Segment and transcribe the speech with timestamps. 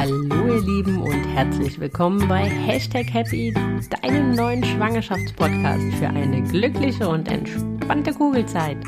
[0.00, 3.52] Hallo ihr Lieben und herzlich willkommen bei Hashtag Happy,
[4.00, 8.78] deinem neuen Schwangerschaftspodcast für eine glückliche und entspannte Kugelzeit.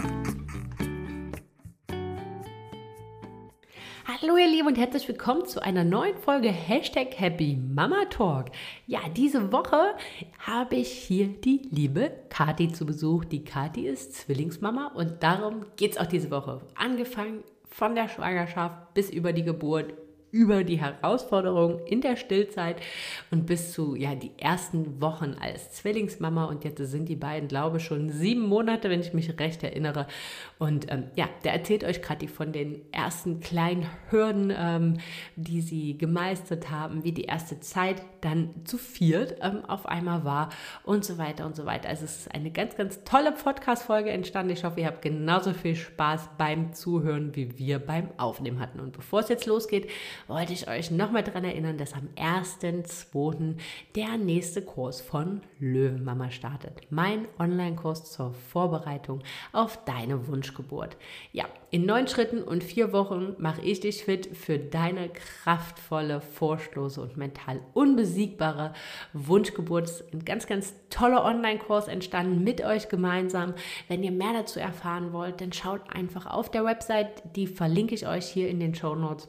[4.07, 8.47] Hallo ihr Lieben und herzlich willkommen zu einer neuen Folge Hashtag Happy Mama Talk.
[8.87, 9.95] Ja, diese Woche
[10.39, 13.27] habe ich hier die liebe Kati zu Besuch.
[13.27, 16.63] Die Kati ist Zwillingsmama und darum geht es auch diese Woche.
[16.75, 19.93] Angefangen von der Schwangerschaft bis über die Geburt,
[20.33, 22.77] über die Herausforderungen in der Stillzeit
[23.31, 27.79] und bis zu ja die ersten Wochen als Zwillingsmama und jetzt sind die beiden glaube
[27.79, 30.07] schon sieben Monate, wenn ich mich recht erinnere
[30.59, 34.99] und ähm, ja, der erzählt euch gerade von den ersten kleinen Hürden, ähm,
[35.37, 40.49] die sie gemeistert haben, wie die erste Zeit dann zu viert ähm, auf einmal war
[40.85, 41.89] und so weiter und so weiter.
[41.89, 44.53] Also es ist eine ganz, ganz tolle Podcast-Folge entstanden.
[44.53, 48.81] Ich hoffe, ihr habt genauso viel Spaß beim Zuhören, wie wir beim Aufnehmen hatten.
[48.81, 49.91] Und bevor es jetzt losgeht,
[50.33, 53.57] wollte ich euch nochmal daran erinnern, dass am 1.2.
[53.95, 56.81] der nächste Kurs von Löwenmama startet.
[56.89, 60.97] Mein Online-Kurs zur Vorbereitung auf deine Wunschgeburt.
[61.33, 67.01] Ja, in neun Schritten und vier Wochen mache ich dich fit für deine kraftvolle, vorstoße
[67.03, 68.73] und mental unbesiegbare
[69.13, 70.03] Wunschgeburt.
[70.15, 73.53] Ein ganz, ganz toller Online-Kurs entstanden mit euch gemeinsam.
[73.89, 78.07] Wenn ihr mehr dazu erfahren wollt, dann schaut einfach auf der Website, die verlinke ich
[78.07, 79.29] euch hier in den Show Notes.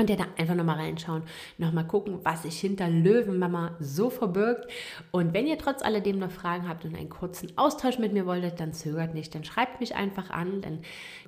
[0.00, 1.24] Und ja, da einfach nochmal reinschauen,
[1.58, 4.70] nochmal gucken, was sich hinter Löwenmama so verbirgt.
[5.10, 8.60] Und wenn ihr trotz alledem noch Fragen habt und einen kurzen Austausch mit mir wolltet,
[8.60, 10.82] dann zögert nicht, dann schreibt mich einfach an, dann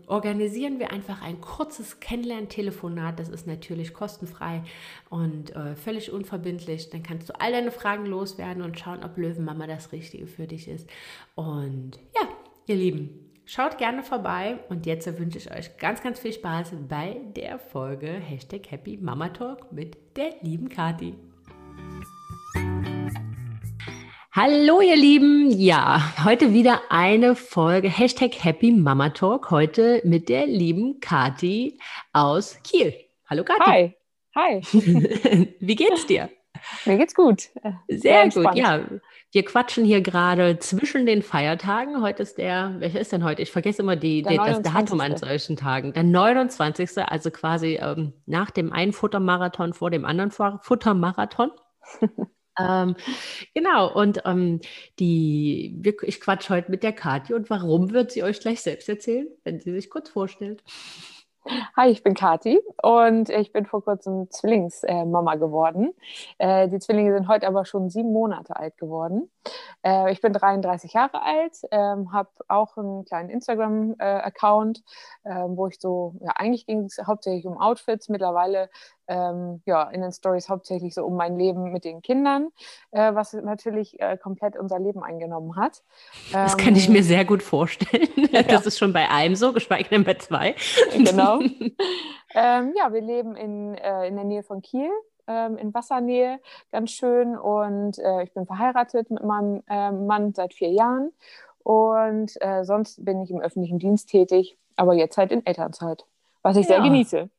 [0.07, 3.19] organisieren wir einfach ein kurzes Kennenlern-Telefonat.
[3.19, 4.63] Das ist natürlich kostenfrei
[5.09, 6.91] und äh, völlig unverbindlich.
[6.91, 10.69] Dann kannst du all deine Fragen loswerden und schauen, ob Löwenmama das Richtige für dich
[10.69, 10.89] ist.
[11.35, 12.29] Und ja,
[12.67, 17.21] ihr Lieben, Schaut gerne vorbei und jetzt wünsche ich euch ganz, ganz viel Spaß bei
[17.35, 21.17] der Folge Hashtag Happy Mama Talk mit der lieben Kati.
[24.31, 30.47] Hallo ihr Lieben, ja, heute wieder eine Folge Hashtag Happy Mama Talk, heute mit der
[30.47, 31.77] lieben Kati
[32.13, 32.95] aus Kiel.
[33.29, 33.65] Hallo Kati.
[33.65, 33.97] Hi,
[34.37, 34.61] hi.
[35.59, 36.31] Wie geht's dir?
[36.85, 37.49] Mir geht's gut.
[37.89, 38.87] Sehr, Sehr gut, ja.
[39.33, 42.03] Wir quatschen hier gerade zwischen den Feiertagen.
[42.03, 43.43] Heute ist der, welcher ist denn heute?
[43.43, 45.93] Ich vergesse immer die, die das Datum an solchen Tagen.
[45.93, 46.99] Der 29.
[46.99, 51.53] Also quasi ähm, nach dem einen Futtermarathon vor dem anderen Futtermarathon.
[52.59, 52.97] ähm,
[53.55, 54.61] genau, und ähm,
[54.99, 59.29] die, ich quatsche heute mit der Kathi und warum wird sie euch gleich selbst erzählen,
[59.45, 60.65] wenn sie sich kurz vorstellt?
[61.75, 65.95] Hi, ich bin Kati und ich bin vor kurzem Zwillingsmama geworden.
[66.37, 69.31] Äh, die Zwillinge sind heute aber schon sieben Monate alt geworden.
[69.83, 74.83] Äh, ich bin 33 Jahre alt, ähm, habe auch einen kleinen Instagram-Account,
[75.25, 78.11] äh, wo ich so, ja, eigentlich ging es hauptsächlich um Outfits.
[78.11, 78.69] Mittlerweile
[79.11, 82.49] ähm, ja, in den Stories hauptsächlich so um mein Leben mit den Kindern,
[82.93, 85.83] äh, was natürlich äh, komplett unser Leben eingenommen hat.
[86.33, 88.09] Das kann ich mir ähm, sehr gut vorstellen.
[88.31, 88.45] Ja.
[88.45, 90.55] Das ist schon bei einem so, geschweige denn bei zwei.
[90.93, 91.41] Genau.
[92.35, 94.89] ähm, ja, wir leben in, äh, in der Nähe von Kiel
[95.27, 96.39] ähm, in Wassernähe,
[96.71, 97.37] ganz schön.
[97.37, 101.13] Und äh, ich bin verheiratet mit meinem äh, Mann seit vier Jahren.
[101.65, 106.05] Und äh, sonst bin ich im öffentlichen Dienst tätig, aber jetzt halt in Elternzeit,
[106.43, 106.77] was ich ja.
[106.77, 107.31] sehr genieße.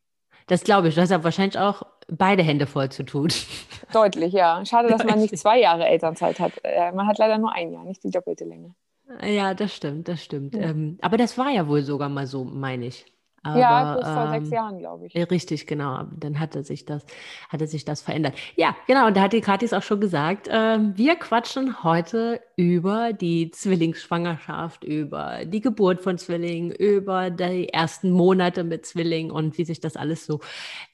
[0.48, 0.96] Das glaube ich.
[0.96, 3.30] Du hast ja wahrscheinlich auch beide Hände voll zu tun.
[3.94, 4.64] Deutlich, ja.
[4.66, 6.54] Schade, dass man nicht zwei Jahre Elternzeit hat.
[6.64, 8.74] Äh, man hat leider nur ein Jahr, nicht die doppelte Länge.
[9.24, 10.56] Ja, das stimmt, das stimmt.
[10.56, 10.62] Ja.
[10.62, 13.06] Ähm, aber das war ja wohl sogar mal so, meine ich.
[13.44, 15.16] Aber, ja, bis vor ähm, sechs Jahren, glaube ich.
[15.32, 16.04] Richtig, genau.
[16.16, 17.04] Dann hatte sich das,
[17.50, 18.36] hatte sich das verändert.
[18.56, 19.08] Ja, genau.
[19.08, 24.84] Und da hat die Katis auch schon gesagt, äh, wir quatschen heute über die Zwillingsschwangerschaft,
[24.84, 29.98] über die Geburt von Zwillingen, über die ersten Monate mit Zwillingen und wie sich das
[29.98, 30.40] alles so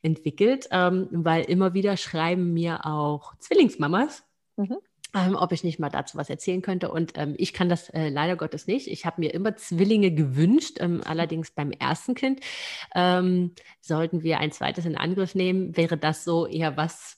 [0.01, 0.69] entwickelt.
[0.71, 4.23] Ähm, weil immer wieder schreiben mir auch Zwillingsmamas.
[4.55, 4.77] Mhm
[5.25, 6.91] ähm, ob ich nicht mal dazu was erzählen könnte.
[6.91, 8.87] Und ähm, ich kann das äh, leider Gottes nicht.
[8.87, 12.41] Ich habe mir immer Zwillinge gewünscht, ähm, allerdings beim ersten Kind.
[12.95, 17.17] Ähm, sollten wir ein zweites in Angriff nehmen, wäre das so eher was,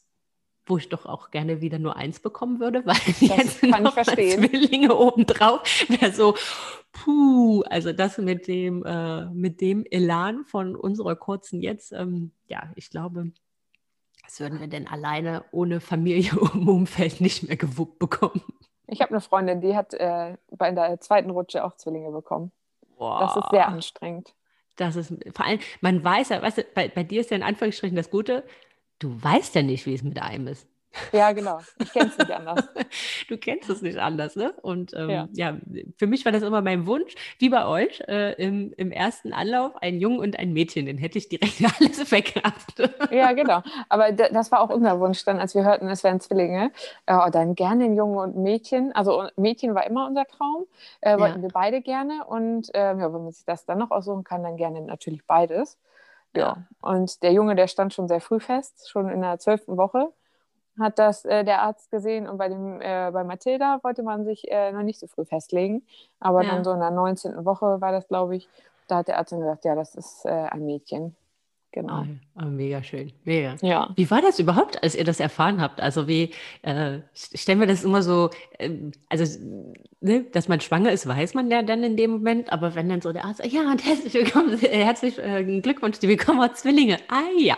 [0.65, 3.97] wo ich doch auch gerne wieder nur eins bekommen würde, weil das jetzt kann noch
[3.97, 4.47] ich verstehen.
[4.47, 6.35] Zwillinge obendrauf wäre so,
[6.91, 12.71] puh, also das mit dem, äh, mit dem Elan von unserer kurzen jetzt, ähm, ja,
[12.75, 13.31] ich glaube,
[14.29, 18.43] was würden wir denn alleine ohne Familie im Umfeld nicht mehr gewuppt bekommen?
[18.85, 22.51] Ich habe eine Freundin, die hat äh, bei der zweiten Rutsche auch Zwillinge bekommen.
[22.97, 23.19] Boah.
[23.21, 24.35] Das ist sehr anstrengend.
[24.75, 27.43] Das ist vor allem, man weiß ja, weißt du, bei, bei dir ist ja in
[27.43, 28.43] Anführungsstrichen das Gute,
[28.99, 30.67] du weißt ja nicht, wie es mit einem ist.
[31.11, 31.59] Ja, genau.
[31.77, 32.67] Ich kenne es nicht anders.
[33.29, 34.53] du kennst es nicht anders, ne?
[34.61, 35.27] Und ähm, ja.
[35.33, 35.57] ja.
[35.97, 39.75] für mich war das immer mein Wunsch, wie bei euch, äh, im, im ersten Anlauf
[39.81, 40.85] ein Jungen und ein Mädchen.
[40.85, 42.91] Den hätte ich direkt alles weggehabt.
[43.11, 43.61] ja, genau.
[43.87, 46.71] Aber das war auch unser Wunsch dann, als wir hörten, es wären Zwillinge.
[47.05, 48.91] Äh, dann gerne ein Junge und ein Mädchen.
[48.93, 50.65] Also Mädchen war immer unser Traum.
[51.01, 51.43] Äh, wollten ja.
[51.43, 52.25] wir beide gerne.
[52.25, 55.77] Und äh, ja, wenn man sich das dann noch aussuchen kann, dann gerne natürlich beides.
[56.35, 56.57] Ja.
[56.81, 60.11] Und der Junge, der stand schon sehr früh fest, schon in der zwölften Woche
[60.79, 64.49] hat das äh, der Arzt gesehen und bei, dem, äh, bei Mathilda wollte man sich
[64.49, 65.83] äh, noch nicht so früh festlegen.
[66.19, 66.51] Aber ja.
[66.51, 67.45] dann so in der 19.
[67.45, 68.47] Woche war das, glaube ich,
[68.87, 71.15] da hat der Arzt dann gesagt, ja, das ist äh, ein Mädchen.
[71.71, 72.03] Genau.
[72.35, 73.11] Oh, mega schön.
[73.25, 73.55] Mega.
[73.61, 73.91] Ja.
[73.95, 75.79] Wie war das überhaupt, als ihr das erfahren habt?
[75.79, 76.31] Also wie,
[76.63, 78.71] äh, stellen wir das immer so, äh,
[79.07, 79.39] also,
[80.01, 83.01] ne, dass man schwanger ist, weiß man ja dann in dem Moment, aber wenn dann
[83.01, 86.97] so der Arzt, ja, und herzlich willkommen, äh, herzlich äh, Glückwunsch, die bekommen als Zwillinge.
[87.07, 87.57] Ah ja.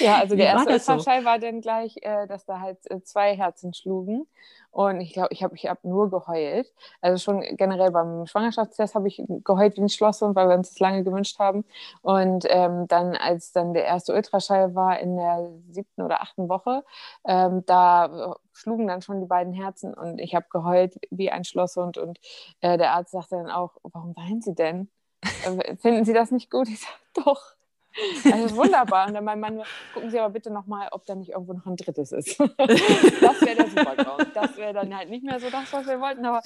[0.00, 1.24] Ja, also der erste Ultraschall so?
[1.24, 4.26] war dann gleich, äh, dass da halt äh, zwei Herzen schlugen.
[4.72, 6.72] Und ich glaube, ich habe ich hab nur geheult.
[7.02, 10.78] Also schon generell beim Schwangerschaftstest habe ich geheult wie ein Schlosshund, weil wir uns das
[10.80, 11.64] lange gewünscht haben.
[12.00, 16.84] Und ähm, dann, als dann der erste Ultraschall war in der siebten oder achten Woche,
[17.26, 21.98] ähm, da schlugen dann schon die beiden Herzen und ich habe geheult wie ein Schlosshund.
[21.98, 22.18] Und
[22.60, 24.88] äh, der Arzt sagte dann auch, warum weinen Sie denn?
[25.44, 26.68] Äh, finden Sie das nicht gut?
[26.68, 27.56] Ich sage, doch.
[28.30, 29.08] Also wunderbar.
[29.08, 29.62] Und dann mein Mann,
[29.94, 32.38] gucken Sie aber bitte nochmal, ob da nicht irgendwo noch ein drittes ist.
[32.58, 34.18] das wäre der Supertraum.
[34.34, 36.42] Das wäre dann halt nicht mehr so das, was wir wollten, aber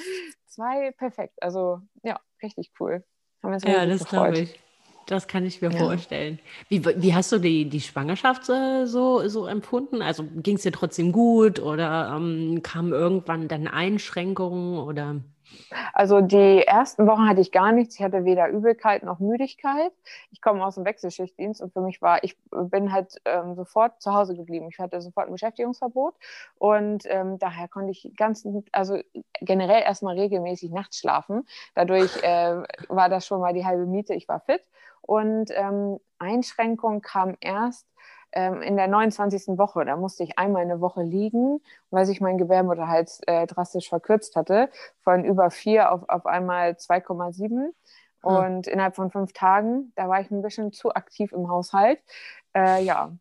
[0.47, 1.43] zwei perfekt.
[1.43, 3.05] Also ja, richtig cool.
[3.43, 4.61] Haben wir uns ja, das glaube ich.
[5.07, 5.79] Das kann ich mir ja.
[5.79, 6.41] vorstellen.
[6.69, 10.03] Wie, wie hast du die, die Schwangerschaft äh, so, so empfunden?
[10.03, 15.21] Also ging es dir trotzdem gut oder ähm, kamen irgendwann dann Einschränkungen oder?
[15.93, 17.97] Also die ersten Wochen hatte ich gar nichts.
[17.97, 19.93] Ich hatte weder Übelkeit noch Müdigkeit.
[20.31, 24.15] Ich komme aus dem Wechselschichtdienst und für mich war, ich bin halt ähm, sofort zu
[24.15, 24.69] Hause geblieben.
[24.71, 26.15] Ich hatte sofort ein Beschäftigungsverbot
[26.59, 28.99] und ähm, daher konnte ich ganz, also
[29.41, 31.47] generell erstmal regelmäßig nachts schlafen.
[31.75, 34.15] Dadurch äh, war das schon mal die halbe Miete.
[34.15, 34.63] Ich war fit
[35.03, 37.87] und ähm, Einschränkung kam erst
[38.37, 39.59] ähm, in der 29.
[39.59, 39.85] Woche.
[39.87, 41.61] Da musste ich einmal eine Woche liegen,
[41.91, 44.69] weil sich mein Gebärmutterhals äh, drastisch verkürzt hatte,
[45.00, 47.49] von über 4 auf, auf einmal 2,7.
[47.49, 47.73] Hm.
[48.21, 51.99] Und innerhalb von fünf Tagen, da war ich ein bisschen zu aktiv im Haushalt.
[52.55, 53.12] Äh, ja,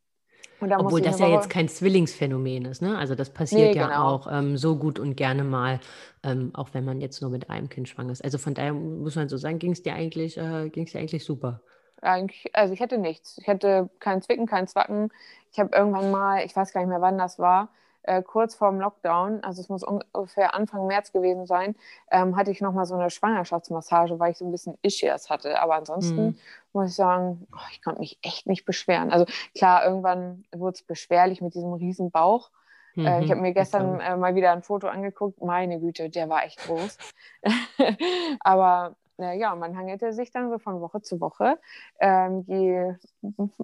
[0.60, 2.98] obwohl das ja jetzt kein Zwillingsphänomen ist, ne?
[2.98, 4.08] Also das passiert nee, ja genau.
[4.08, 5.80] auch ähm, so gut und gerne mal,
[6.24, 8.24] ähm, auch wenn man jetzt nur mit einem Kind schwanger ist.
[8.24, 11.00] Also von daher muss man so sagen, ging es dir eigentlich, äh, ging es dir
[11.00, 11.62] eigentlich super.
[12.06, 13.38] Eigentlich, also ich hätte nichts.
[13.38, 15.12] Ich hätte kein Zwicken, kein Zwacken.
[15.52, 17.70] Ich habe irgendwann mal, ich weiß gar nicht mehr, wann das war,
[18.04, 21.76] äh, kurz vorm Lockdown, also es muss ungefähr Anfang März gewesen sein,
[22.12, 25.60] ähm, hatte ich nochmal so eine Schwangerschaftsmassage, weil ich so ein bisschen Ischias hatte.
[25.60, 26.38] Aber ansonsten mhm.
[26.74, 29.12] muss ich sagen, oh, ich konnte mich echt nicht beschweren.
[29.12, 29.26] Also
[29.56, 32.52] klar, irgendwann wurde es beschwerlich mit diesem riesen Bauch.
[32.96, 33.06] Mhm.
[33.06, 33.42] Äh, ich habe mhm.
[33.42, 35.42] mir gestern äh, mal wieder ein Foto angeguckt.
[35.42, 36.98] Meine Güte, der war echt groß.
[38.42, 41.60] Aber äh, ja, man hangelte sich dann so von Woche zu Woche.
[42.00, 42.94] Ähm, je,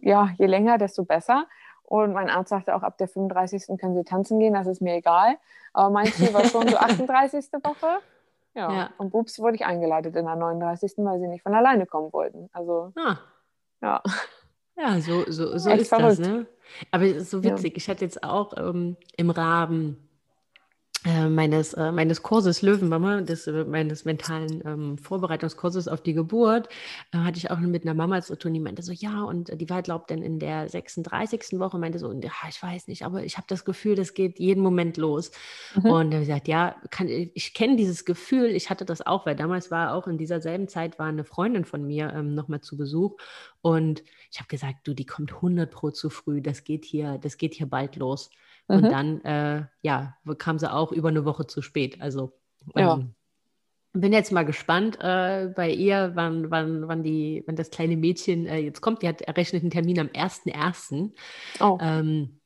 [0.02, 1.46] ja, je länger, desto besser.
[1.84, 3.78] Und mein Arzt sagte auch, ab der 35.
[3.80, 5.38] können Sie tanzen gehen, das ist mir egal.
[5.74, 7.52] Aber mein Ziel war schon so 38.
[7.64, 8.00] Woche.
[8.54, 8.72] Ja.
[8.72, 8.90] ja.
[8.98, 10.94] Und bups wurde ich eingeleitet in der 39.
[10.98, 12.50] weil sie nicht von alleine kommen wollten.
[12.54, 13.18] Also, ah.
[13.82, 14.02] ja.
[14.78, 16.20] Ja, so, so, so ist verrückt.
[16.20, 16.48] das, ne?
[16.92, 17.74] Aber es ist so witzig.
[17.74, 17.78] Ja.
[17.78, 20.10] Ich hatte jetzt auch ähm, im Rahmen
[21.04, 26.70] äh, meines, äh, meines Kurses Löwenmama, des, äh, meines mentalen ähm, Vorbereitungskurses auf die Geburt,
[27.12, 29.68] äh, hatte ich auch mit einer Mama zu tun, die meinte so, ja, und die
[29.68, 31.60] war, glaubt dann in der 36.
[31.60, 34.62] Woche, meinte so, ja, ich weiß nicht, aber ich habe das Gefühl, das geht jeden
[34.62, 35.32] Moment los.
[35.76, 35.90] Mhm.
[35.90, 39.36] Und er hat gesagt, ja, kann, ich kenne dieses Gefühl, ich hatte das auch, weil
[39.36, 42.78] damals war auch in dieser selben Zeit war eine Freundin von mir ähm, nochmal zu
[42.78, 43.18] Besuch
[43.62, 47.38] und ich habe gesagt, du, die kommt 100 pro zu früh, das geht hier, das
[47.38, 48.30] geht hier bald los.
[48.72, 48.90] Und mhm.
[48.90, 52.02] dann, äh, ja, kam sie auch über eine Woche zu spät.
[52.02, 52.32] Also
[52.74, 52.94] ja.
[52.94, 53.16] ähm,
[53.92, 58.46] bin jetzt mal gespannt äh, bei ihr, wann, wann, wann, die, wann das kleine Mädchen
[58.46, 59.02] äh, jetzt kommt.
[59.02, 61.12] Die hat errechnet einen Termin am 1.1.
[61.60, 61.78] Oh.
[61.82, 62.40] Ähm,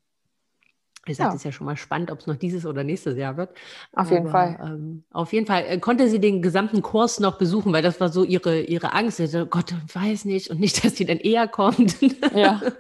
[1.08, 1.36] ich sage, ja.
[1.36, 3.56] ist ja schon mal spannend, ob es noch dieses oder nächstes Jahr wird.
[3.94, 4.58] Auf jeden Fall.
[4.60, 8.10] Ähm, auf jeden Fall äh, konnte sie den gesamten Kurs noch besuchen, weil das war
[8.10, 9.18] so ihre, ihre Angst.
[9.18, 11.98] Sie so, Gott, weiß nicht und nicht, dass sie dann eher kommt.
[12.34, 12.62] Ja.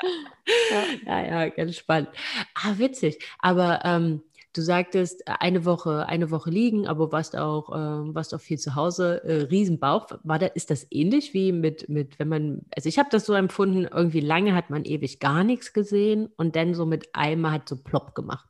[1.06, 1.20] ja.
[1.20, 2.08] ja, ganz spannend.
[2.54, 3.18] Ah, witzig.
[3.38, 4.22] Aber ähm,
[4.54, 8.74] du sagtest, eine Woche, eine Woche liegen, aber warst auch, äh, warst auch viel zu
[8.74, 9.22] Hause.
[9.24, 10.06] Äh, Riesenbauch.
[10.22, 13.34] War da, ist das ähnlich wie mit, mit wenn man, also ich habe das so
[13.34, 17.68] empfunden, irgendwie lange hat man ewig gar nichts gesehen und dann so mit einmal hat
[17.68, 18.48] so plopp gemacht.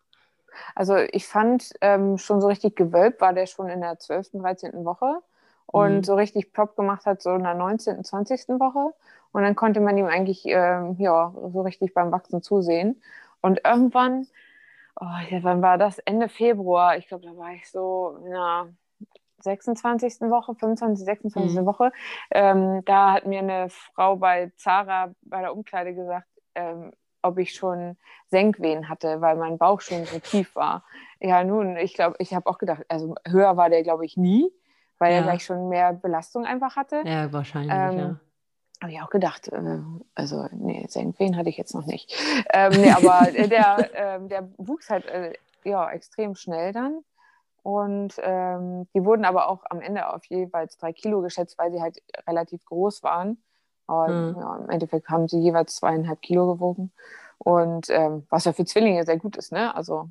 [0.75, 4.85] Also ich fand ähm, schon so richtig gewölbt war der schon in der 12., 13.
[4.85, 5.21] Woche
[5.67, 6.05] und mhm.
[6.05, 8.49] so richtig plopp gemacht hat so in der 19., 20.
[8.61, 8.95] Woche.
[9.35, 13.03] Und dann konnte man ihm eigentlich äh, ja, so richtig beim Wachsen zusehen.
[13.43, 14.27] Und irgendwann
[15.01, 15.07] oh,
[15.43, 15.99] wann war das?
[15.99, 16.97] Ende Februar.
[16.97, 18.69] Ich glaube, da war ich so, na,
[19.41, 20.23] 26.
[20.23, 21.61] Woche, 25, 26.
[21.61, 21.67] Mhm.
[21.67, 21.93] Woche.
[22.31, 27.55] Ähm, da hat mir eine Frau bei Zara bei der Umkleide gesagt, ähm, ob ich
[27.55, 27.97] schon
[28.29, 30.85] Senkwehen hatte, weil mein Bauch schon so tief war.
[31.21, 34.51] Ja, nun, ich glaube, ich habe auch gedacht, also höher war der, glaube ich, nie,
[34.99, 35.19] weil ja.
[35.19, 37.03] er gleich schon mehr Belastung einfach hatte.
[37.05, 38.17] Ja, wahrscheinlich, ähm, ja.
[38.85, 39.79] Habe ich auch gedacht, äh,
[40.15, 42.15] also nee, Senkwehen hatte ich jetzt noch nicht.
[42.53, 45.33] Ähm, nee, aber der, äh, der wuchs halt äh,
[45.65, 47.03] ja, extrem schnell dann.
[47.63, 51.81] Und ähm, die wurden aber auch am Ende auf jeweils drei Kilo geschätzt, weil sie
[51.81, 53.43] halt relativ groß waren.
[53.87, 54.37] Aber mhm.
[54.39, 56.93] ja, im Endeffekt haben sie jeweils zweieinhalb Kilo gewogen.
[57.39, 59.75] Und ähm, was ja für Zwillinge sehr gut ist, ne?
[59.75, 60.11] Also,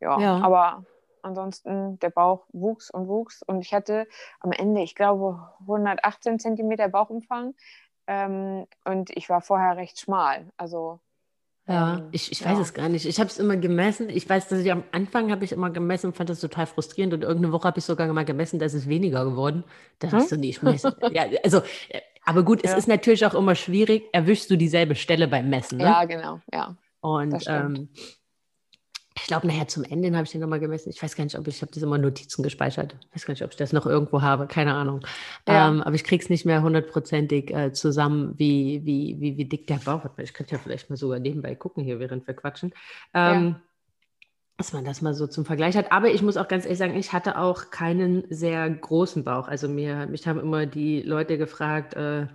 [0.00, 0.20] ja.
[0.20, 0.40] ja.
[0.42, 0.84] Aber
[1.22, 3.42] ansonsten, der Bauch wuchs und wuchs.
[3.42, 4.06] Und ich hatte
[4.40, 7.54] am Ende, ich glaube, 118 Zentimeter Bauchumfang.
[8.06, 10.50] Ähm, und ich war vorher recht schmal.
[10.56, 11.00] Also.
[11.68, 12.60] Ja, ähm, ich, ich weiß ja.
[12.60, 13.06] es gar nicht.
[13.06, 14.10] Ich habe es immer gemessen.
[14.10, 17.14] Ich weiß, dass ich am Anfang habe ich immer gemessen und fand das total frustrierend.
[17.14, 19.64] Und irgendeine Woche habe ich sogar mal gemessen, dass es weniger geworden.
[19.98, 20.10] Da hm?
[20.10, 20.96] dachte ich so, nee, ich messe.
[21.12, 25.26] ja, also äh, aber gut, es ist natürlich auch immer schwierig, erwischst du dieselbe Stelle
[25.26, 25.78] beim Messen.
[25.78, 25.84] Ne?
[25.84, 26.76] Ja, genau, ja.
[27.00, 27.88] Und ähm,
[29.14, 30.90] ich glaube, nachher zum Ende habe ich den nochmal gemessen.
[30.90, 32.96] Ich weiß gar nicht, ob ich, ich habe das immer Notizen gespeichert.
[33.10, 35.00] Ich weiß gar nicht, ob ich das noch irgendwo habe, keine Ahnung.
[35.46, 35.68] Ja.
[35.68, 39.66] Ähm, aber ich kriege es nicht mehr hundertprozentig äh, zusammen, wie, wie, wie, wie dick
[39.66, 40.18] der Bauch wird.
[40.18, 42.72] Ich könnte ja vielleicht mal sogar nebenbei gucken hier, während wir quatschen.
[43.14, 43.60] Ähm, ja
[44.58, 45.90] dass man das mal so zum Vergleich hat.
[45.90, 49.48] Aber ich muss auch ganz ehrlich sagen, ich hatte auch keinen sehr großen Bauch.
[49.48, 52.28] Also mir, mich haben immer die Leute gefragt, äh,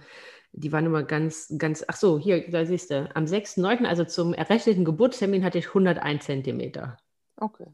[0.54, 4.34] die waren immer ganz, ganz, ach so, hier, da siehst du, am 6.9., also zum
[4.34, 6.98] errechneten Geburtstermin hatte ich 101 Zentimeter.
[7.38, 7.68] Okay.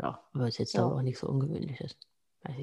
[0.00, 0.84] Ja, aber es jetzt ja.
[0.84, 1.98] auch nicht so ungewöhnlich ist.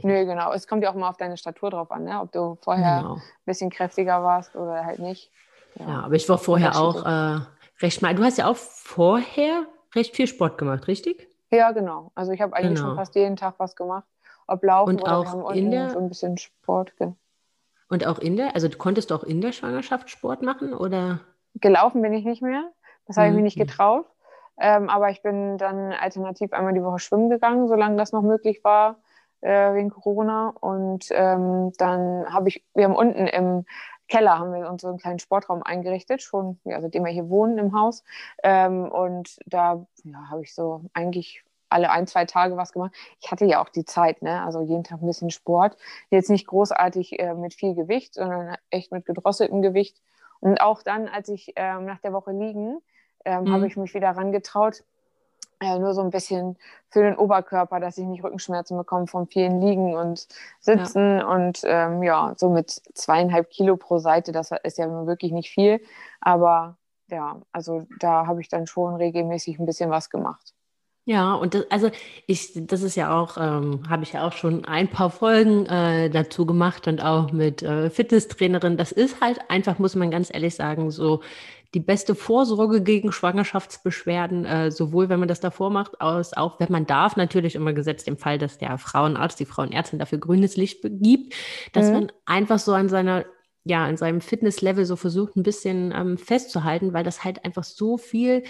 [0.01, 0.53] Nö, genau.
[0.53, 2.19] Es kommt ja auch mal auf deine Statur drauf an, ne?
[2.21, 3.15] ob du vorher genau.
[3.15, 5.31] ein bisschen kräftiger warst oder halt nicht.
[5.75, 7.39] Ja, ja aber ich war vorher auch äh,
[7.81, 8.15] recht mal.
[8.15, 9.65] Du hast ja auch vorher
[9.95, 11.27] recht viel Sport gemacht, richtig?
[11.51, 12.11] Ja, genau.
[12.15, 12.89] Also ich habe eigentlich genau.
[12.89, 14.05] schon fast jeden Tag was gemacht.
[14.47, 16.93] Ob Laufen und oder auch in der, so ein bisschen Sport.
[17.93, 21.19] Und auch in der, also du konntest auch in der Schwangerschaft Sport machen oder?
[21.53, 22.71] Gelaufen bin ich nicht mehr.
[23.05, 23.37] Das habe ich mhm.
[23.37, 24.07] mir nicht getraut.
[24.59, 28.63] Ähm, aber ich bin dann alternativ einmal die Woche schwimmen gegangen, solange das noch möglich
[28.63, 28.97] war
[29.41, 30.55] äh, wegen Corona.
[30.59, 33.63] Und ähm, dann habe ich, wir haben unten im
[34.07, 37.59] Keller haben wir uns so einen kleinen Sportraum eingerichtet, schon ja, seitdem wir hier wohnen
[37.59, 38.03] im Haus.
[38.41, 42.93] Ähm, und da ja, habe ich so eigentlich alle ein, zwei Tage was gemacht.
[43.19, 44.43] Ich hatte ja auch die Zeit, ne?
[44.43, 45.77] also jeden Tag ein bisschen Sport.
[46.09, 50.01] Jetzt nicht großartig äh, mit viel Gewicht, sondern echt mit gedrosseltem Gewicht.
[50.39, 52.79] Und auch dann, als ich ähm, nach der Woche liegen,
[53.25, 53.53] ähm, mhm.
[53.53, 54.83] habe ich mich wieder rangetraut,
[55.59, 56.57] äh, nur so ein bisschen
[56.89, 60.27] für den Oberkörper, dass ich nicht Rückenschmerzen bekomme vom vielen Liegen und
[60.59, 61.19] Sitzen.
[61.19, 61.27] Ja.
[61.27, 65.81] Und ähm, ja, so mit zweieinhalb Kilo pro Seite, das ist ja wirklich nicht viel.
[66.19, 66.77] Aber
[67.07, 70.53] ja, also da habe ich dann schon regelmäßig ein bisschen was gemacht.
[71.05, 71.91] Ja, und das, also
[72.27, 76.09] ich, das ist ja auch, ähm, habe ich ja auch schon ein paar Folgen äh,
[76.09, 78.77] dazu gemacht und auch mit äh, Fitnesstrainerin.
[78.77, 81.21] Das ist halt einfach, muss man ganz ehrlich sagen, so
[81.73, 86.71] die beste Vorsorge gegen Schwangerschaftsbeschwerden, äh, sowohl wenn man das davor macht, als auch wenn
[86.71, 90.81] man darf, natürlich immer gesetzt im Fall, dass der Frauenarzt, die Frauenärztin dafür grünes Licht
[90.83, 91.33] gibt,
[91.73, 91.93] dass mhm.
[91.93, 93.25] man einfach so an seiner
[93.65, 97.97] ja, in seinem Fitnesslevel so versucht, ein bisschen ähm, festzuhalten, weil das halt einfach so
[97.97, 98.43] viel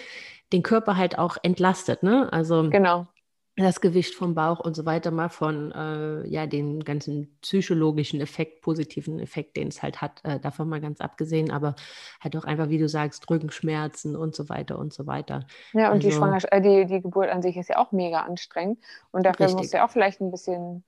[0.51, 2.31] den Körper halt auch entlastet, ne?
[2.31, 3.07] Also genau
[3.55, 8.61] das Gewicht vom Bauch und so weiter mal von äh, ja den ganzen psychologischen Effekt,
[8.61, 11.75] positiven Effekt, den es halt hat, äh, davon mal ganz abgesehen, aber
[12.19, 15.45] halt auch einfach, wie du sagst, Rückenschmerzen und so weiter und so weiter.
[15.73, 18.21] Ja, und also, die Schwangerschaft, äh, die, die Geburt an sich ist ja auch mega
[18.21, 18.79] anstrengend
[19.11, 19.57] und dafür richtig.
[19.57, 20.83] musst du ja auch vielleicht ein bisschen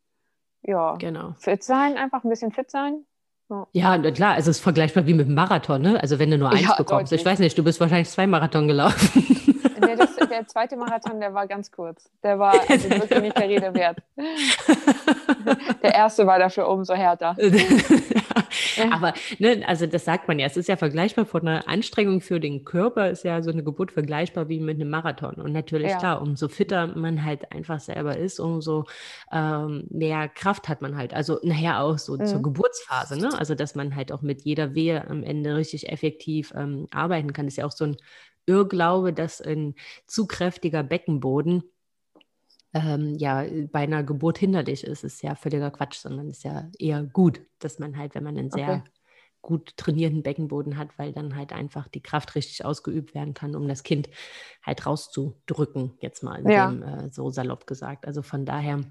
[0.64, 1.34] ja, genau.
[1.38, 3.06] fit sein, einfach ein bisschen fit sein.
[3.74, 3.98] Ja.
[3.98, 6.02] na klar, also es ist vergleichbar wie mit dem Marathon, ne?
[6.02, 7.12] Also wenn du nur eins ja, bekommst.
[7.12, 7.22] Deutlich.
[7.22, 9.24] Ich weiß nicht, du bist wahrscheinlich zwei Marathon gelaufen.
[9.80, 12.10] Nee, das, der zweite Marathon, der war ganz kurz.
[12.24, 14.00] Der war also wirklich nicht der Rede wert.
[15.84, 17.36] Der erste war dafür umso härter.
[18.92, 22.40] Aber ne, also das sagt man ja, es ist ja vergleichbar von einer Anstrengung für
[22.40, 25.36] den Körper, ist ja so eine Geburt vergleichbar wie mit einem Marathon.
[25.36, 25.98] Und natürlich, ja.
[25.98, 28.86] klar, umso fitter man halt einfach selber ist, umso
[29.32, 31.14] ähm, mehr Kraft hat man halt.
[31.14, 32.26] Also nachher auch so mhm.
[32.26, 33.30] zur Geburtsphase, ne?
[33.38, 37.48] Also dass man halt auch mit jeder Wehe am Ende richtig effektiv ähm, arbeiten kann,
[37.48, 37.98] ist ja auch so ein
[38.46, 39.76] Irrglaube, dass ein
[40.08, 41.64] zu kräftiger Beckenboden
[42.76, 47.04] ähm, ja bei einer Geburt hinderlich ist, ist ja völliger Quatsch, sondern ist ja eher
[47.04, 48.84] gut, dass man halt, wenn man einen sehr okay.
[49.42, 53.68] gut trainierten Beckenboden hat, weil dann halt einfach die Kraft richtig ausgeübt werden kann, um
[53.68, 54.10] das Kind
[54.62, 56.70] halt rauszudrücken, jetzt mal ja.
[56.70, 58.06] dem, äh, so salopp gesagt.
[58.06, 58.82] Also von daher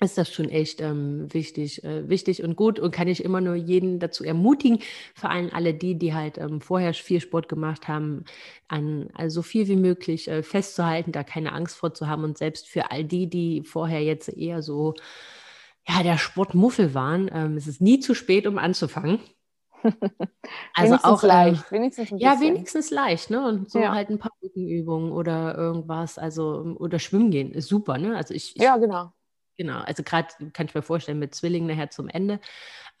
[0.00, 3.54] ist das schon echt ähm, wichtig, äh, wichtig und gut und kann ich immer nur
[3.54, 4.80] jeden dazu ermutigen,
[5.14, 8.24] vor allem alle die, die halt ähm, vorher viel Sport gemacht haben,
[8.68, 12.38] an also so viel wie möglich äh, festzuhalten, da keine Angst vor zu haben und
[12.38, 14.94] selbst für all die, die vorher jetzt eher so
[15.86, 19.20] ja der Sportmuffel waren, ähm, es ist nie zu spät, um anzufangen.
[19.84, 23.92] also wenigstens auch leicht, wenigstens ja wenigstens leicht, ne und so ja.
[23.92, 28.16] halt ein paar Rückenübungen oder irgendwas, also oder Schwimmen gehen ist super, ne?
[28.16, 29.12] Also ich, ich ja genau
[29.56, 32.40] Genau, also gerade kann ich mir vorstellen, mit Zwillingen nachher zum Ende.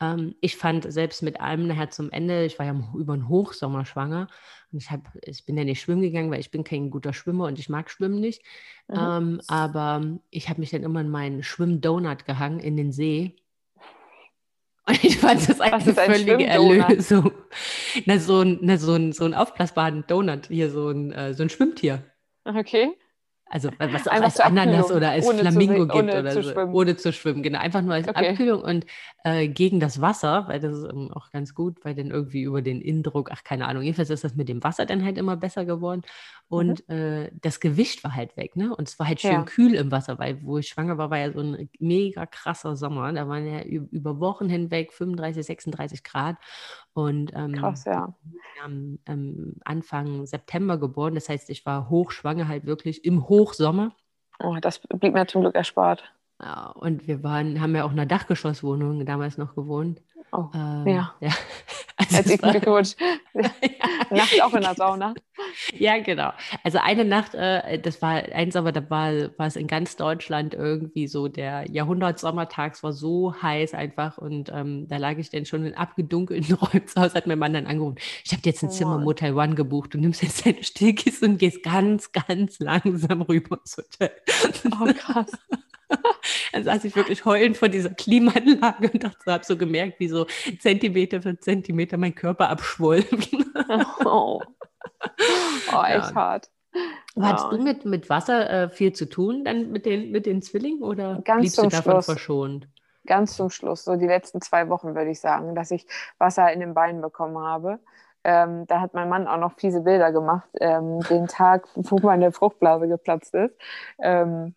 [0.00, 3.84] Ähm, ich fand selbst mit einem nachher zum Ende, ich war ja über den Hochsommer
[3.84, 4.28] schwanger
[4.72, 7.46] und ich, hab, ich bin ja nicht schwimmen gegangen, weil ich bin kein guter Schwimmer
[7.46, 8.42] und ich mag Schwimmen nicht.
[8.88, 8.96] Mhm.
[8.98, 13.36] Ähm, aber ich habe mich dann immer in meinen Schwimmdonut gehangen in den See.
[14.86, 17.32] Und ich fand das eine ein völlige Erlösung.
[18.04, 21.42] Na, so ein, na, so ein, so ein aufblasbaren Donut, hier so ein, äh, so
[21.42, 22.04] ein Schwimmtier.
[22.44, 22.92] Okay.
[23.46, 26.74] Also was auch als Ananas oder als Flamingo gibt ohne oder zu so, schwimmen.
[26.74, 27.42] ohne zu schwimmen.
[27.42, 28.30] Genau, einfach nur als okay.
[28.30, 28.86] Abkühlung und
[29.22, 32.62] äh, gegen das Wasser, weil das ist ähm, auch ganz gut, weil dann irgendwie über
[32.62, 35.64] den Indruck, ach keine Ahnung, jedenfalls ist das mit dem Wasser dann halt immer besser
[35.64, 36.02] geworden
[36.48, 36.94] und mhm.
[36.94, 38.74] äh, das Gewicht war halt weg, ne?
[38.74, 39.42] Und es war halt schön ja.
[39.42, 43.12] kühl im Wasser, weil wo ich schwanger war, war ja so ein mega krasser Sommer.
[43.12, 46.36] Da waren ja über Wochen hinweg 35, 36 Grad
[46.94, 48.14] und ähm, Krass, ja.
[48.62, 51.14] am ähm, Anfang September geboren.
[51.14, 53.94] Das heißt, ich war hochschwanger halt wirklich im Hochsommer.
[54.38, 56.04] Oh, das blieb mir zum Glück erspart.
[56.40, 60.02] Ja, und wir waren, haben ja auch in einer Dachgeschosswohnung damals noch gewohnt.
[60.32, 61.14] Oh, ähm, ja.
[61.20, 61.30] ja.
[61.96, 62.96] Also Herzlichen Glückwunsch.
[64.10, 65.14] Nacht auch in der Sauna.
[65.78, 66.32] Ja, genau.
[66.64, 70.54] Also eine Nacht, äh, das war eins, aber da war, war es in ganz Deutschland
[70.54, 72.74] irgendwie so der Jahrhundertsommertag.
[72.74, 76.84] Es war so heiß einfach und ähm, da lag ich dann schon in abgedunkelten Räumen
[76.88, 77.98] zu Hause, hat mein Mann dann angerufen.
[78.24, 79.94] Ich habe jetzt ein oh, Zimmer Motel One gebucht.
[79.94, 84.10] Du nimmst jetzt deine Stillkissen und gehst ganz, ganz langsam rüber ins Hotel.
[84.80, 85.30] Oh, krass.
[86.52, 90.26] Dann saß ich wirklich heulend vor dieser Klimaanlage und dachte, habe so gemerkt, wie so
[90.60, 93.04] Zentimeter für Zentimeter mein Körper abschwoll.
[94.04, 94.42] Oh,
[95.72, 96.14] oh echt ja.
[96.14, 96.50] hart.
[97.20, 97.50] Hattest ja.
[97.50, 101.20] du mit, mit Wasser äh, viel zu tun dann mit den, mit den Zwillingen oder
[101.24, 102.04] Ganz bliebst du davon Schluss.
[102.06, 102.68] verschont?
[103.06, 105.86] Ganz zum Schluss, so die letzten zwei Wochen würde ich sagen, dass ich
[106.18, 107.78] Wasser in den Beinen bekommen habe.
[108.24, 112.32] Ähm, da hat mein Mann auch noch fiese Bilder gemacht, ähm, den Tag, wo meine
[112.32, 113.54] Fruchtblase geplatzt ist.
[113.98, 114.54] Ähm,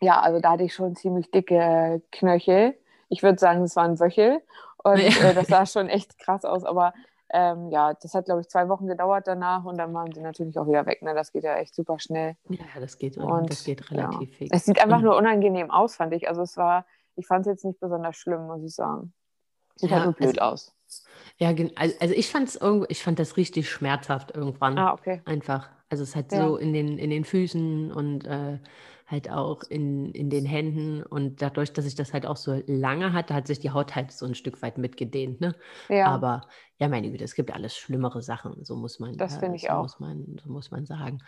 [0.00, 2.74] ja, also da hatte ich schon ziemlich dicke Knöchel.
[3.08, 4.40] Ich würde sagen, es waren Wöchel.
[4.82, 6.64] Und äh, das sah schon echt krass aus.
[6.64, 6.94] Aber
[7.32, 10.58] ähm, ja, das hat, glaube ich, zwei Wochen gedauert danach und dann waren sie natürlich
[10.58, 11.02] auch wieder weg.
[11.02, 11.14] Ne?
[11.14, 12.36] Das geht ja echt super schnell.
[12.48, 14.36] Ja, das geht, und, das geht relativ ja.
[14.36, 14.50] fix.
[14.56, 16.28] Es sieht einfach nur unangenehm aus, fand ich.
[16.28, 16.86] Also es war,
[17.16, 19.12] ich fand es jetzt nicht besonders schlimm, muss ich sagen.
[19.76, 20.76] Sieht ja, halt nur blöd also, aus.
[21.38, 22.58] Ja, also ich fand es
[22.88, 24.76] ich fand das richtig schmerzhaft irgendwann.
[24.76, 25.22] Ah, okay.
[25.24, 25.68] Einfach.
[25.88, 26.46] Also es hat ja.
[26.46, 28.58] so in den, in den Füßen und äh,
[29.10, 31.02] halt auch in, in den Händen.
[31.02, 34.12] Und dadurch, dass ich das halt auch so lange hatte, hat sich die Haut halt
[34.12, 35.40] so ein Stück weit mitgedehnt.
[35.40, 35.54] Ne?
[35.88, 36.06] Ja.
[36.06, 36.42] Aber
[36.78, 39.68] ja, meine Güte, es gibt alles schlimmere Sachen, so muss man, das äh, ich so
[39.68, 39.82] auch.
[39.82, 41.18] Muss man, so muss man sagen.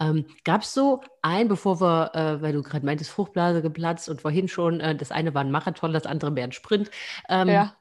[0.00, 4.20] Ähm, Gab es so ein, bevor wir, äh, weil du gerade meintest, Fruchtblase geplatzt und
[4.20, 6.90] vorhin schon, äh, das eine war ein Marathon, das andere mehr ein Sprint.
[7.28, 7.74] Ähm, ja.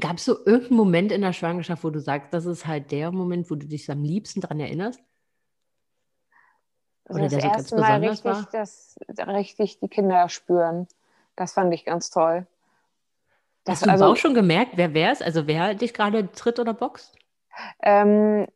[0.00, 3.12] Gab es so irgendeinen Moment in der Schwangerschaft, wo du sagst, das ist halt der
[3.12, 5.00] Moment, wo du dich am liebsten daran erinnerst?
[7.08, 8.48] Oder also das der erste Mal richtig, war?
[8.52, 10.86] Das, richtig die Kinder spüren.
[11.36, 12.46] Das fand ich ganz toll.
[13.64, 15.22] Das, Hast du also, auch schon gemerkt, wer wer ist?
[15.22, 17.16] Also wer dich gerade tritt oder boxt?
[17.82, 18.46] Ähm,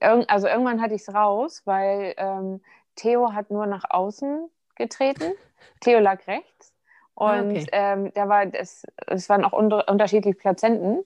[0.00, 2.60] also irgendwann hatte ich es raus, weil ähm,
[2.96, 5.32] Theo hat nur nach außen getreten.
[5.80, 6.74] Theo lag rechts.
[7.16, 7.66] Ah, Und okay.
[7.72, 11.04] ähm, da war das, es waren auch unter, unterschiedliche Plazenten.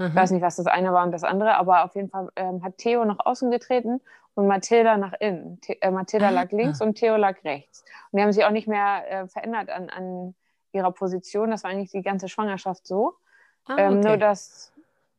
[0.00, 2.62] Ich weiß nicht, was das eine war und das andere, aber auf jeden Fall ähm,
[2.62, 4.00] hat Theo nach außen getreten
[4.38, 5.60] und Mathilda nach innen.
[5.66, 6.84] The äh, Mathilda ah, lag links ah.
[6.84, 7.84] und Theo lag rechts.
[8.12, 10.36] Und die haben sich auch nicht mehr äh, verändert an, an
[10.70, 11.50] ihrer Position.
[11.50, 13.14] Das war eigentlich die ganze Schwangerschaft so.
[13.66, 13.86] Ah, okay.
[13.86, 14.72] ähm, nur, dass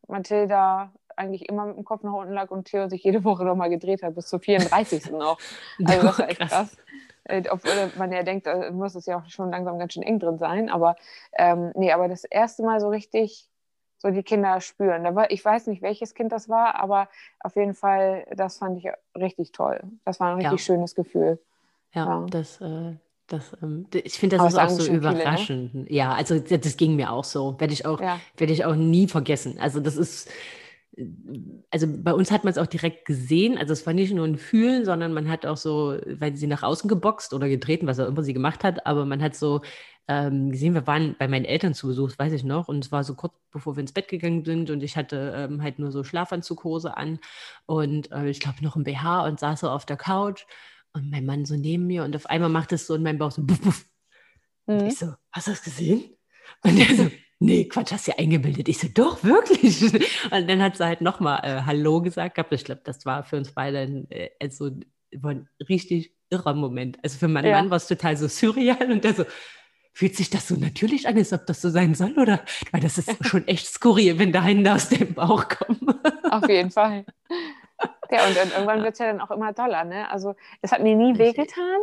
[0.07, 3.69] Mathilda eigentlich immer mit dem Kopf nach unten lag und Theo sich jede Woche nochmal
[3.69, 5.11] gedreht hat, bis zur 34.
[5.11, 5.37] noch.
[5.83, 6.49] Also das war echt krass.
[6.49, 6.77] krass.
[7.25, 10.19] Äh, obwohl man ja denkt, da muss es ja auch schon langsam ganz schön eng
[10.19, 10.69] drin sein.
[10.69, 10.95] Aber
[11.33, 13.48] ähm, nee, aber das erste Mal so richtig
[13.99, 15.05] so die Kinder spüren.
[15.29, 17.09] Ich weiß nicht, welches Kind das war, aber
[17.41, 19.81] auf jeden Fall, das fand ich richtig toll.
[20.05, 20.57] Das war ein richtig ja.
[20.57, 21.39] schönes Gefühl.
[21.93, 22.25] Ja, ja.
[22.29, 22.95] das, äh,
[23.27, 25.71] das ähm, ich finde, das aber ist auch so überraschend.
[25.71, 25.93] Viele, ne?
[25.93, 27.59] Ja, also das ging mir auch so.
[27.59, 28.19] Werde ich auch, ja.
[28.37, 29.59] werde ich auch nie vergessen.
[29.59, 30.29] Also das ist,
[31.71, 33.57] also bei uns hat man es auch direkt gesehen.
[33.57, 36.63] Also es war nicht nur ein Fühlen, sondern man hat auch so, weil sie nach
[36.63, 39.61] außen geboxt oder getreten, was auch immer sie gemacht hat, aber man hat so
[40.07, 43.03] ähm, gesehen, wir waren bei meinen Eltern zu Besuch, weiß ich noch, und es war
[43.03, 46.03] so kurz bevor wir ins Bett gegangen sind und ich hatte ähm, halt nur so
[46.03, 47.19] Schlafanzughose an
[47.65, 50.45] und äh, ich glaube noch ein BH und saß so auf der Couch
[50.93, 53.31] und mein Mann so neben mir und auf einmal macht es so in meinem Bauch
[53.31, 53.85] so buff, buff.
[54.65, 56.03] Und ich so, hast du das gesehen?
[56.63, 58.69] Und der so, nee, Quatsch, hast du ja eingebildet.
[58.69, 59.81] Ich so, doch, wirklich.
[60.31, 62.53] Und dann hat sie halt nochmal äh, Hallo gesagt gehabt.
[62.53, 64.69] Ich glaube, das war für uns beide ein, äh, also,
[65.23, 66.99] ein richtig irrer Moment.
[67.03, 67.57] Also für meinen ja.
[67.57, 69.25] Mann war es total so surreal und der so,
[69.93, 72.41] fühlt sich das so natürlich an, als ob das so sein soll, oder?
[72.71, 75.99] Weil das ist schon echt skurril, wenn da Hände aus dem Bauch kommen.
[76.31, 77.05] Auf jeden Fall.
[78.11, 80.09] Ja, und, und irgendwann wird es ja dann auch immer doller, ne?
[80.09, 81.79] Also es hat mir nie wehgetan.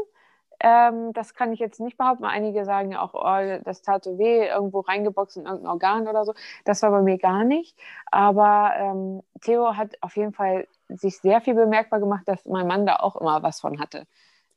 [0.61, 2.25] Ähm, das kann ich jetzt nicht behaupten.
[2.25, 6.25] Einige sagen ja auch, oh, das tat so weh, irgendwo reingeboxt in irgendein Organ oder
[6.25, 6.35] so.
[6.65, 7.79] Das war bei mir gar nicht.
[8.11, 12.87] Aber ähm, Theo hat auf jeden Fall sich sehr viel bemerkbar gemacht, dass mein Mann
[12.87, 14.07] da auch immer was von hatte.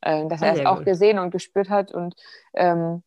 [0.00, 0.86] Äh, dass er es auch gut.
[0.86, 1.92] gesehen und gespürt hat.
[1.92, 2.14] Und
[2.54, 3.02] ähm,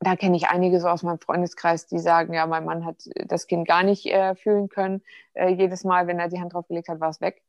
[0.00, 3.46] da kenne ich einige so aus meinem Freundeskreis, die sagen, ja, mein Mann hat das
[3.46, 5.02] Kind gar nicht äh, fühlen können.
[5.34, 7.42] Äh, jedes Mal, wenn er die Hand drauf gelegt hat, war es weg.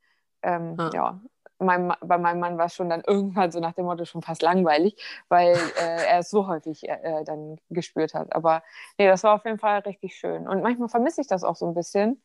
[0.44, 0.92] Ähm, ah.
[0.94, 1.22] Ja,
[1.64, 4.42] mein, bei meinem Mann war es schon dann irgendwann so nach dem Motto schon fast
[4.42, 4.96] langweilig,
[5.30, 8.36] weil äh, er es so häufig äh, äh, dann gespürt hat.
[8.36, 8.64] Aber
[8.98, 10.48] nee, das war auf jeden Fall richtig schön.
[10.48, 12.22] Und manchmal vermisse ich das auch so ein bisschen,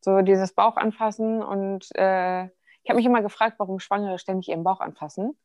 [0.00, 1.42] so dieses Bauch anfassen.
[1.42, 5.36] Und äh, ich habe mich immer gefragt, warum Schwangere ständig ihren Bauch anfassen.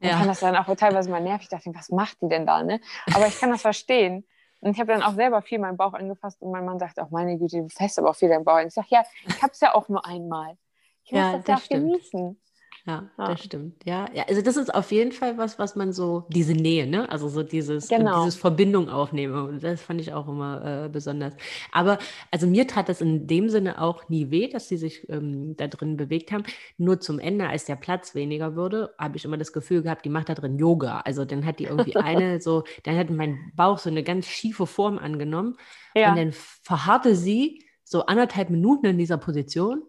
[0.00, 0.18] Ich ja.
[0.18, 1.44] kann das dann auch teilweise mal nervig.
[1.44, 2.62] Ich dachte, was macht die denn da?
[2.62, 2.80] Ne?
[3.14, 4.26] Aber ich kann das verstehen.
[4.62, 7.10] Und ich habe dann auch selber viel meinen Bauch angefasst und mein Mann sagt auch,
[7.10, 8.60] meine Güte, du fest aber auch viel deinen Bauch.
[8.60, 10.56] Und ich sage, ja, ich habe es ja auch nur einmal.
[11.04, 12.40] Ich muss ja, das, das ja auch genießen.
[12.84, 13.74] Ja, ja, das stimmt.
[13.84, 17.08] Ja, ja, also das ist auf jeden Fall was, was man so, diese Nähe, ne?
[17.10, 18.24] Also so dieses, genau.
[18.24, 19.34] dieses Verbindung aufnehmen.
[19.34, 21.34] Und das fand ich auch immer äh, besonders.
[21.70, 21.98] Aber
[22.32, 25.68] also mir tat das in dem Sinne auch nie weh, dass sie sich ähm, da
[25.68, 26.42] drin bewegt haben.
[26.76, 30.10] Nur zum Ende, als der Platz weniger wurde, habe ich immer das Gefühl gehabt, die
[30.10, 31.02] macht da drin Yoga.
[31.04, 34.66] Also dann hat die irgendwie eine so, dann hat mein Bauch so eine ganz schiefe
[34.66, 35.56] Form angenommen.
[35.94, 36.10] Ja.
[36.10, 39.82] Und dann verharrte sie so anderthalb Minuten in dieser Position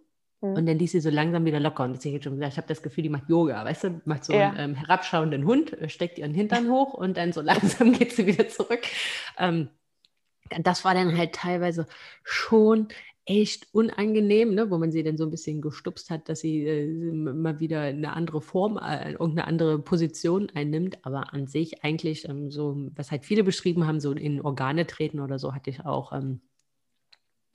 [0.43, 0.55] Mhm.
[0.55, 1.85] Und dann ließ sie so langsam wieder locker.
[1.85, 4.33] Und ich schon gesagt, ich habe das Gefühl, die macht Yoga, weißt du, macht so
[4.33, 4.49] ja.
[4.49, 8.27] einen ähm, herabschauenden Hund, äh, steckt ihren Hintern hoch und dann so langsam geht sie
[8.27, 8.81] wieder zurück.
[9.39, 9.69] Ähm,
[10.61, 11.87] das war dann halt teilweise
[12.23, 12.89] schon
[13.25, 17.11] echt unangenehm, ne, wo man sie dann so ein bisschen gestupst hat, dass sie äh,
[17.13, 20.97] mal wieder eine andere Form, äh, irgendeine andere Position einnimmt.
[21.05, 25.21] Aber an sich eigentlich ähm, so, was halt viele beschrieben haben, so in Organe treten
[25.21, 26.41] oder so, hatte ich auch ähm,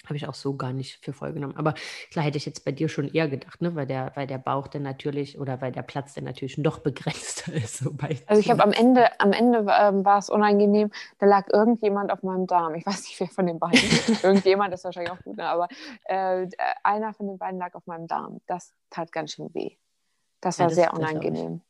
[0.09, 1.57] habe ich auch so gar nicht für voll genommen.
[1.57, 1.75] Aber
[2.11, 3.75] klar hätte ich jetzt bei dir schon eher gedacht, ne?
[3.75, 7.53] weil, der, weil der Bauch dann natürlich oder weil der Platz dann natürlich noch begrenzter
[7.53, 7.79] ist.
[7.79, 7.92] So
[8.27, 12.23] also ich habe am Ende, am Ende ähm, war es unangenehm, da lag irgendjemand auf
[12.23, 12.75] meinem Darm.
[12.75, 13.81] Ich weiß nicht, wer von den beiden.
[14.23, 15.44] irgendjemand ist wahrscheinlich auch gut, ne?
[15.44, 15.68] aber
[16.05, 16.47] äh,
[16.83, 18.40] einer von den beiden lag auf meinem Darm.
[18.47, 19.77] Das tat ganz schön weh.
[20.40, 21.61] Das war ja, das, sehr unangenehm.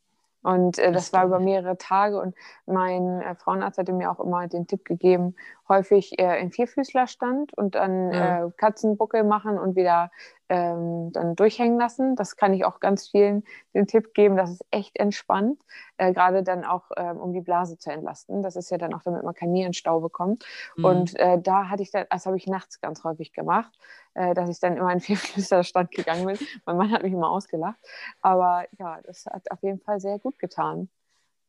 [0.42, 2.34] Und äh, das, das war über mehrere Tage und
[2.66, 5.34] mein äh, Frauenarzt hatte mir auch immer den Tipp gegeben,
[5.68, 8.46] häufig äh, in Vierfüßlerstand und dann ja.
[8.46, 10.10] äh, Katzenbuckel machen und wieder
[10.48, 12.16] ähm, dann durchhängen lassen.
[12.16, 14.36] Das kann ich auch ganz vielen den Tipp geben.
[14.36, 15.60] Das ist echt entspannt,
[15.98, 18.42] äh, gerade dann auch, ähm, um die Blase zu entlasten.
[18.42, 20.44] Das ist ja dann auch, damit man keinen Nierenstau bekommt.
[20.76, 20.84] Mhm.
[20.84, 23.72] Und äh, da hatte ich dann, das habe ich nachts ganz häufig gemacht,
[24.14, 26.38] äh, dass ich dann immer in Vierfüßlerstand gegangen bin.
[26.64, 27.78] mein Mann hat mich immer ausgelacht.
[28.22, 30.88] Aber ja, das hat auf jeden Fall sehr gut getan.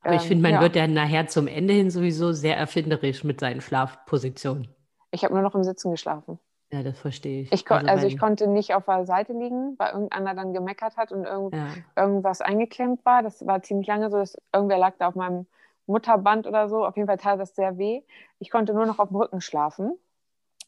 [0.01, 0.61] Aber ich finde, man ja.
[0.61, 4.67] wird ja nachher zum Ende hin sowieso sehr erfinderisch mit seinen Schlafpositionen.
[5.11, 6.39] Ich habe nur noch im Sitzen geschlafen.
[6.71, 7.51] Ja, das verstehe ich.
[7.51, 11.11] ich also, also ich konnte nicht auf der Seite liegen, weil irgendeiner dann gemeckert hat
[11.11, 11.67] und irgend, ja.
[11.95, 13.23] irgendwas eingeklemmt war.
[13.23, 15.47] Das war ziemlich lange so, dass irgendwer lag da auf meinem
[15.87, 16.85] Mutterband oder so.
[16.85, 18.03] Auf jeden Fall tat das sehr weh.
[18.37, 19.97] Ich konnte nur noch auf dem Rücken schlafen.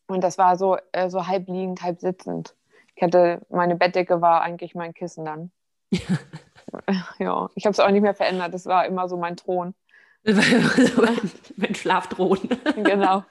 [0.07, 2.55] Und das war so, äh, so halb liegend, halb sitzend.
[2.95, 5.51] Ich hatte, meine Bettdecke war eigentlich mein Kissen dann.
[5.91, 6.01] ja,
[7.55, 8.53] ich habe es auch nicht mehr verändert.
[8.53, 9.73] Das war immer so mein Thron.
[10.23, 10.35] mein,
[11.57, 12.39] mein Schlafthron.
[12.83, 13.23] genau.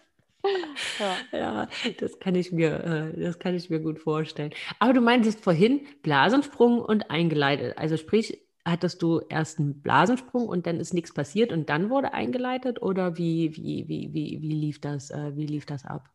[0.99, 1.39] Ja.
[1.39, 4.53] ja, das kann ich mir, äh, das kann ich mir gut vorstellen.
[4.79, 7.77] Aber du meintest vorhin Blasensprung und eingeleitet.
[7.77, 12.15] Also sprich, hattest du erst einen Blasensprung und dann ist nichts passiert und dann wurde
[12.15, 16.09] eingeleitet oder wie, wie, wie, wie, wie lief das, äh, wie lief das ab?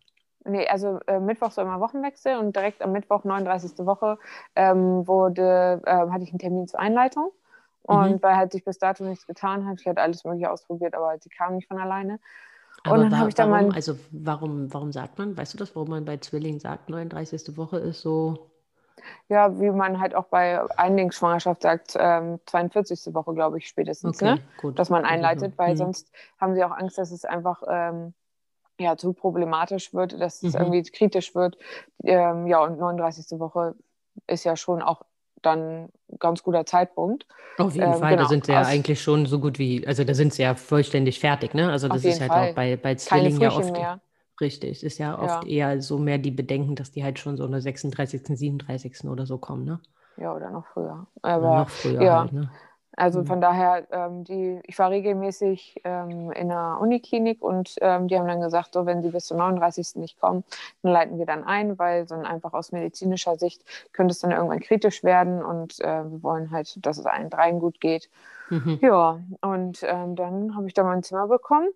[0.45, 3.85] Nee, also äh, Mittwoch so immer Wochenwechsel und direkt am Mittwoch, 39.
[3.85, 4.17] Woche,
[4.55, 7.31] ähm, wurde, äh, hatte ich einen Termin zur Einleitung.
[7.81, 8.23] Und mhm.
[8.23, 11.29] weil halt sich bis dato nichts getan hat, ich hatte alles mögliche ausprobiert, aber sie
[11.29, 12.19] kam nicht von alleine.
[12.83, 15.75] Aber und dann habe ich dann warum, also warum, warum sagt man, weißt du das,
[15.75, 17.57] warum man bei Zwillingen sagt, 39.
[17.57, 18.49] Woche ist so?
[19.27, 23.13] Ja, wie man halt auch bei Einlingsschwangerschaft sagt, ähm, 42.
[23.13, 24.41] Woche, glaube ich, spätestens, okay, ne?
[24.61, 24.79] Gut.
[24.79, 25.57] dass man einleitet, mhm.
[25.57, 25.77] weil mhm.
[25.77, 28.13] sonst haben sie auch Angst, dass es einfach ähm,
[28.79, 30.59] ja, zu problematisch wird, dass es mhm.
[30.59, 31.57] irgendwie kritisch wird.
[32.03, 33.39] Ähm, ja, und 39.
[33.39, 33.75] Woche
[34.27, 35.03] ist ja schon auch
[35.41, 37.25] dann ein ganz guter Zeitpunkt.
[37.57, 38.23] Auf jeden ähm, Fall, genau.
[38.23, 41.19] da sind sie ja eigentlich schon so gut wie, also da sind sie ja vollständig
[41.19, 41.71] fertig, ne?
[41.71, 42.49] Also das ist halt Fall.
[42.49, 43.71] auch bei, bei Zwillingen ja oft.
[43.71, 44.01] Mehr.
[44.41, 45.69] Richtig, ist ja oft ja.
[45.69, 49.05] eher so mehr die Bedenken, dass die halt schon so eine 36., 37.
[49.05, 49.79] oder so kommen, ne?
[50.17, 51.07] Ja, oder noch früher.
[51.21, 52.21] Aber, oder noch früher ja.
[52.21, 52.51] halt, ne?
[52.97, 53.25] Also Mhm.
[53.25, 58.27] von daher, ähm, die, ich war regelmäßig ähm, in einer Uniklinik und ähm, die haben
[58.27, 59.99] dann gesagt, so wenn sie bis zum 39.
[59.99, 60.43] nicht kommen,
[60.81, 64.59] dann leiten wir dann ein, weil dann einfach aus medizinischer Sicht könnte es dann irgendwann
[64.61, 68.09] kritisch werden und äh, wir wollen halt, dass es allen dreien gut geht.
[68.49, 68.79] Mhm.
[68.81, 71.69] Ja, und ähm, dann habe ich da mein Zimmer bekommen.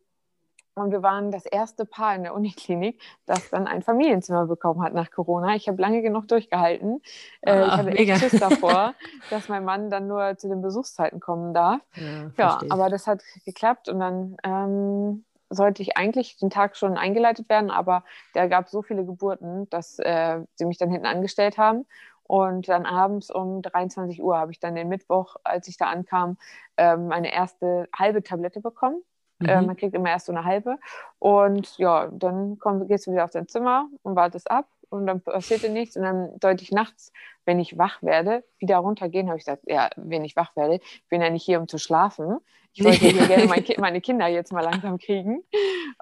[0.79, 4.93] Und wir waren das erste Paar in der Uniklinik, das dann ein Familienzimmer bekommen hat
[4.93, 5.55] nach Corona.
[5.55, 7.01] Ich habe lange genug durchgehalten.
[7.45, 8.13] Ah, ich hatte mega.
[8.13, 8.93] echt Schiss davor,
[9.29, 11.81] dass mein Mann dann nur zu den Besuchszeiten kommen darf.
[11.95, 16.97] Ja, Ja, aber das hat geklappt und dann ähm, sollte ich eigentlich den Tag schon
[16.97, 21.57] eingeleitet werden, aber da gab so viele Geburten, dass äh, sie mich dann hinten angestellt
[21.57, 21.85] haben.
[22.23, 26.37] Und dann abends um 23 Uhr habe ich dann den Mittwoch, als ich da ankam,
[26.77, 29.01] ähm, meine erste halbe Tablette bekommen.
[29.43, 29.67] Äh, Mhm.
[29.67, 30.77] man kriegt immer erst so eine halbe.
[31.19, 34.67] Und ja, dann komm, gehst du wieder auf dein Zimmer und wartest ab.
[34.89, 35.95] Und dann passierte nichts.
[35.97, 37.11] Und dann sollte ich nachts,
[37.45, 39.27] wenn ich wach werde, wieder runtergehen.
[39.27, 41.77] Habe ich gesagt, ja, wenn ich wach werde, ich bin ja nicht hier, um zu
[41.77, 42.37] schlafen.
[42.73, 45.43] Ich wollte hier gerne mein Ki meine Kinder jetzt mal langsam kriegen.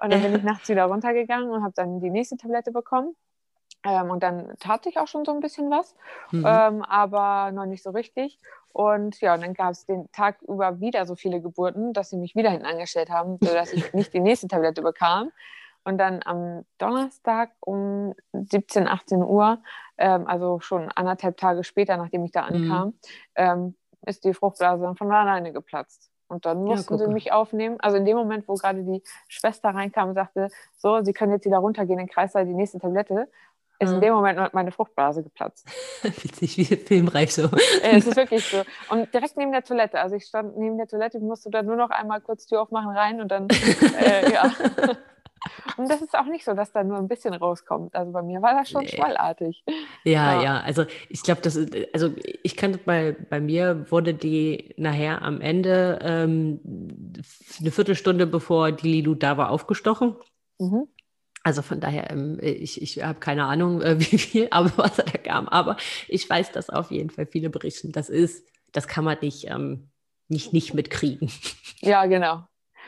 [0.02, 3.14] Und dann bin ich nachts wieder runtergegangen und habe dann die nächste Tablette bekommen.
[3.84, 5.94] Ähm, und dann tat sich auch schon so ein bisschen was,
[6.32, 6.44] Mhm.
[6.46, 8.38] ähm, aber noch nicht so richtig.
[8.72, 12.16] Und ja, und dann gab es den Tag über wieder so viele Geburten, dass sie
[12.16, 15.30] mich wieder hinten angestellt haben, sodass ich nicht die nächste Tablette bekam.
[15.84, 19.62] Und dann am Donnerstag um 17, 18 Uhr,
[19.96, 22.56] ähm, also schon anderthalb Tage später, nachdem ich da Mhm.
[22.56, 22.94] ankam,
[23.36, 26.10] ähm, ist die Fruchtblase dann von alleine geplatzt.
[26.28, 27.14] Und dann Ja, mussten sie gucke.
[27.14, 27.78] mich aufnehmen.
[27.80, 31.46] Also in dem Moment, wo gerade die Schwester reinkam und sagte, so, Sie können jetzt
[31.46, 33.30] wieder runtergehen in den Kreissaal, die nächste Tablette,
[33.80, 34.00] ist in Mhm.
[34.00, 35.66] dem Moment meine Fruchtblase geplatzt.
[36.02, 37.48] Witzig, wie filmreif so.
[37.82, 38.62] Es ist wirklich so.
[38.90, 40.00] Und direkt neben der Toilette.
[40.00, 43.20] Also ich stand neben der Toilette, musste dann nur noch einmal kurz Tür aufmachen rein
[43.20, 43.46] und dann,
[44.00, 44.50] äh, ja.
[45.76, 47.94] Und das ist auch nicht so, dass da nur ein bisschen rauskommt.
[47.94, 48.88] Also bei mir war das schon Nee.
[48.88, 49.62] schwallartig.
[50.02, 50.42] Ja, Ja.
[50.42, 52.10] ja, also ich glaube, das ist, also
[52.42, 56.60] ich kann das bei, bei mir wurde die nachher am Ende ähm,
[57.60, 60.16] eine Viertelstunde bevor die Lilu da war aufgestochen.
[60.58, 60.88] Mhm.
[61.48, 65.04] Also von daher, ähm, ich, ich habe keine Ahnung, äh, wie viel aber was da
[65.04, 65.48] kam.
[65.48, 69.48] Aber ich weiß, dass auf jeden Fall viele berichten, das ist, das kann man nicht,
[69.48, 69.88] ähm,
[70.28, 71.30] nicht, nicht mitkriegen.
[71.80, 72.42] Ja, genau.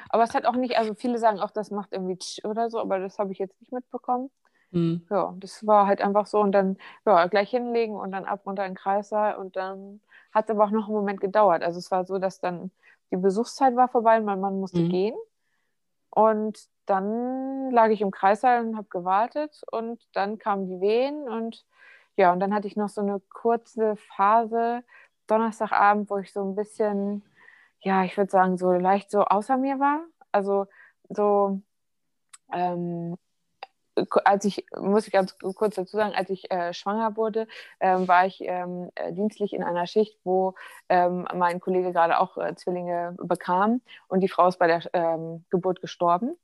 [0.09, 2.81] Aber es hat auch nicht, also viele sagen auch, das macht irgendwie tsch oder so,
[2.81, 4.31] aber das habe ich jetzt nicht mitbekommen.
[4.73, 5.07] Hm.
[5.09, 8.67] Ja, das war halt einfach so und dann ja, gleich hinlegen und dann ab runter
[8.67, 10.01] in den Kreissaal und dann
[10.33, 11.63] hat es aber auch noch einen Moment gedauert.
[11.63, 12.73] Also es war so, dass dann
[13.13, 14.89] die Besuchszeit war vorbei, mein Mann musste Mhm.
[14.91, 15.15] gehen
[16.11, 21.65] und dann lag ich im Kreissaal und habe gewartet und dann kamen die Wehen und
[22.17, 24.83] ja, und dann hatte ich noch so eine kurze Phase
[25.27, 27.23] Donnerstagabend, wo ich so ein bisschen,
[27.81, 30.03] ja, ich würde sagen, so leicht so außer mir war.
[30.33, 30.67] Also
[31.09, 31.63] so
[32.53, 33.17] ähm,
[34.25, 37.47] als ich, muss ich ganz kurz dazu sagen, als ich äh, schwanger wurde,
[37.81, 40.55] ähm, war ich ähm, äh, dienstlich in einer Schicht, wo
[40.89, 45.45] ähm, mein Kollege gerade auch äh, Zwillinge bekam und die Frau ist bei der ähm,
[45.51, 46.37] Geburt gestorben.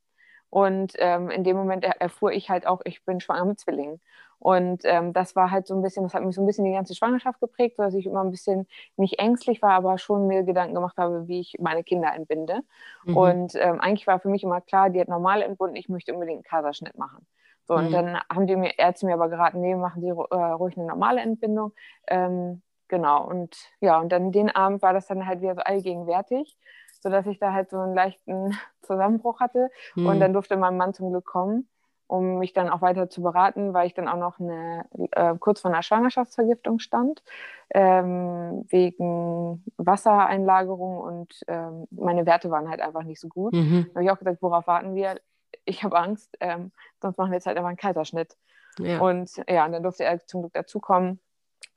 [0.49, 4.01] Und ähm, in dem Moment er erfuhr ich halt auch, ich bin schwanger mit Zwillingen.
[4.39, 6.73] Und ähm, das war halt so ein bisschen, das hat mich so ein bisschen die
[6.73, 10.75] ganze Schwangerschaft geprägt, dass ich immer ein bisschen nicht ängstlich war, aber schon mir Gedanken
[10.75, 12.61] gemacht habe, wie ich meine Kinder entbinde.
[13.05, 13.17] Mhm.
[13.17, 16.39] Und ähm, eigentlich war für mich immer klar, die hat normal entbunden, ich möchte unbedingt
[16.39, 17.27] einen Kaiserschnitt machen.
[17.65, 17.93] So, und Mhm.
[17.93, 21.21] dann haben die mir, Ärzte mir aber geraten, nee, machen Sie äh, ruhig eine normale
[21.21, 21.73] Entbindung.
[22.07, 26.57] Ähm, genau, und ja, und dann den Abend war das dann halt wieder so allgegenwärtig,
[27.01, 29.71] sodass ich da halt so einen leichten Zusammenbruch hatte.
[29.95, 30.07] Hm.
[30.07, 31.69] Und dann durfte mein Mann zum Glück kommen,
[32.07, 35.61] um mich dann auch weiter zu beraten, weil ich dann auch noch eine, äh, kurz
[35.61, 37.23] vor einer Schwangerschaftsvergiftung stand,
[37.71, 43.55] ähm, wegen Wassereinlagerung und ähm, meine Werte waren halt einfach nicht so gut.
[43.55, 43.87] Mhm.
[43.89, 45.21] Da habe ich auch gesagt, worauf warten wir?
[45.65, 48.37] Ich habe Angst, ähm, sonst machen wir jetzt halt einfach einen Kaiserschnitt.
[48.79, 49.01] Ja.
[49.01, 51.19] Und ja, und dann durfte er zum Glück dazukommen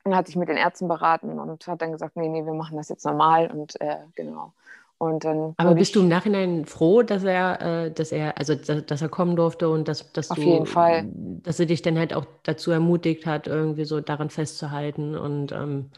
[0.04, 2.76] und hat sich mit den Ärzten beraten und hat dann gesagt, nee, nee, wir machen
[2.76, 4.52] das jetzt normal und äh, genau.
[5.00, 8.54] Und dann Aber bist ich, du im Nachhinein froh, dass er, äh, dass er, also
[8.54, 11.10] dass, dass er kommen durfte und dass, dass Auf du, jeden Fall.
[11.42, 15.90] dass er dich dann halt auch dazu ermutigt hat, irgendwie so daran festzuhalten und ähm,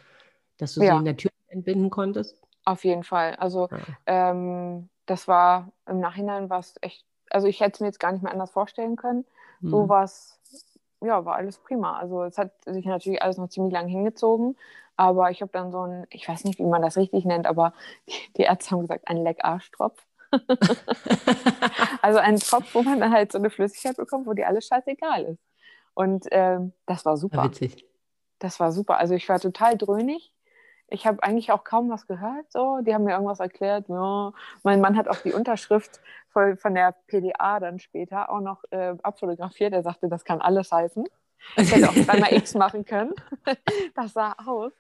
[0.59, 0.85] dass du Ja.
[0.85, 2.39] sie natürlich entbinden konntest?
[2.65, 3.35] auf jeden Fall.
[3.37, 3.97] Also Ja.
[4.07, 8.13] ähm, das war im Nachhinein war es echt, also ich hätte es mir jetzt gar
[8.13, 9.25] nicht mehr anders vorstellen können.
[9.65, 9.93] So Hm.
[11.05, 11.99] Ja, war alles prima.
[11.99, 14.57] Also es hat sich natürlich alles noch ziemlich lang hingezogen,
[14.97, 17.75] aber ich habe dann so ein, ich weiß nicht, wie man das richtig nennt, aber
[18.09, 20.05] die, die Ärzte haben gesagt, ein Leckarschtropf.
[22.03, 25.25] Also ein Tropf, wo man dann halt so eine Flüssigkeit bekommt, wo dir alles scheißegal
[25.25, 25.43] ist.
[25.95, 27.45] Und ähm, das war War super.
[27.45, 27.87] witzig.
[28.39, 28.99] Das war super.
[28.99, 30.33] Also ich war total dröhnig.
[30.89, 32.51] Ich habe eigentlich auch kaum was gehört.
[32.53, 33.89] So, die haben mir irgendwas erklärt.
[33.89, 34.33] Ja.
[34.63, 36.01] Mein Mann hat auch die Unterschrift
[36.33, 39.73] von, von der PDA dann später auch noch äh, abfotografiert.
[39.73, 41.05] Er sagte, das kann alles heißen.
[41.57, 43.15] Ich hätte auch dreimal X machen können.
[43.95, 44.73] Das sah aus.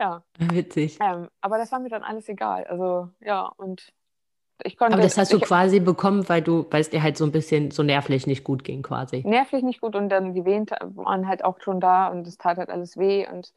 [0.00, 0.22] Ja.
[0.38, 0.98] Witzig.
[1.00, 2.64] Ähm, aber das war mir dann alles egal.
[2.64, 3.92] Also ja, und
[4.64, 4.94] ich konnte.
[4.94, 7.70] Aber das hast du quasi bekommen, weil du, weil es dir halt so ein bisschen
[7.70, 9.22] so nervlich nicht gut ging, quasi.
[9.24, 12.58] Nervlich nicht gut und dann die Wehen waren halt auch schon da und es tat
[12.58, 13.52] halt alles weh und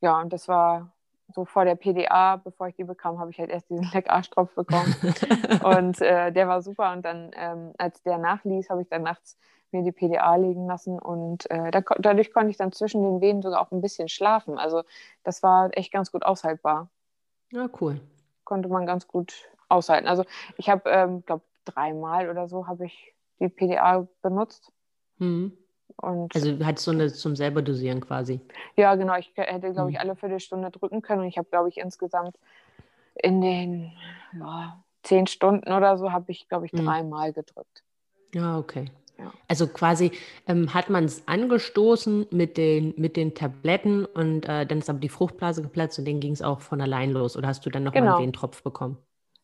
[0.00, 0.92] ja, und das war
[1.34, 4.94] so vor der PDA, bevor ich die bekam, habe ich halt erst diesen Leckarschtropf bekommen.
[5.64, 6.92] und äh, der war super.
[6.92, 9.38] Und dann, ähm, als der nachließ, habe ich dann nachts
[9.72, 10.98] mir die PDA legen lassen.
[10.98, 14.58] Und äh, da, dadurch konnte ich dann zwischen den Wehen sogar auch ein bisschen schlafen.
[14.58, 14.82] Also
[15.24, 16.90] das war echt ganz gut aushaltbar.
[17.50, 18.00] Ja, cool.
[18.44, 19.32] Konnte man ganz gut
[19.68, 20.08] aushalten.
[20.08, 20.24] Also
[20.56, 24.72] ich habe, ähm, glaube dreimal oder so habe ich die PDA benutzt.
[25.18, 25.56] Mhm.
[25.96, 28.40] Und also du hattest so eine zum selber dosieren quasi.
[28.76, 29.16] Ja, genau.
[29.16, 30.00] Ich hätte, glaube ich, mhm.
[30.00, 31.22] alle Viertelstunde drücken können.
[31.22, 32.36] Und ich habe, glaube ich, insgesamt
[33.14, 33.92] in den
[34.38, 36.84] ja, zehn Stunden oder so habe ich, glaube ich, mhm.
[36.84, 37.82] dreimal gedrückt.
[38.34, 38.90] Ja, okay.
[39.18, 39.32] Ja.
[39.46, 40.12] Also quasi
[40.46, 44.98] ähm, hat man es angestoßen mit den, mit den Tabletten und äh, dann ist aber
[44.98, 47.36] die Fruchtblase geplatzt und dann ging es auch von allein los.
[47.36, 48.06] Oder hast du dann noch genau.
[48.06, 48.96] mal einen Wehentropf bekommen?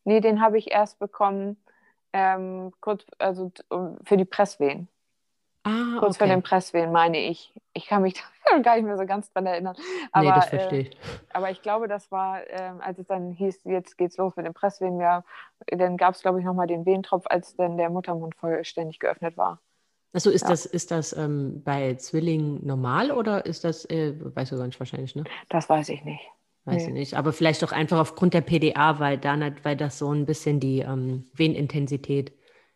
[0.04, 1.58] Nee, den habe ich erst bekommen,
[2.12, 3.52] ähm, kurz, also
[4.04, 4.88] für die Presswehen.
[5.68, 6.18] Ah, Kurz okay.
[6.18, 7.52] vor den Presswehen, meine ich.
[7.74, 8.14] Ich kann mich
[8.62, 9.76] gar nicht mehr so ganz dran erinnern.
[10.12, 10.90] Aber, nee, das verstehe ich.
[10.92, 10.98] Äh,
[11.34, 14.54] aber ich glaube, das war, äh, als es dann hieß, jetzt geht's los mit den
[14.54, 15.24] Presswehen, ja,
[15.66, 19.60] dann gab es, glaube ich, nochmal den Wehentropf, als dann der Muttermund vollständig geöffnet war.
[20.14, 20.48] Achso, ist ja.
[20.48, 24.80] das, ist das ähm, bei Zwillingen normal oder ist das, äh, weißt du gar nicht
[24.80, 25.24] wahrscheinlich, ne?
[25.50, 26.26] Das weiß ich nicht.
[26.64, 26.88] Weiß nee.
[26.88, 27.14] ich nicht.
[27.14, 30.80] Aber vielleicht auch einfach aufgrund der PDA, weil, da, weil das so ein bisschen die
[30.80, 32.32] ähm, Venenintensität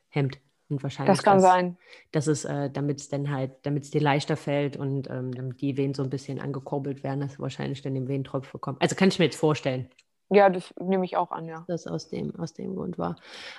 [0.09, 0.39] hemmt.
[0.73, 1.77] Und wahrscheinlich das kann das, sein.
[2.13, 5.61] Das ist, äh, damit es dann halt, damit es dir leichter fällt und ähm, damit
[5.61, 8.81] die Venen so ein bisschen angekurbelt werden, dass du wahrscheinlich dann den Venentropf bekommst.
[8.81, 9.89] Also kann ich mir jetzt vorstellen.
[10.31, 11.65] Ja, das nehme ich auch an, ja.
[11.69, 13.17] Das aus dem, aus dem Grund war.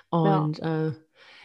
[0.10, 0.94] Und ja, äh,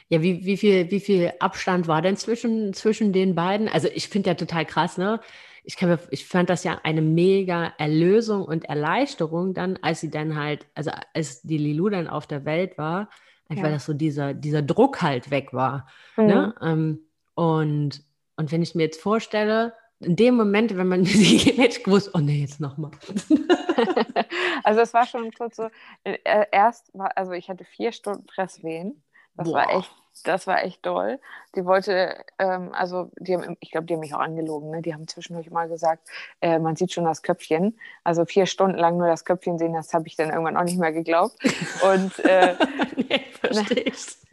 [0.09, 3.69] ja wie, wie, viel, wie viel Abstand war denn zwischen, zwischen den beiden?
[3.69, 5.21] Also ich finde ja total krass, ne?
[5.65, 10.35] Ich, kann ich fand das ja eine mega Erlösung und Erleichterung dann, als sie dann
[10.35, 13.11] halt, also als die Lilu dann auf der Welt war,
[13.49, 13.65] Einfach, ja.
[13.65, 15.87] weil das so dieser, dieser Druck halt weg war.
[16.17, 16.23] Ne?
[16.23, 16.29] Mhm.
[16.29, 16.55] Ne?
[16.61, 17.01] Ähm,
[17.35, 18.03] und,
[18.37, 22.19] und wenn ich mir jetzt vorstelle, in dem Moment, wenn man die hätte gewusst, oh
[22.19, 22.91] nee, jetzt nochmal.
[24.65, 25.69] also es war schon kurz so,
[26.05, 29.03] äh, erst war, also ich hatte vier Stunden Presswehen.
[29.38, 29.55] Das Boah.
[29.55, 29.90] war echt
[30.24, 31.20] das war echt doll.
[31.55, 34.70] Die wollte, ähm, also die haben, ich glaube, die haben mich auch angelogen.
[34.70, 34.83] Ne?
[34.83, 36.09] Die haben zwischendurch mal gesagt,
[36.40, 37.79] äh, man sieht schon das Köpfchen.
[38.05, 40.79] Also vier Stunden lang nur das Köpfchen sehen, das habe ich dann irgendwann auch nicht
[40.79, 41.37] mehr geglaubt.
[41.83, 42.57] Und äh,
[42.96, 44.27] nee, verstehst.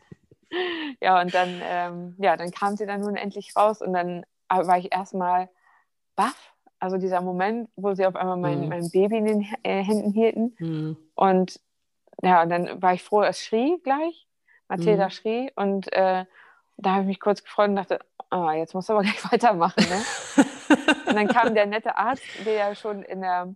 [1.01, 4.77] ja, und dann, ähm, ja, dann kam sie dann nun endlich raus und dann war
[4.77, 5.49] ich erstmal
[6.15, 6.53] baff.
[6.79, 8.69] Also dieser Moment, wo sie auf einmal mein, mhm.
[8.69, 10.55] mein Baby in den äh, Händen hielten.
[10.59, 10.97] Mhm.
[11.15, 11.59] Und
[12.21, 14.27] ja, und dann war ich froh, es schrie gleich.
[14.67, 15.12] Mathilda mhm.
[15.12, 15.51] schrie.
[15.56, 16.25] Und äh,
[16.78, 17.99] da habe ich mich kurz gefreut und dachte,
[18.32, 19.84] oh, jetzt muss aber gleich weitermachen.
[19.89, 20.45] Ne?
[21.08, 23.54] und dann kam der nette Arzt, der ja schon in der,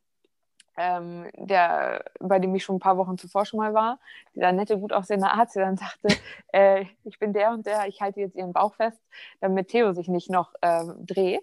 [0.78, 4.00] ähm, der, bei dem ich schon ein paar Wochen zuvor schon mal war,
[4.36, 6.08] dieser nette, gut aussehende Arzt, der dann sagte,
[6.54, 9.02] äh, ich bin der und der, ich halte jetzt ihren Bauch fest,
[9.42, 11.42] damit Theo sich nicht noch äh, dreht.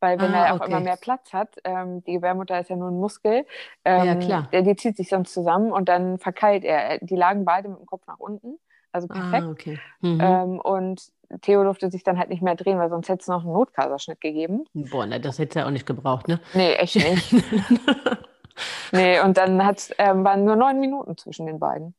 [0.00, 2.88] Weil wenn ah, er auch immer mehr Platz hat, ähm, die Gebärmutter ist ja nur
[2.88, 3.46] ein Muskel,
[3.84, 4.48] ähm, ja, klar.
[4.50, 6.98] Der, die zieht sich sonst zusammen und dann verkeilt er.
[6.98, 8.58] Die lagen beide mit dem Kopf nach unten
[8.92, 9.44] also ah, perfekt.
[9.44, 9.80] Ah, okay.
[10.00, 10.20] mhm.
[10.20, 11.02] ähm, und
[11.40, 14.20] Theo durfte sich dann halt nicht mehr drehen, weil sonst hätte es noch einen Notkaiserschnitt
[14.20, 14.64] gegeben.
[14.74, 16.40] Boah, ne, das hätte er auch nicht gebraucht, ne?
[16.52, 17.32] Nee, echt nicht.
[18.92, 19.58] nee, und dann
[19.98, 21.94] ähm, waren nur neun Minuten zwischen den beiden.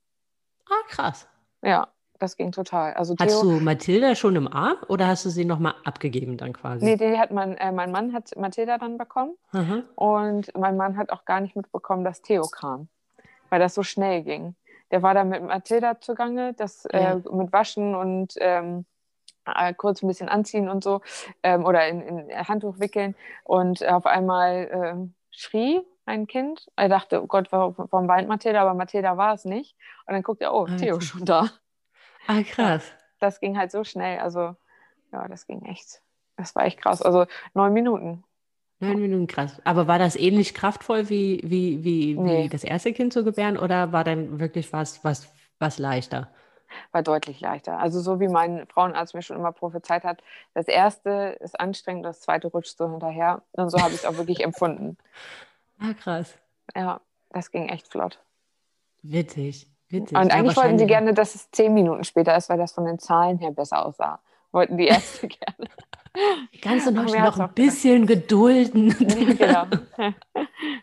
[0.69, 1.27] Ah, krass.
[1.63, 1.87] Ja,
[2.19, 2.93] das ging total.
[2.93, 6.53] Also Theo, hast du Mathilda schon im Arm oder hast du sie nochmal abgegeben dann
[6.53, 6.85] quasi?
[6.85, 9.35] Nee, die hat mein, äh, mein Mann hat Mathilda dann bekommen.
[9.51, 9.83] Mhm.
[9.95, 12.87] Und mein Mann hat auch gar nicht mitbekommen, dass Theo kam,
[13.49, 14.55] weil das so schnell ging
[14.93, 17.13] der war da mit Mathilda zugange, das äh, ja.
[17.13, 18.85] äh, mit Waschen und ähm,
[19.43, 21.01] äh, kurz ein bisschen anziehen und so
[21.41, 26.67] ähm, oder in, in, Handtuch wickeln und auf einmal äh, schrie ein Kind.
[26.75, 28.61] Er dachte, oh Gott, warum, weint Mathilda?
[28.61, 29.75] Aber Mathilda war es nicht.
[30.05, 31.49] Und dann guckt er, oh, Theo schon da.
[32.27, 32.91] Ah, krass.
[33.19, 34.19] Das ging halt so schnell.
[34.19, 34.55] Also,
[35.11, 36.03] ja, das ging echt.
[36.37, 37.01] Das war echt krass.
[37.01, 37.25] Also
[37.55, 38.23] neun Minuten.
[38.83, 39.61] Neun Minuten, krass.
[39.63, 42.43] Aber war das ähnlich kraftvoll wie, wie, wie, nee.
[42.43, 46.29] wie das erste Kind zu gebären oder war dann wirklich was, was, was leichter?
[46.91, 47.77] War deutlich leichter.
[47.79, 52.21] Also so wie mein Frauenarzt mir schon immer prophezeit hat, das erste ist anstrengend, das
[52.21, 53.43] zweite rutscht so hinterher.
[53.51, 54.97] Und so habe ich es auch wirklich empfunden.
[55.79, 56.35] Ah, krass.
[56.75, 58.19] Ja, das ging echt flott.
[59.01, 60.17] Witzig, witzig.
[60.17, 62.99] Und eigentlich wollten sie gerne, dass es zehn Minuten später ist, weil das von den
[62.99, 64.19] Zahlen her besser aussah.
[64.53, 65.69] Wollten die Ärzte gerne.
[66.61, 68.95] Kannst du noch, noch ein bisschen gedulden?
[69.39, 69.65] Ja,
[69.97, 70.13] genau.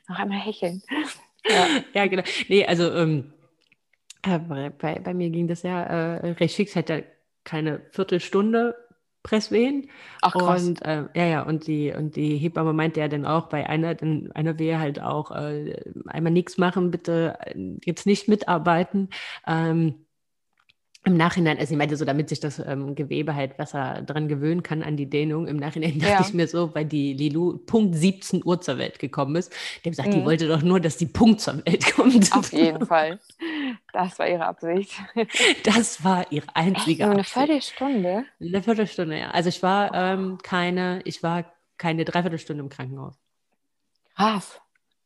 [0.08, 0.82] noch einmal hecheln.
[1.48, 2.24] Ja, ja genau.
[2.48, 3.32] Nee, also ähm,
[4.22, 7.04] äh, bei, bei mir ging das ja äh, recht fix, hatte
[7.44, 8.74] keine Viertelstunde
[9.22, 9.90] Presswehen.
[10.22, 10.64] Ach, krass.
[10.64, 13.94] Und äh, ja, ja, und die, und die Hebamme meinte ja dann auch bei einer,
[13.94, 17.54] dann einer Wehe halt auch äh, einmal nichts machen, bitte äh,
[17.84, 19.10] jetzt nicht mitarbeiten.
[19.46, 20.06] Ähm,
[21.02, 24.62] im Nachhinein, also ich meinte so, damit sich das ähm, Gewebe halt besser dran gewöhnen
[24.62, 26.20] kann an die Dehnung, im Nachhinein dachte Ja.
[26.20, 29.50] ich mir so, weil die Lilu Punkt 17 Uhr zur Welt gekommen ist,
[29.86, 30.24] dem sagt, die Mhm.
[30.26, 32.36] wollte doch nur, dass die Punkt zur Welt kommt.
[32.36, 33.18] Auf jeden Fall.
[33.94, 34.92] Das war ihre Absicht.
[35.64, 37.34] Das war ihre einzige Nur eine Absicht.
[37.38, 38.24] Viertelstunde?
[38.38, 39.30] Eine Viertelstunde, ja.
[39.30, 41.44] Also ich war ähm, keine, ich war
[41.78, 43.14] keine Dreiviertelstunde im Krankenhaus.
[44.14, 44.60] Krass.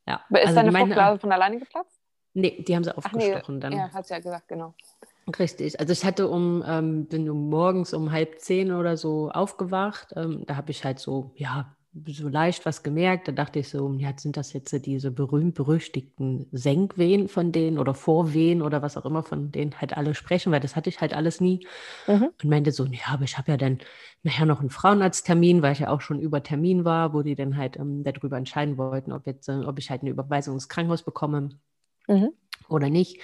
[0.08, 0.24] Ja.
[0.28, 2.00] Aber Ist also deine die Fruchtblase von alleine geplatzt?
[2.34, 3.72] Nee, die haben sie Ach nee, aufgestochen dann.
[3.72, 4.74] ja, hat sie ja gesagt, genau.
[5.38, 5.80] Richtig.
[5.80, 10.08] Also ich hatte um, ähm, bin um morgens um halb zehn oder so aufgewacht.
[10.16, 11.74] Ähm, da habe ich halt so, ja,
[12.06, 13.28] so leicht was gemerkt.
[13.28, 18.60] Da dachte ich so, ja, sind das jetzt diese berühmt-berüchtigten Senkwehen von denen oder Vorwehen
[18.60, 21.40] oder was auch immer von denen halt alle sprechen, weil das hatte ich halt alles
[21.40, 21.66] nie.
[22.06, 22.28] Mhm.
[22.42, 23.78] Und meinte so, ja, aber ich habe ja dann
[24.24, 27.56] nachher noch einen Frauenarzttermin, weil ich ja auch schon über Termin war, wo die dann
[27.56, 31.02] halt ähm, darüber entscheiden wollten, ob, jetzt, äh, ob ich halt eine Überweisung ins Krankenhaus
[31.02, 31.50] bekomme
[32.08, 32.30] Mhm.
[32.68, 33.20] oder nicht.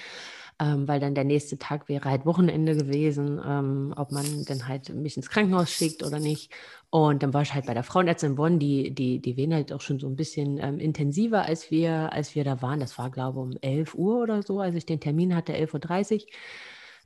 [0.60, 4.90] Ähm, weil dann der nächste Tag wäre halt Wochenende gewesen, ähm, ob man dann halt
[4.94, 6.52] mich ins Krankenhaus schickt oder nicht.
[6.90, 9.72] Und dann war ich halt bei der Frauenärztin in Bonn, die, die, die Wehen halt
[9.72, 12.78] auch schon so ein bisschen ähm, intensiver, als wir, als wir da waren.
[12.78, 16.24] Das war, glaube ich, um 11 Uhr oder so, als ich den Termin hatte, 11.30
[16.24, 16.28] Uhr.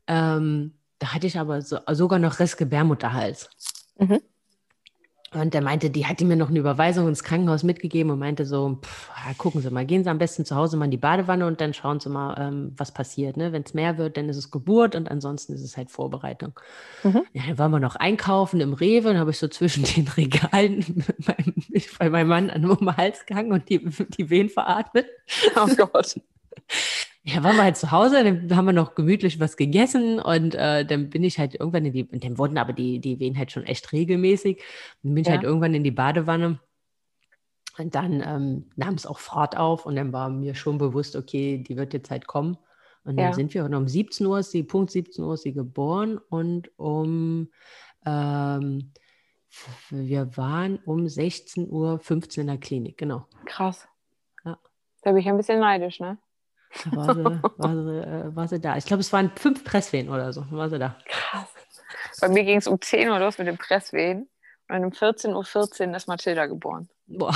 [0.09, 3.51] Ähm, da hatte ich aber so, sogar noch Restgebärmutterhals.
[3.99, 4.21] Mhm.
[5.35, 8.47] Und der meinte, die hat die mir noch eine Überweisung ins Krankenhaus mitgegeben und meinte
[8.47, 11.47] so, pff, gucken Sie mal, gehen Sie am besten zu Hause mal in die Badewanne
[11.47, 13.37] und dann schauen Sie mal, ähm, was passiert.
[13.37, 13.53] Ne?
[13.53, 16.53] Wenn es mehr wird, dann ist es Geburt und ansonsten ist es halt Vorbereitung.
[17.03, 17.23] Mhm.
[17.33, 20.85] Ja, dann waren wir noch einkaufen im Rewe und habe ich so zwischen den Regalen
[20.95, 24.49] mit meinem, ich bei meinem Mann an um den Hals gehangen und die, die Wehen
[24.49, 25.07] veratmet.
[25.57, 26.21] Oh Gott.
[27.27, 30.85] Ja, waren wir halt zu Hause, dann haben wir noch gemütlich was gegessen und äh,
[30.85, 33.51] dann bin ich halt irgendwann in die, und dann wurden aber die, die Wehen halt
[33.51, 34.63] schon echt regelmäßig.
[35.03, 35.33] Dann bin ich Ja.
[35.33, 36.61] halt irgendwann in die Badewanne
[37.79, 41.65] und dann ähm, nahm es auch Fahrt auf und dann war mir schon bewusst, okay,
[41.67, 42.59] die wird jetzt halt kommen.
[43.05, 43.33] Und dann Ja.
[43.33, 46.71] sind wir und um 17 Uhr ist sie, Punkt 17 Uhr ist sie geboren und
[46.79, 47.51] um,
[48.05, 48.93] ähm,
[49.89, 53.27] wir waren um 16.15 Uhr in der Klinik, genau.
[53.47, 53.89] Krass.
[54.45, 54.59] Ja.
[55.03, 56.19] Da bin ich ein bisschen neidisch, ne?
[56.91, 58.77] Da war sie, war sie, äh, war sie da.
[58.77, 60.45] Ich glaube, es waren fünf Presswehen oder so.
[60.51, 60.97] War sie da.
[61.07, 61.49] Krass.
[62.21, 64.29] Bei mir ging es um 10 Uhr los mit dem Presswehen.
[64.69, 66.89] Und um 14.14 Uhr ist Mathilda geboren.
[67.07, 67.35] Boah.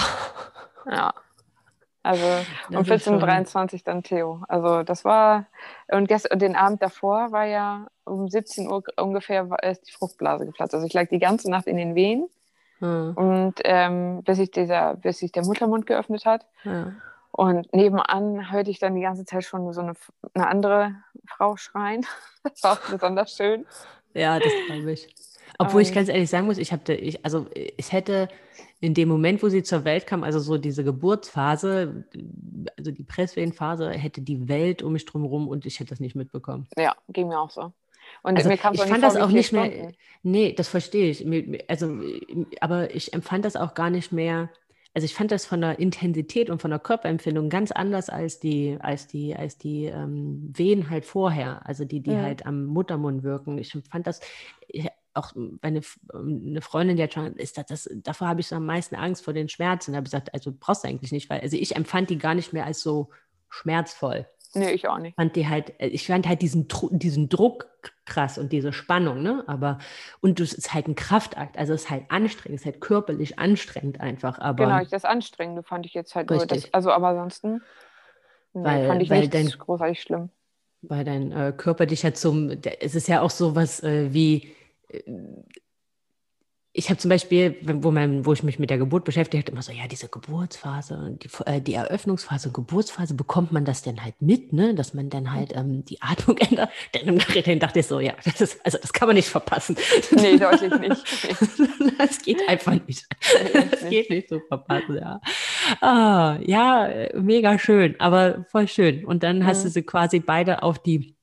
[0.90, 1.12] Ja.
[2.02, 2.24] Also
[2.70, 4.42] um Das ist schon- 14.23 Uhr dann Theo.
[4.48, 5.46] Also das war,
[5.88, 9.92] und, gest, und den Abend davor war ja um 17 Uhr ungefähr war, ist die
[9.92, 10.74] Fruchtblase geplatzt.
[10.74, 12.28] Also ich lag die ganze Nacht in den Wehen
[12.78, 16.46] Hm, und ähm, bis sich dieser, bis sich der Muttermund geöffnet hat.
[16.64, 16.92] ja.
[17.30, 19.92] Und nebenan hörte ich dann die ganze Zeit schon so eine,
[20.34, 20.94] eine andere
[21.26, 22.04] Frau schreien.
[22.44, 23.66] Das war auch besonders schön.
[24.14, 25.08] ja, das glaube ich.
[25.58, 25.94] Obwohl ich Ähm.
[25.94, 28.28] ganz ehrlich sagen muss, ich habe, ich, also ich hätte
[28.80, 32.04] in dem Moment, wo sie zur Welt kam, also so diese Geburtsphase,
[32.78, 36.68] also die Presswehenphase, hätte die Welt um mich drumherum und ich hätte das nicht mitbekommen.
[36.76, 37.72] Ja, ging mir auch so.
[38.22, 39.94] Und Also mir kam ich fand das auch nicht mehr, Stunden.
[40.22, 41.26] nee, das verstehe ich.
[41.68, 42.00] Also,
[42.60, 44.48] aber ich empfand das auch gar nicht mehr,
[44.98, 48.78] also ich fand das von der Intensität und von der Körperempfindung ganz anders als die,
[48.80, 52.20] als die, als die ähm, Wehen halt vorher, also die, die Mhm.
[52.20, 53.58] halt am Muttermund wirken.
[53.58, 54.18] Ich fand das
[54.66, 55.30] ich, auch
[55.62, 55.82] meine
[56.12, 59.22] eine Freundin, die hat schon, ist das, das davor habe ich so am meisten Angst
[59.24, 59.92] vor den Schmerzen.
[59.92, 62.34] Da habe ich gesagt, also brauchst du eigentlich nicht, weil also ich empfand die gar
[62.34, 63.10] nicht mehr als so
[63.50, 65.14] schmerzvoll Nee, ich auch nicht.
[65.16, 67.68] fand die halt, äh, ich fand halt diesen, diesen Druck
[68.06, 69.44] krass und diese Spannung, ne?
[69.46, 69.78] Aber,
[70.20, 73.38] und es ist halt ein Kraftakt, also es ist halt anstrengend, es ist halt körperlich
[73.38, 76.38] anstrengend einfach, aber Genau, ich, das Anstrengende fand ich jetzt halt nur.
[76.46, 76.74] Das, Richtig.
[76.74, 77.60] also, aber ansonsten
[78.54, 80.30] nee, Weil- fand ich weil dein- großartig schlimm.
[80.80, 84.54] weil dein äh, Körper dich halt zum, es ist ja auch so was äh, wie,
[84.88, 85.02] äh,
[86.72, 89.62] ich habe zum Beispiel, wo, mein, wo ich mich mit der Geburt beschäftigt habe, immer
[89.62, 94.14] so, ja, diese Geburtsphase, und die, äh, die Eröffnungsphase, Geburtsphase, bekommt man das denn halt
[94.20, 94.74] mit, ne?
[94.74, 96.70] Dass man dann halt ähm, die Atmung ändert.
[96.92, 99.76] Dann im Nachhinein dachte ich so, ja, das ist, also das kann man nicht verpassen.
[100.12, 101.04] Nee, deutlich nicht.
[101.58, 101.66] Nee.
[101.98, 103.06] Das geht einfach nicht.
[103.52, 103.90] Nee, Das nicht.
[103.90, 105.20] geht nicht so verpassen, ja.
[105.80, 109.04] Ah, ja, mega schön, aber voll schön.
[109.04, 109.72] Und dann hast du Mhm.
[109.72, 111.16] sie quasi beide auf die,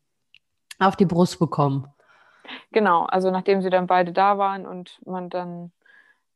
[0.79, 1.87] auf die Brust bekommen.
[2.71, 5.71] Genau, also nachdem sie dann beide da waren und man dann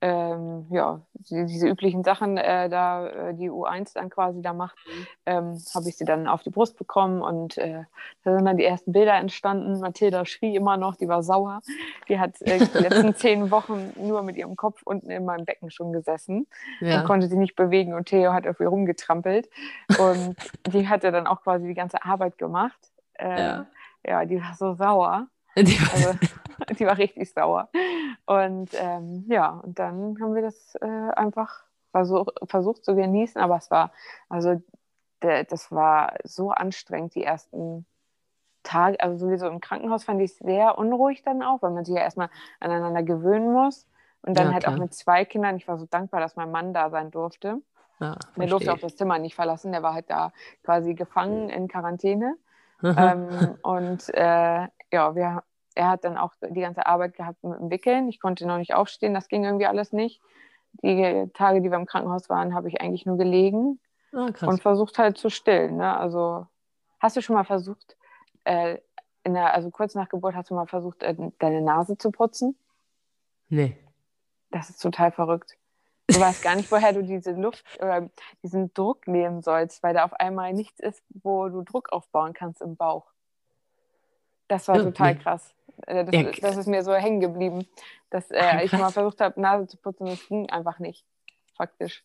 [0.02, 4.78] ähm, ja, die, diese üblichen Sachen äh, da, äh, die U1 dann quasi da macht,
[5.26, 7.84] ähm, habe ich sie dann auf die Brust bekommen und äh,
[8.24, 9.78] da sind dann die ersten Bilder entstanden.
[9.82, 11.60] Mathilda schrie immer noch, die war sauer.
[12.08, 15.70] Die hat äh, die letzten zehn Wochen nur mit ihrem Kopf unten in meinem Becken
[15.70, 16.48] schon gesessen
[16.80, 17.00] Ja.
[17.02, 19.50] und konnte sie nicht bewegen und Theo hat auf ihr rumgetrampelt
[20.00, 20.38] und
[20.72, 22.80] die hatte dann auch quasi die ganze Arbeit gemacht.
[23.16, 23.66] Äh, Ja.
[24.08, 25.28] ja, die war so sauer.
[25.64, 26.20] Die war, also,
[26.78, 27.70] die war richtig sauer.
[28.26, 33.58] Und ähm, ja, und dann haben wir das äh, einfach versuch, versucht zu genießen, aber
[33.58, 33.92] es war,
[34.28, 34.62] also
[35.24, 37.86] de, das war so anstrengend, die ersten
[38.64, 41.96] Tage, also sowieso im Krankenhaus fand ich es sehr unruhig dann auch, weil man sich
[41.96, 42.30] ja erstmal
[42.60, 43.88] aneinander gewöhnen muss.
[44.22, 44.76] Und dann ja, halt klar.
[44.76, 45.56] auch mit zwei Kindern.
[45.56, 47.62] Ich war so dankbar, dass mein Mann da sein durfte.
[48.02, 49.72] Ja, der durfte auch das Zimmer nicht verlassen.
[49.72, 50.34] Der war halt da
[50.64, 52.36] quasi gefangen in Quarantäne.
[52.84, 55.44] ähm, und äh, ja, wir,
[55.80, 58.10] er hat dann auch die ganze Arbeit gehabt mit dem Wickeln.
[58.10, 60.22] Ich konnte noch nicht aufstehen, das ging irgendwie alles nicht.
[60.84, 63.80] Die Tage, die wir im Krankenhaus waren, habe ich eigentlich nur gelegen
[64.12, 65.78] ah, und versucht halt zu stillen.
[65.78, 65.96] Ne?
[65.96, 66.48] Also
[67.00, 67.96] hast du schon mal versucht,
[68.44, 68.80] äh,
[69.26, 72.58] der, also kurz nach Geburt hast du mal versucht, äh, deine Nase zu putzen?
[73.48, 73.78] Nee.
[74.52, 75.56] Das ist total verrückt.
[76.08, 78.10] Du weißt gar nicht, woher du diese Luft oder
[78.44, 82.62] diesen Druck nehmen sollst, weil da auf einmal nichts ist, wo du Druck aufbauen kannst
[82.62, 83.06] im Bauch.
[84.50, 85.54] Das war total krass.
[85.88, 86.32] Äh, das, ja.
[86.42, 87.68] das, ist mir so hängen geblieben,
[88.10, 91.06] dass äh, ich mal versucht habe, Nase zu putzen und es ging einfach nicht.
[91.56, 92.04] Faktisch.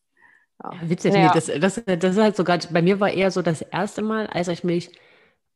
[0.62, 0.72] Ja.
[0.82, 1.26] Witzig, ja.
[1.26, 4.26] nee, das, das, das ist halt sogar, bei mir war eher so das erste Mal,
[4.26, 4.90] als ich mich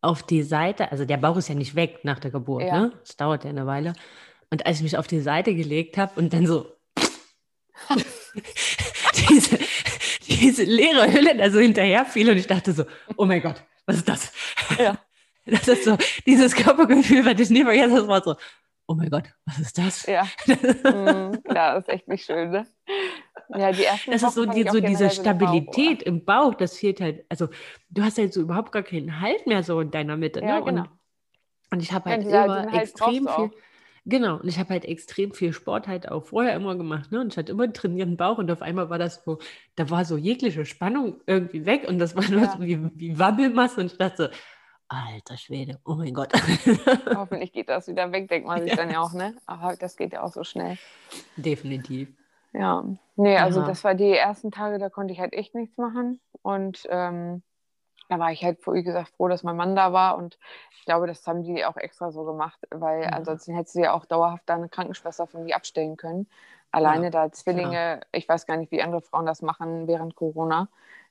[0.00, 2.80] auf die Seite, also der Bauch ist ja nicht weg nach der Geburt, ja.
[2.80, 2.92] ne?
[3.00, 3.94] Das dauert ja eine Weile.
[4.50, 6.72] Und als ich mich auf die Seite gelegt habe und dann so
[9.28, 9.58] diese,
[10.26, 12.84] diese leere Hülle da so hinterher fiel und ich dachte so,
[13.16, 14.32] oh mein Gott, was ist das?
[14.78, 14.98] Ja.
[15.50, 15.96] Das ist so,
[16.26, 18.36] dieses Körpergefühl, was ich nie vergesse, das war so,
[18.86, 20.06] oh mein Gott, was ist das?
[20.06, 21.38] Ja, mhm.
[21.46, 22.66] ja das ist echt nicht schön, ne?
[23.56, 27.24] Ja, die ersten das ist so, die, so diese Stabilität im Bauch, das fehlt halt,
[27.28, 27.48] also
[27.90, 30.48] du hast halt so überhaupt gar keinen Halt mehr so in deiner Mitte, ne?
[30.48, 30.82] Ja, genau.
[30.82, 30.88] Und,
[31.70, 33.50] und ich habe halt ja, immer halt extrem viel,
[34.08, 37.20] Genau, und ich habe halt extrem viel Sport halt auch vorher immer gemacht, ne?
[37.20, 39.38] Und ich hatte immer einen trainierten Bauch und auf einmal war das so,
[39.76, 42.52] da war so jegliche Spannung irgendwie weg und das war nur ja.
[42.52, 44.38] so wie, wie Wabbelmasse und ich dachte so,
[44.88, 46.32] alter Schwede, oh mein Gott.
[47.14, 48.76] Hoffentlich geht das wieder weg, denkt man sich ja.
[48.76, 49.34] dann ja auch, ne?
[49.46, 50.78] Aber das geht ja auch so schnell.
[51.36, 52.08] Definitiv.
[52.52, 52.84] Ja,
[53.16, 53.68] nee, also Aha.
[53.68, 57.42] das war die ersten Tage, da konnte ich halt echt nichts machen und ähm,
[58.08, 60.16] da war ich halt, wie gesagt, froh, dass mein Mann da war.
[60.16, 60.38] Und
[60.78, 63.08] ich glaube, das haben die auch extra so gemacht, weil ja.
[63.10, 66.26] ansonsten hättest du ja auch dauerhaft deine Krankenschwester von dir abstellen können.
[66.70, 70.68] Alleine ja, da Zwillinge, ich weiß gar nicht, wie andere Frauen das machen während Corona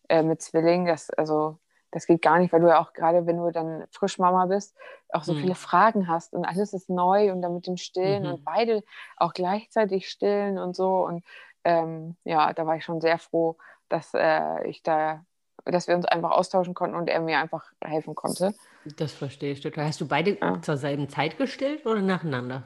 [0.09, 0.87] äh, mit Zwillingen.
[0.87, 1.57] Das, also,
[1.91, 4.75] das geht gar nicht, weil du ja auch gerade, wenn du dann Frischmama bist,
[5.09, 5.39] auch so mhm.
[5.39, 8.29] viele Fragen hast und alles ist neu und dann mit dem Stillen mhm.
[8.33, 8.83] und beide
[9.15, 11.05] auch gleichzeitig stillen und so.
[11.05, 11.23] Und
[11.63, 13.57] ähm, ja, da war ich schon sehr froh,
[13.89, 15.23] dass äh, ich da
[15.65, 18.53] dass wir uns einfach austauschen konnten und er mir einfach helfen konnte.
[18.97, 19.87] Das verstehe ich total.
[19.87, 20.61] Hast du beide ja.
[20.61, 22.63] zur selben Zeit gestillt oder nacheinander?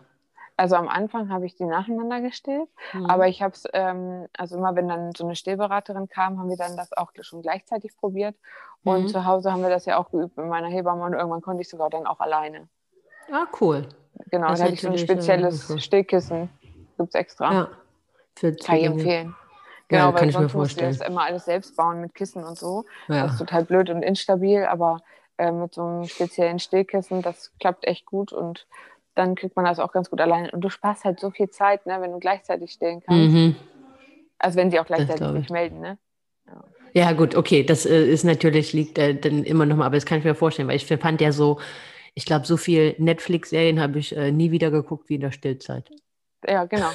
[0.62, 3.08] Also am Anfang habe ich die nacheinander gestillt, mhm.
[3.08, 6.56] aber ich habe es, ähm, also immer wenn dann so eine Stillberaterin kam, haben wir
[6.56, 8.36] dann das auch schon gleichzeitig probiert.
[8.84, 9.08] Und mhm.
[9.08, 11.70] zu Hause haben wir das ja auch geübt mit meiner Hebamme und irgendwann konnte ich
[11.70, 12.68] sogar dann auch alleine.
[13.32, 13.90] Ah, cool.
[14.30, 16.48] Genau, da hatte ich so ein spezielles Stillkissen.
[16.96, 17.54] Gibt es extra.
[17.54, 17.70] Ja,
[18.36, 19.36] für Kann ich empfehlen.
[19.88, 20.90] Genau, ja, weil kann ich mir vorstellen.
[20.90, 22.86] musst du das immer alles selbst bauen mit Kissen und so.
[23.08, 23.24] Ja.
[23.24, 25.00] Das ist total blöd und instabil, aber
[25.40, 28.68] äh, mit so einem speziellen Stillkissen, das klappt echt gut und
[29.16, 30.52] dann kriegt man das auch ganz gut alleine.
[30.52, 33.34] Und du sparst halt so viel Zeit, ne, wenn du gleichzeitig stillen kannst.
[33.34, 33.56] Mhm.
[34.40, 35.98] Also wenn sie auch gleichzeitig sich melden, ne?
[36.48, 36.64] Ja.
[36.94, 37.12] ja.
[37.14, 40.20] gut, okay, das äh, ist natürlich, liegt äh, dann immer noch mal, aber das kann
[40.20, 41.60] ich mir vorstellen, weil ich fand ja so,
[42.14, 45.90] ich glaube, so viel Netflix-Serien habe ich äh, nie wieder geguckt wie in der Stillzeit.
[46.48, 46.90] Ja, genau.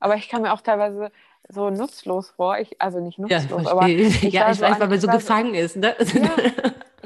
[0.00, 1.12] Aber ich kann mir auch teilweise
[1.48, 2.58] so nutzlos vor.
[2.58, 5.54] Ich, also nicht nutzlos, ja, aber ich, ja, ich so weiß, weil man so gefangen
[5.54, 5.76] ist.
[5.76, 5.94] Ne?
[5.98, 6.04] Ja,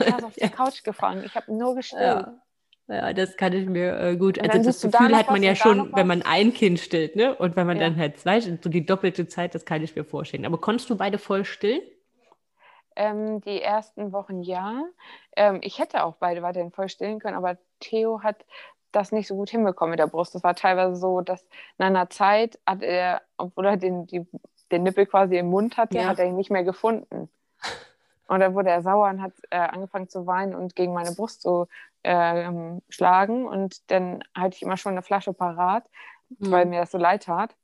[0.07, 1.25] ich war so auf der Couch gefangen.
[1.25, 2.03] Ich habe nur gestillt.
[2.03, 2.35] Ja.
[2.87, 4.39] Ja, das kann ich mir äh, gut.
[4.39, 7.35] Also das Gefühl hat man ja schon, wenn man ein Kind stillt, ne?
[7.35, 7.85] Und wenn man ja.
[7.85, 10.45] dann halt zwei, so die doppelte Zeit, das kann ich mir vorstellen.
[10.45, 11.81] Aber konntest du beide voll stillen?
[12.97, 14.85] Ähm, die ersten Wochen ja.
[15.35, 18.45] Ähm, ich hätte auch beide weiterhin voll stillen können, aber Theo hat
[18.93, 20.35] das nicht so gut hinbekommen mit der Brust.
[20.35, 21.45] Das war teilweise so, dass
[21.79, 24.27] nach einer Zeit hat er, obwohl er den, die,
[24.71, 26.05] den Nippel quasi im Mund hatte, ja.
[26.05, 27.29] hat er ihn nicht mehr gefunden.
[28.29, 31.43] Und dann wurde er sauer und hat äh, angefangen zu weinen und gegen meine Brust
[31.43, 31.69] zu
[32.05, 32.51] äh,
[32.89, 33.47] schlagen.
[33.47, 35.85] Und dann hatte ich immer schon eine Flasche parat,
[36.29, 36.51] mhm.
[36.51, 37.55] weil mir das so leid tat.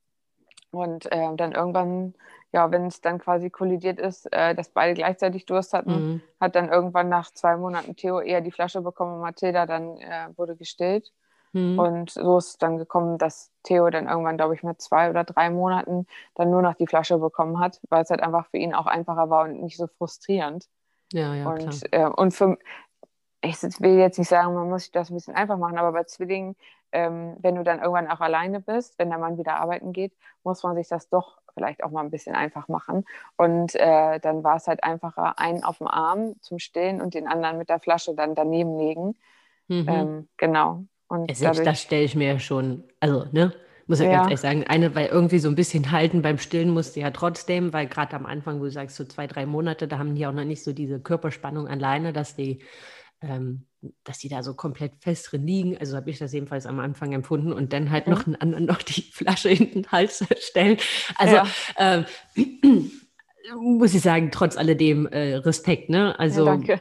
[0.72, 2.14] Und äh, dann irgendwann
[2.52, 6.22] ja, wenn es dann quasi kollidiert ist, äh, dass beide gleichzeitig Durst hatten, mhm.
[6.40, 10.28] hat dann irgendwann nach zwei Monaten Theo eher die Flasche bekommen und Mathilda dann äh,
[10.36, 11.12] wurde gestillt.
[11.52, 11.78] Mhm.
[11.78, 15.24] Und so ist es dann gekommen, dass Theo dann irgendwann, glaube ich, mit zwei oder
[15.24, 18.74] drei Monaten dann nur noch die Flasche bekommen hat, weil es halt einfach für ihn
[18.74, 20.66] auch einfacher war und nicht so frustrierend.
[21.12, 22.56] Ja, ja, und, äh, und für,
[23.42, 26.04] ich will jetzt nicht sagen, man muss sich das ein bisschen einfach machen, aber bei
[26.04, 26.56] Zwillingen,
[26.92, 30.12] ähm, wenn du dann irgendwann auch alleine bist, wenn der Mann wieder arbeiten geht,
[30.44, 33.04] muss man sich das doch vielleicht auch mal ein bisschen einfach machen.
[33.36, 37.26] Und äh, dann war es halt einfacher, einen auf dem Arm zum Stillen und den
[37.26, 39.16] anderen mit der Flasche dann daneben legen.
[39.68, 39.86] Mhm.
[39.88, 40.84] Ähm, genau.
[41.08, 43.52] Und selbst das stelle ich mir schon, also, ne?
[43.86, 46.70] Muss ja, ja, ganz ehrlich sagen, eine, weil irgendwie so ein bisschen halten beim Stillen
[46.70, 49.98] musste ja trotzdem, weil gerade am Anfang, wo du sagst, so zwei, drei Monate, da
[49.98, 52.60] haben die auch noch nicht so diese Körperspannung alleine, dass die,
[53.22, 53.66] ähm,
[54.04, 55.78] dass die da so komplett fest drin liegen.
[55.78, 58.12] Also habe ich das jedenfalls am Anfang empfunden und dann halt mhm.
[58.12, 60.78] noch einen anderen noch die Flasche in den Hals stellen.
[61.16, 61.46] Also ja.
[61.78, 62.04] ähm,
[63.60, 66.18] muss ich sagen, trotz alledem äh, Respekt, ne?
[66.18, 66.80] Also ja, danke.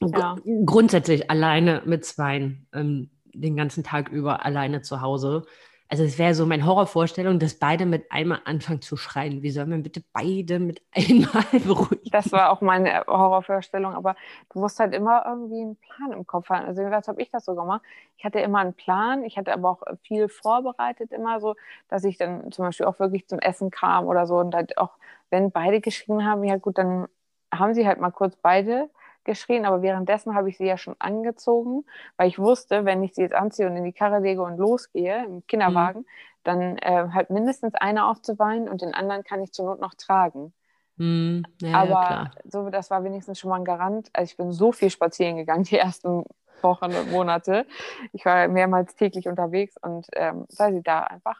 [0.00, 0.36] Ja.
[0.64, 5.44] grundsätzlich alleine mit Zweien ähm, den ganzen Tag über alleine zu Hause.
[5.88, 9.42] Also es wäre so meine Horrorvorstellung, dass beide mit einmal anfangen zu schreien.
[9.42, 12.10] Wie sollen wir bitte beide mit einmal beruhigen?
[12.10, 14.16] Das war auch meine Horrorvorstellung, aber
[14.52, 16.64] du musst halt immer irgendwie einen Plan im Kopf haben.
[16.66, 17.82] Also was habe ich das so gemacht?
[18.16, 21.54] Ich hatte immer einen Plan, ich hatte aber auch viel vorbereitet immer so,
[21.88, 24.96] dass ich dann zum Beispiel auch wirklich zum Essen kam oder so und halt auch,
[25.30, 27.08] wenn beide geschrien haben, ja gut, dann
[27.52, 28.88] haben sie halt mal kurz beide
[29.28, 31.84] geschrien, aber währenddessen habe ich sie ja schon angezogen,
[32.16, 35.24] weil ich wusste, wenn ich sie jetzt anziehe und in die Karre lege und losgehe
[35.24, 36.06] im Kinderwagen, mhm.
[36.44, 40.54] dann äh, halt mindestens einer aufzuweinen und den anderen kann ich zur Not noch tragen.
[40.96, 41.44] Mhm.
[41.60, 44.08] Ja, aber ja, so, das war wenigstens schon mal ein Garant.
[44.14, 46.24] Also ich bin so viel spazieren gegangen die ersten
[46.62, 47.66] Wochen und Monate.
[48.12, 51.38] Ich war mehrmals täglich unterwegs und ähm, weil sie da einfach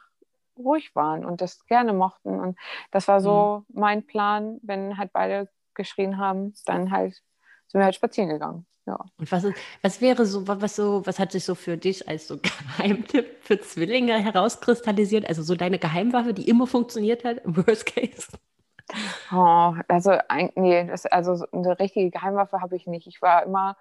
[0.58, 2.38] ruhig waren und das gerne mochten.
[2.38, 2.58] Und
[2.90, 3.80] das war so mhm.
[3.80, 7.22] mein Plan, wenn halt beide geschrien haben, dann halt
[7.68, 8.66] sind wir halt spazieren gegangen.
[8.86, 8.98] Ja.
[9.18, 12.26] Und was, ist, was wäre so, was so, was hat sich so für dich als
[12.26, 12.38] so
[12.78, 15.28] Geheimtipp für Zwillinge herauskristallisiert?
[15.28, 18.28] Also so deine Geheimwaffe, die immer funktioniert hat, im Worst Case?
[19.30, 20.12] Oh, also
[20.56, 23.06] nee, das, also eine richtige Geheimwaffe habe ich nicht.
[23.06, 23.76] Ich war immer,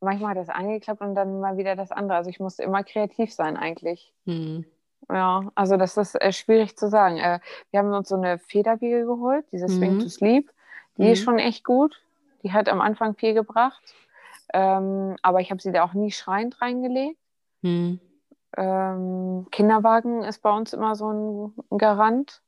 [0.00, 2.18] manchmal hat das angeklappt und dann mal wieder das andere.
[2.18, 4.12] Also ich musste immer kreativ sein eigentlich.
[4.26, 4.64] Hm.
[5.10, 7.18] Ja, also das ist äh, schwierig zu sagen.
[7.18, 7.40] Äh,
[7.72, 10.00] wir haben uns so eine Federwiege geholt, diese Swing mhm.
[10.00, 10.50] to Sleep.
[10.96, 11.08] Die mhm.
[11.08, 12.00] ist schon echt gut.
[12.42, 13.82] Die hat am Anfang viel gebracht.
[14.52, 17.18] Ähm, aber ich habe sie da auch nie schreiend reingelegt.
[17.62, 18.00] Hm.
[18.56, 22.42] Ähm, Kinderwagen ist bei uns immer so ein, Garant.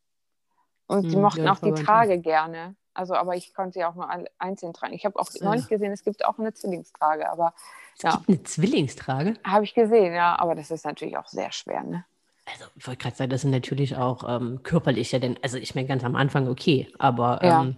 [0.87, 2.77] Und hm, die mochten ja, auch die Trage gerne.
[2.93, 4.93] Also, aber ich konnte sie auch nur einzeln tragen.
[4.93, 5.45] Ich habe auch ja.
[5.45, 7.29] neulich gesehen, es gibt auch eine Zwillingstrage.
[7.31, 7.55] Aber,
[7.97, 8.11] es ja.
[8.11, 9.35] gibt eine Zwillingstrage?
[9.45, 10.39] Habe ich gesehen, ja.
[10.39, 12.05] Aber das ist natürlich auch sehr schwer, ne?
[12.47, 15.75] Also, ich wollte gerade sagen, das sind natürlich auch ähm, körperlich ja, denn, also ich
[15.75, 17.77] meine, ganz am Anfang okay, aber ähm,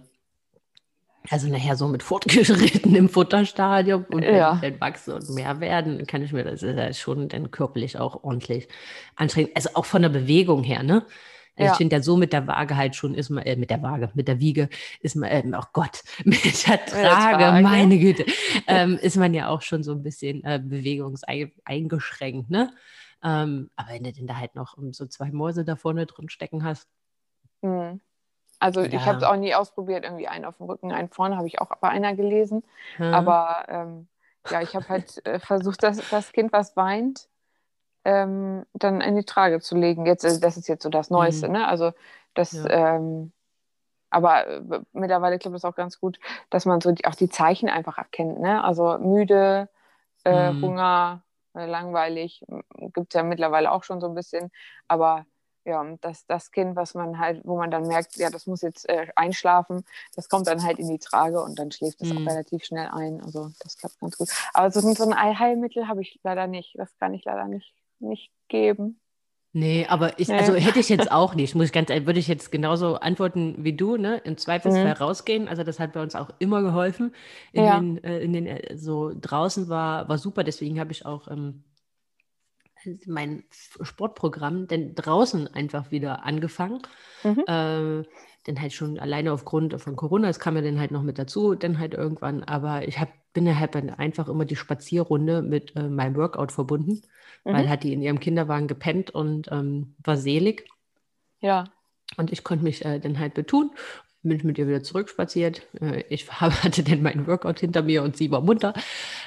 [1.29, 4.61] also nachher so mit fortgeschrittenem Futterstadium und ja.
[4.61, 8.23] wenn wachsen und mehr werden, kann ich mir das ist ja schon dann körperlich auch
[8.23, 8.67] ordentlich
[9.15, 9.51] anstrengend.
[9.55, 11.05] Also auch von der Bewegung her, ne?
[11.57, 11.71] Also ja.
[11.71, 14.11] Ich finde ja so mit der Waage halt schon ist man, äh, mit der Waage,
[14.13, 14.69] mit der Wiege
[15.01, 17.63] ist man, äh, oh Gott, mit der Trage, Trage.
[17.63, 18.25] meine Güte,
[18.67, 22.71] ähm, ist man ja auch schon so ein bisschen äh, bewegungseingeschränkt, ne?
[23.23, 26.63] Ähm, aber wenn du denn da halt noch so zwei Mäuse da vorne drin stecken
[26.63, 26.87] hast,
[27.63, 28.01] mhm.
[28.59, 28.87] Also ja.
[28.87, 31.61] ich habe es auch nie ausprobiert, irgendwie einen auf dem Rücken, einen vorne, habe ich
[31.61, 32.63] auch bei einer gelesen.
[32.97, 33.13] Hm.
[33.13, 34.07] Aber ähm,
[34.49, 37.27] ja, ich habe halt äh, versucht, das, das Kind, was weint,
[38.05, 40.05] ähm, dann in die Trage zu legen.
[40.05, 41.53] Jetzt, also das ist jetzt so das Neueste, mhm.
[41.53, 41.67] ne?
[41.67, 41.91] Also
[42.33, 42.95] das, ja.
[42.95, 43.31] ähm,
[44.09, 44.61] aber äh,
[44.93, 48.39] mittlerweile klappt es auch ganz gut, dass man so die, auch die Zeichen einfach erkennt,
[48.39, 48.63] ne?
[48.63, 49.69] Also müde,
[50.23, 50.61] äh, mhm.
[50.61, 52.45] Hunger, äh, langweilig,
[52.93, 54.51] gibt es ja mittlerweile auch schon so ein bisschen,
[54.87, 55.25] aber
[55.67, 58.87] ja, das, das Kind, was man halt, wo man dann merkt, ja, das muss jetzt
[58.87, 59.83] äh, einschlafen,
[60.15, 62.19] das kommt dann halt in die Trage und dann schläft es mhm.
[62.19, 63.21] auch relativ schnell ein.
[63.21, 64.29] Also das klappt ganz gut.
[64.53, 66.75] Aber so, so ein Allheilmittel habe ich leider nicht.
[66.77, 68.99] Das kann ich leider nicht, nicht geben.
[69.53, 72.51] Nee, aber ich, also hätte ich jetzt auch nicht, muss ich ganz würde ich jetzt
[72.51, 74.21] genauso antworten wie du, ne?
[74.23, 74.91] Im Zweifelsfall mhm.
[74.91, 75.47] rausgehen.
[75.49, 77.13] Also das hat bei uns auch immer geholfen.
[77.51, 77.77] In ja.
[77.77, 81.63] den, äh, in den äh, so draußen war, war super, deswegen habe ich auch ähm,
[83.05, 83.43] mein
[83.81, 86.81] Sportprogramm denn draußen einfach wieder angefangen.
[87.23, 87.43] Mhm.
[87.47, 88.03] Äh,
[88.47, 91.55] dann halt schon alleine aufgrund von Corona, das kam ja dann halt noch mit dazu,
[91.55, 95.89] dann halt irgendwann, aber ich hab, bin ja halt einfach immer die Spazierrunde mit äh,
[95.89, 97.01] meinem Workout verbunden,
[97.43, 97.53] mhm.
[97.53, 100.65] weil hat die in ihrem Kinderwagen gepennt und ähm, war selig.
[101.41, 101.65] Ja.
[102.15, 103.71] Und ich konnte mich äh, dann halt betun
[104.27, 105.61] bin mit ihr wieder zurückspaziert.
[105.79, 108.73] Äh, ich hatte dann meinen Workout hinter mir und sie war munter.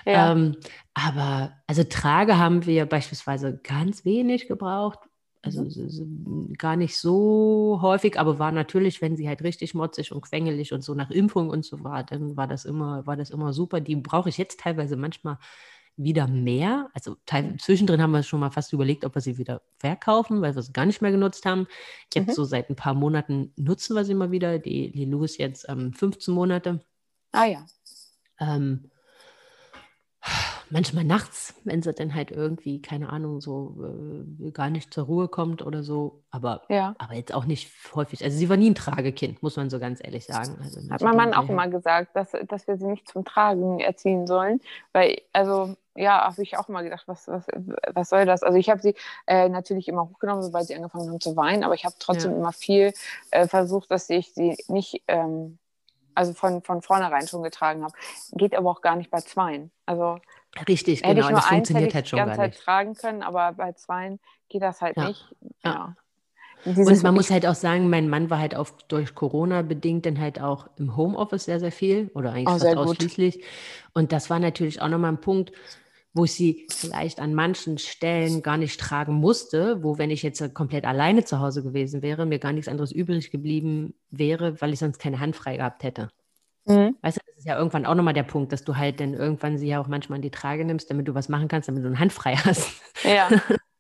[0.07, 0.33] Ja.
[0.33, 0.57] Ähm,
[0.95, 4.99] aber also Trage haben wir beispielsweise ganz wenig gebraucht.
[5.43, 6.53] Also mhm.
[6.59, 10.85] gar nicht so häufig, aber war natürlich, wenn sie halt richtig motzig und quengelig und
[10.85, 13.81] so nach Impfung und so war, dann war das immer, war das immer super.
[13.81, 15.39] Die brauche ich jetzt teilweise manchmal
[15.97, 16.89] wieder mehr.
[16.95, 17.17] Also
[17.59, 20.73] zwischendrin haben wir schon mal fast überlegt, ob wir sie wieder verkaufen, weil wir sie
[20.73, 21.67] gar nicht mehr genutzt haben.
[22.15, 22.33] Jetzt mhm.
[22.33, 24.59] so seit ein paar Monaten nutzen wir sie mal wieder.
[24.59, 26.81] Die Lilou ist jetzt ähm, 15 Monate.
[27.33, 27.67] Ah ja.
[28.39, 28.91] Ähm,
[30.71, 33.77] manchmal nachts, wenn sie dann halt irgendwie, keine Ahnung, so
[34.41, 36.23] äh, gar nicht zur Ruhe kommt oder so.
[36.31, 36.95] Aber, ja.
[36.99, 38.25] aber jetzt auch nicht häufig.
[38.25, 40.57] Also sie war nie ein Tragekind, muss man so ganz ehrlich sagen.
[40.63, 44.27] Also Hat mein Mann auch immer gesagt, dass, dass wir sie nicht zum Tragen erziehen
[44.27, 44.61] sollen.
[44.93, 47.47] Weil, also ja, habe ich auch mal gedacht, was, was,
[47.93, 48.43] was soll das?
[48.43, 48.95] Also ich habe sie
[49.27, 52.37] äh, natürlich immer hochgenommen, sobald sie angefangen haben zu weinen, aber ich habe trotzdem ja.
[52.39, 52.93] immer viel
[53.31, 55.59] äh, versucht, dass ich sie nicht, ähm,
[56.15, 57.95] also von, von vornherein schon getragen habe.
[58.33, 59.71] Geht aber auch gar nicht bei Zweien.
[59.87, 60.19] Also
[60.69, 61.31] Richtig, hätte genau.
[61.31, 64.81] Das eins, funktioniert halt schon die ganze Zeit tragen können, aber bei Zweien geht das
[64.81, 65.09] halt ja.
[65.09, 65.35] nicht.
[65.65, 65.71] Ja.
[65.73, 65.97] ja.
[66.65, 70.21] Und man muss halt auch sagen, mein Mann war halt auch durch Corona bedingt dann
[70.21, 73.43] halt auch im Homeoffice sehr, sehr viel oder eigentlich oh, fast ausschließlich.
[73.95, 75.53] Und das war natürlich auch nochmal ein Punkt,
[76.13, 80.55] wo ich sie vielleicht an manchen Stellen gar nicht tragen musste, wo wenn ich jetzt
[80.55, 84.81] komplett alleine zu Hause gewesen wäre, mir gar nichts anderes übrig geblieben wäre, weil ich
[84.81, 86.11] sonst keine Hand frei gehabt hätte.
[86.67, 86.97] Mhm.
[87.03, 89.59] Weißt du, das ist ja irgendwann auch nochmal der Punkt, dass du halt dann irgendwann
[89.59, 91.89] sie ja auch manchmal in die Trage nimmst, damit du was machen kannst, damit du
[91.89, 92.71] eine Hand frei hast.
[93.05, 93.29] Ja.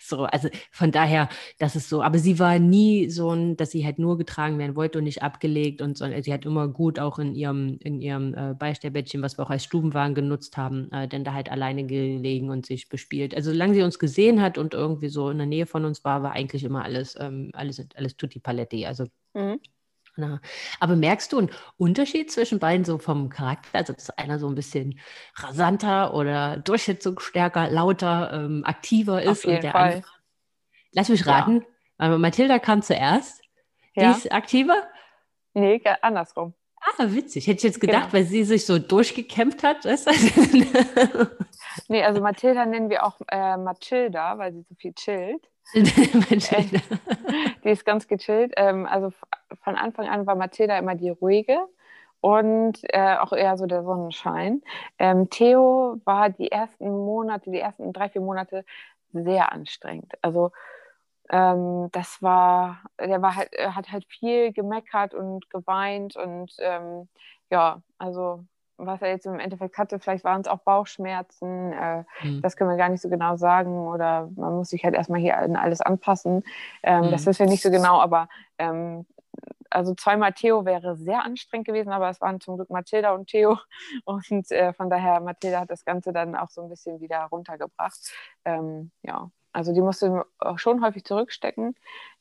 [0.00, 1.28] So, also von daher,
[1.58, 2.02] das ist so.
[2.02, 5.22] Aber sie war nie so ein, dass sie halt nur getragen werden wollte und nicht
[5.22, 6.04] abgelegt und so.
[6.06, 9.50] Also sie hat immer gut auch in ihrem, in ihrem äh, Beistellbettchen, was wir auch
[9.50, 13.34] als Stubenwagen genutzt haben, äh, denn da halt alleine gelegen und sich bespielt.
[13.34, 16.22] Also solange sie uns gesehen hat und irgendwie so in der Nähe von uns war,
[16.22, 18.86] war eigentlich immer alles, ähm, alles, alles tutti paletti.
[18.86, 19.60] Also mhm.
[20.18, 20.40] Na,
[20.80, 23.78] aber merkst du einen Unterschied zwischen beiden so vom Charakter?
[23.78, 24.98] Also, dass einer so ein bisschen
[25.36, 29.92] rasanter oder durchsetzungsstärker, lauter, ähm, aktiver ist und der Fall.
[29.94, 30.10] andere.
[30.90, 31.64] Lass mich raten,
[32.00, 32.18] ja.
[32.18, 33.42] Mathilda kam zuerst.
[33.94, 34.12] Ja.
[34.12, 34.88] Die ist aktiver?
[35.54, 36.54] Nee, andersrum.
[36.80, 37.46] Ah, witzig.
[37.46, 38.12] Hätte ich jetzt gedacht, genau.
[38.12, 39.84] weil sie sich so durchgekämpft hat.
[39.84, 40.12] Weißt du?
[41.88, 45.48] nee, also Mathilda nennen wir auch äh, Mathilda, weil sie so viel chillt.
[45.74, 46.64] äh,
[47.64, 48.54] die ist ganz gechillt.
[48.56, 49.12] Ähm, also
[49.62, 51.58] von Anfang an war Mathilda immer die ruhige
[52.20, 54.62] und äh, auch eher so der Sonnenschein.
[54.98, 58.64] Ähm, Theo war die ersten Monate, die ersten drei, vier Monate
[59.12, 60.12] sehr anstrengend.
[60.22, 60.52] Also
[61.30, 67.08] ähm, das war, der war halt, hat halt viel gemeckert und geweint und ähm,
[67.50, 68.44] ja, also
[68.78, 69.98] was er jetzt im Endeffekt hatte.
[69.98, 71.72] Vielleicht waren es auch Bauchschmerzen.
[71.72, 72.40] Äh, mhm.
[72.42, 73.88] Das können wir gar nicht so genau sagen.
[73.88, 76.44] Oder man muss sich halt erstmal hier an alles anpassen.
[76.82, 77.10] Ähm, mhm.
[77.10, 78.00] Das wissen wir nicht so genau.
[78.00, 78.28] Aber
[78.58, 79.04] ähm,
[79.70, 83.58] also zweimal Theo wäre sehr anstrengend gewesen, aber es waren zum Glück Mathilda und Theo.
[84.04, 88.12] Und äh, von daher, Mathilda hat das Ganze dann auch so ein bisschen wieder runtergebracht.
[88.44, 90.24] Ähm, ja, also die musste
[90.56, 91.74] schon häufig zurückstecken,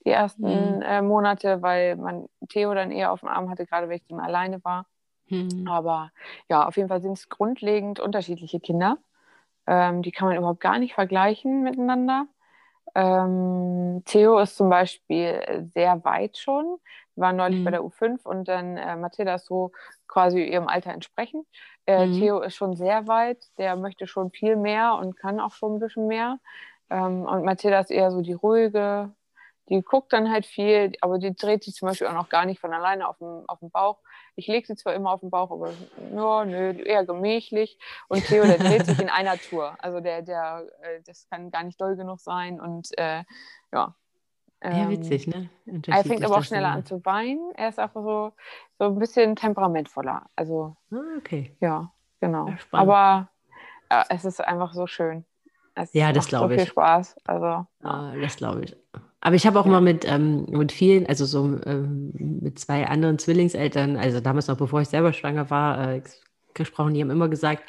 [0.05, 0.81] die ersten mhm.
[0.81, 4.19] äh, Monate, weil man Theo dann eher auf dem Arm hatte, gerade wenn ich dann
[4.19, 4.85] alleine war.
[5.29, 5.67] Mhm.
[5.67, 6.11] Aber
[6.49, 8.97] ja, auf jeden Fall sind es grundlegend unterschiedliche Kinder.
[9.67, 12.27] Ähm, die kann man überhaupt gar nicht vergleichen miteinander.
[12.97, 16.79] Ähm, Theo ist zum Beispiel sehr weit schon.
[17.15, 17.63] Wir waren neulich mhm.
[17.63, 19.71] bei der U5 und dann äh, Mathilda ist so
[20.07, 21.45] quasi ihrem Alter entsprechend.
[21.85, 22.13] Äh, mhm.
[22.13, 25.79] Theo ist schon sehr weit, der möchte schon viel mehr und kann auch schon ein
[25.79, 26.39] bisschen mehr.
[26.89, 29.11] Ähm, und Mathilda ist eher so die ruhige,
[29.69, 32.59] die guckt dann halt viel, aber die dreht sich zum Beispiel auch noch gar nicht
[32.59, 33.99] von alleine auf dem, auf dem Bauch.
[34.35, 35.71] Ich lege sie zwar immer auf den Bauch, aber
[36.13, 37.77] ja, nö, eher gemächlich.
[38.07, 39.75] Und Theo, der dreht sich in einer Tour.
[39.79, 42.61] Also der, der, äh, das kann gar nicht doll genug sein.
[42.61, 43.23] Und äh,
[43.73, 43.95] ja.
[44.61, 45.49] Ähm, ja, witzig, ne?
[45.87, 47.51] Er fängt aber auch schneller an zu weinen.
[47.55, 48.31] Er ist auch so,
[48.79, 50.27] so ein bisschen temperamentvoller.
[50.35, 51.55] Also, ah, okay.
[51.59, 51.91] Ja,
[52.21, 52.47] genau.
[52.47, 53.29] Ja, aber
[53.89, 55.25] äh, es ist einfach so schön.
[55.75, 56.61] Es ja, das glaube so ich.
[56.61, 57.17] viel Spaß.
[57.25, 57.67] Also, ja.
[57.83, 58.75] ah, das glaube ich.
[59.19, 59.71] Aber ich habe auch ja.
[59.71, 62.11] mal mit, ähm, mit vielen, also so ähm,
[62.41, 66.01] mit zwei anderen Zwillingseltern, also damals noch bevor ich selber schwanger war, äh,
[66.53, 67.63] gesprochen, die haben immer gesagt,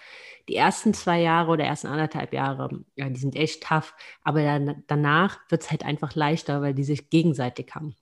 [0.48, 4.82] die ersten zwei Jahre oder ersten anderthalb Jahre, ja, die sind echt tough, aber dann,
[4.86, 7.94] danach wird es halt einfach leichter, weil die sich gegenseitig haben.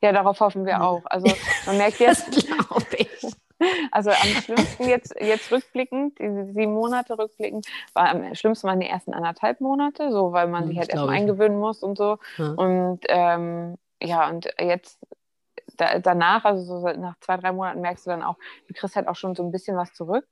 [0.00, 1.02] Ja, darauf hoffen wir auch.
[1.06, 1.26] Also
[1.66, 2.46] man merkt jetzt.
[3.90, 8.88] Also am schlimmsten jetzt, jetzt rückblickend, diese sieben Monate rückblickend, war am schlimmsten waren die
[8.88, 12.18] ersten anderthalb Monate, so weil man sich halt erstmal eingewöhnen muss und so.
[12.38, 12.52] Ja.
[12.52, 14.98] Und ähm, ja, und jetzt
[15.76, 18.36] da, danach, also so nach zwei, drei Monaten merkst du dann auch,
[18.68, 20.26] du kriegst halt auch schon so ein bisschen was zurück.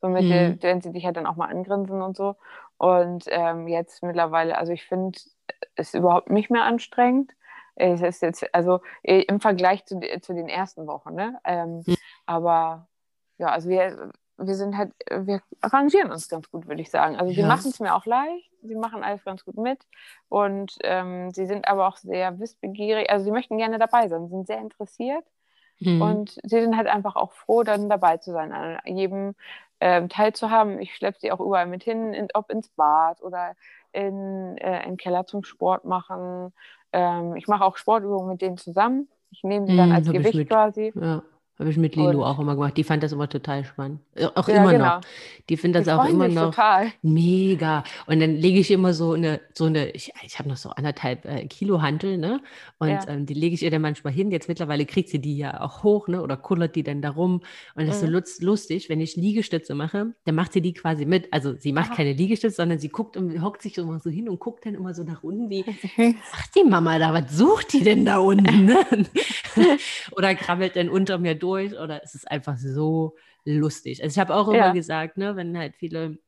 [0.00, 0.28] So mit mhm.
[0.28, 2.36] der, wenn sie dich halt dann auch mal angrinsen und so.
[2.78, 5.18] Und ähm, jetzt mittlerweile, also ich finde,
[5.74, 7.32] es ist überhaupt nicht mehr anstrengend.
[7.80, 11.40] Es ist jetzt, also im Vergleich zu, zu den ersten Wochen, ne?
[11.44, 11.96] Ähm, mhm.
[12.26, 12.88] Aber
[13.38, 17.16] ja, also wir, wir sind halt, wir arrangieren uns ganz gut, würde ich sagen.
[17.16, 17.46] Also sie ja.
[17.46, 19.86] machen es mir auch leicht, sie machen alles ganz gut mit
[20.28, 24.46] und ähm, sie sind aber auch sehr wissbegierig, also sie möchten gerne dabei sein, sind
[24.46, 25.24] sehr interessiert
[25.78, 26.02] mhm.
[26.02, 29.34] und sie sind halt einfach auch froh, dann dabei zu sein, an jedem
[29.80, 30.78] ähm, teilzuhaben.
[30.80, 33.54] Ich schleppe sie auch überall mit hin, in, ob ins Bad oder
[33.92, 36.52] in, äh, in den Keller zum Sport machen.
[36.92, 39.08] Ähm, ich mache auch Sportübungen mit denen zusammen.
[39.30, 40.92] Ich nehme sie dann mm, als Gewicht quasi.
[40.94, 41.22] Ja.
[41.60, 42.74] Habe ich mit Lilo und, auch immer gemacht.
[42.78, 44.00] Die fand das immer total spannend.
[44.14, 44.96] Äh, auch ja, immer genau.
[44.96, 45.00] noch.
[45.50, 46.90] Die findet das auch immer noch total.
[47.02, 47.84] mega.
[48.06, 51.26] Und dann lege ich immer so eine, so eine, ich, ich habe noch so anderthalb
[51.26, 52.40] äh, Kilo Hantel, ne?
[52.78, 53.06] Und ja.
[53.08, 54.30] ähm, die lege ich ihr dann manchmal hin.
[54.30, 56.22] Jetzt mittlerweile kriegt sie die ja auch hoch, ne?
[56.22, 57.42] Oder kullert die dann da rum.
[57.74, 58.14] Und das mhm.
[58.16, 61.30] ist so lustig, wenn ich Liegestütze mache, dann macht sie die quasi mit.
[61.30, 61.96] Also sie macht Aha.
[61.96, 64.94] keine Liegestütze, sondern sie guckt und hockt sich immer so hin und guckt dann immer
[64.94, 65.66] so nach unten, wie,
[66.32, 68.64] ach die Mama da, was sucht die denn da unten?
[68.64, 68.78] Ne?
[70.12, 74.02] oder krabbelt dann unter mir durch durch oder es ist einfach so lustig.
[74.02, 74.72] Also ich habe auch immer ja.
[74.72, 76.18] gesagt, ne, wenn halt viele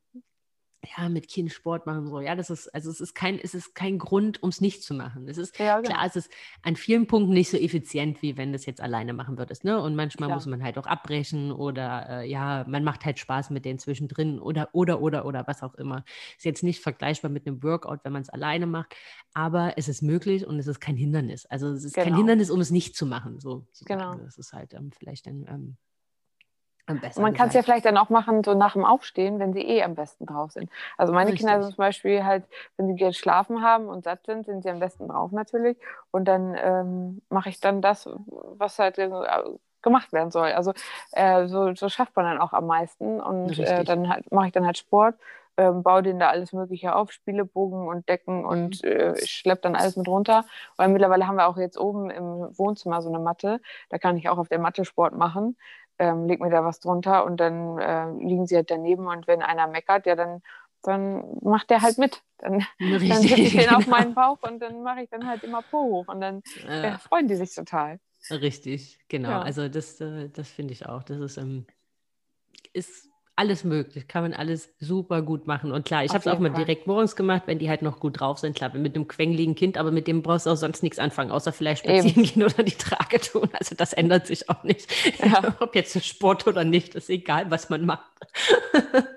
[0.96, 2.20] ja, mit Kind Sport machen so.
[2.20, 4.94] Ja, das ist, also es ist kein, es ist kein Grund, um es nicht zu
[4.94, 5.28] machen.
[5.28, 5.94] Es ist ja, genau.
[5.94, 6.30] klar, es ist
[6.62, 9.64] an vielen Punkten nicht so effizient, wie wenn du es jetzt alleine machen würdest.
[9.64, 9.80] Ne?
[9.80, 10.36] Und manchmal klar.
[10.36, 14.38] muss man halt auch abbrechen oder äh, ja, man macht halt Spaß mit denen zwischendrin
[14.40, 16.04] oder oder oder oder was auch immer.
[16.36, 18.96] Ist jetzt nicht vergleichbar mit einem Workout, wenn man es alleine macht,
[19.34, 21.46] aber es ist möglich und es ist kein Hindernis.
[21.46, 22.06] Also es ist genau.
[22.06, 23.38] kein Hindernis, um es nicht zu machen.
[23.38, 24.14] So, genau.
[24.16, 25.76] Das ist halt ähm, vielleicht ein ähm,
[27.16, 29.82] man kann es ja vielleicht dann auch machen, so nach dem Aufstehen, wenn sie eh
[29.82, 30.70] am besten drauf sind.
[30.96, 31.46] Also meine Richtig.
[31.46, 32.44] Kinder sind zum Beispiel halt,
[32.76, 35.76] wenn sie jetzt schlafen haben und satt sind, sind sie am besten drauf natürlich.
[36.10, 39.10] Und dann ähm, mache ich dann das, was halt äh,
[39.82, 40.52] gemacht werden soll.
[40.52, 40.72] Also
[41.12, 43.20] äh, so, so, schafft man dann auch am meisten.
[43.20, 45.16] Und äh, dann halt, mache ich dann halt Sport,
[45.56, 48.90] ähm, baue denen da alles Mögliche auf, Spielebogen und Decken und mhm.
[48.90, 50.44] äh, ich schleppe dann alles mit runter.
[50.76, 53.60] Weil mittlerweile haben wir auch jetzt oben im Wohnzimmer so eine Matte.
[53.90, 55.56] Da kann ich auch auf der Matte Sport machen
[55.98, 59.42] ähm, leg mir da was drunter und dann äh, liegen sie halt daneben und wenn
[59.42, 60.42] einer meckert, ja, dann,
[60.82, 62.22] dann macht der halt mit.
[62.38, 63.78] Dann, dann setze ich den genau.
[63.78, 66.98] auf meinen Bauch und dann mache ich dann halt immer Po hoch und dann äh,
[66.98, 68.00] freuen die sich total.
[68.30, 69.30] Richtig, genau.
[69.30, 69.42] Ja.
[69.42, 71.02] Also das, äh, das finde ich auch.
[71.02, 71.66] Das ist, ähm,
[72.72, 75.72] ist alles möglich, kann man alles super gut machen.
[75.72, 76.64] Und klar, ich habe es auch mal Fall.
[76.64, 78.56] direkt morgens gemacht, wenn die halt noch gut drauf sind.
[78.56, 81.52] Klar, mit einem quengeligen Kind, aber mit dem brauchst du auch sonst nichts anfangen, außer
[81.52, 82.22] vielleicht spazieren Eben.
[82.34, 83.48] gehen oder die Trage tun.
[83.58, 84.92] Also das ändert sich auch nicht.
[85.24, 85.56] Ja.
[85.60, 88.12] Ob jetzt Sport oder nicht, ist egal, was man macht.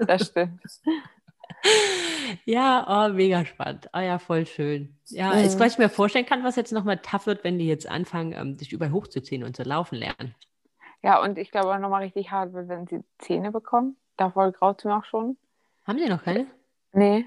[0.07, 0.61] Das stimmt.
[2.45, 3.87] Ja, oh, mega spannend.
[3.91, 4.97] Ah oh, ja, voll schön.
[5.07, 5.39] Ja, mhm.
[5.39, 8.33] jetzt, was ich mir vorstellen kann, was jetzt nochmal tough wird, wenn die jetzt anfangen,
[8.33, 10.35] ähm, sich überall hochzuziehen und zu laufen lernen.
[11.05, 13.95] Ja, und ich glaube auch nochmal richtig hart wird, wenn sie Zähne bekommen.
[14.17, 15.37] Davor graut es mir auch schon.
[15.85, 16.47] Haben Sie noch keine?
[16.93, 17.25] Nee.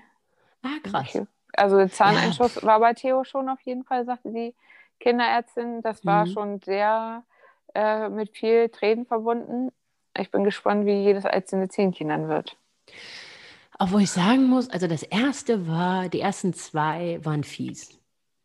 [0.65, 1.17] Ah, krass.
[1.53, 2.63] Also Zahneinschuss ja.
[2.65, 4.53] war bei Theo schon auf jeden Fall, sagte die
[4.99, 5.81] Kinderärztin.
[5.83, 6.31] Das war mhm.
[6.33, 7.23] schon sehr
[7.73, 9.71] äh, mit viel Tränen verbunden.
[10.19, 12.57] Ich bin gespannt, wie jedes einzelne Zähnchen dann wird.
[13.79, 17.98] Obwohl ich sagen muss, also das erste war, die ersten zwei waren fies.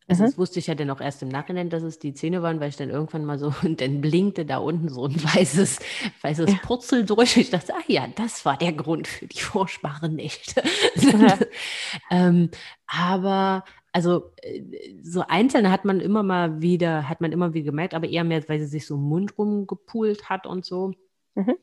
[0.06, 0.26] Also mhm.
[0.26, 2.68] das wusste ich ja dann auch erst im Nachhinein, dass es die Zähne waren, weil
[2.68, 5.78] ich dann irgendwann mal so, und dann blinkte da unten so ein weißes,
[6.20, 6.58] weißes ja.
[6.62, 7.36] Purzel durch.
[7.36, 10.62] Ich dachte, ach ja, das war der Grund für die furchtbaren Nächte.
[10.96, 11.38] Ja.
[12.10, 12.50] ähm,
[12.86, 14.62] aber also äh,
[15.02, 18.46] so einzelne hat man immer mal wieder, hat man immer wieder gemerkt, aber eher mehr,
[18.48, 20.92] weil sie sich so im Mund rumgepult hat und so.
[21.34, 21.54] Mhm.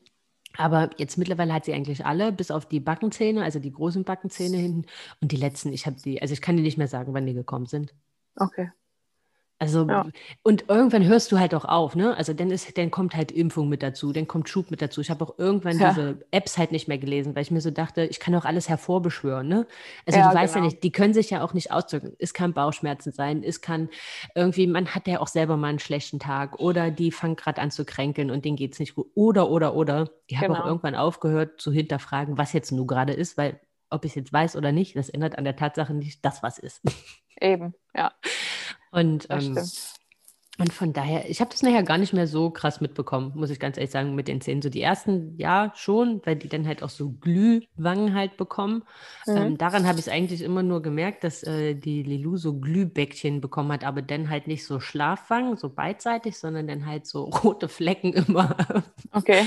[0.56, 4.56] Aber jetzt mittlerweile hat sie eigentlich alle, bis auf die Backenzähne, also die großen Backenzähne
[4.56, 4.86] hinten
[5.20, 7.34] und die letzten, ich habe sie, also ich kann dir nicht mehr sagen, wann die
[7.34, 7.94] gekommen sind.
[8.36, 8.70] Okay.
[9.62, 10.06] Also, ja.
[10.42, 12.16] und irgendwann hörst du halt auch auf, ne?
[12.16, 15.00] Also dann ist, dann kommt halt Impfung mit dazu, dann kommt Schub mit dazu.
[15.00, 15.90] Ich habe auch irgendwann ja.
[15.90, 18.68] diese Apps halt nicht mehr gelesen, weil ich mir so dachte, ich kann auch alles
[18.68, 19.68] hervorbeschwören, ne?
[20.04, 20.64] Also ja, du weißt genau.
[20.64, 22.16] ja nicht, die können sich ja auch nicht ausdrücken.
[22.18, 23.88] Es kann Bauchschmerzen sein, es kann
[24.34, 27.70] irgendwie, man hat ja auch selber mal einen schlechten Tag oder die fangen gerade an
[27.70, 29.06] zu kränkeln und denen geht es nicht gut.
[29.14, 30.10] Oder, oder, oder.
[30.26, 30.58] Ich habe genau.
[30.58, 33.60] auch irgendwann aufgehört zu hinterfragen, was jetzt nun gerade ist, weil
[33.92, 36.58] ob ich es jetzt weiß oder nicht, das ändert an der Tatsache nicht, dass was
[36.58, 36.82] ist.
[37.40, 38.12] Eben, ja.
[38.90, 39.58] Und, ähm,
[40.58, 43.58] und von daher, ich habe das nachher gar nicht mehr so krass mitbekommen, muss ich
[43.58, 44.60] ganz ehrlich sagen, mit den Zähnen.
[44.60, 48.84] So die ersten, ja, schon, weil die dann halt auch so Glühwangen halt bekommen.
[49.26, 49.36] Mhm.
[49.36, 53.40] Ähm, daran habe ich es eigentlich immer nur gemerkt, dass äh, die Lilou so Glühbäckchen
[53.40, 57.68] bekommen hat, aber dann halt nicht so Schlafwangen, so beidseitig, sondern dann halt so rote
[57.68, 58.56] Flecken immer.
[59.14, 59.44] Okay.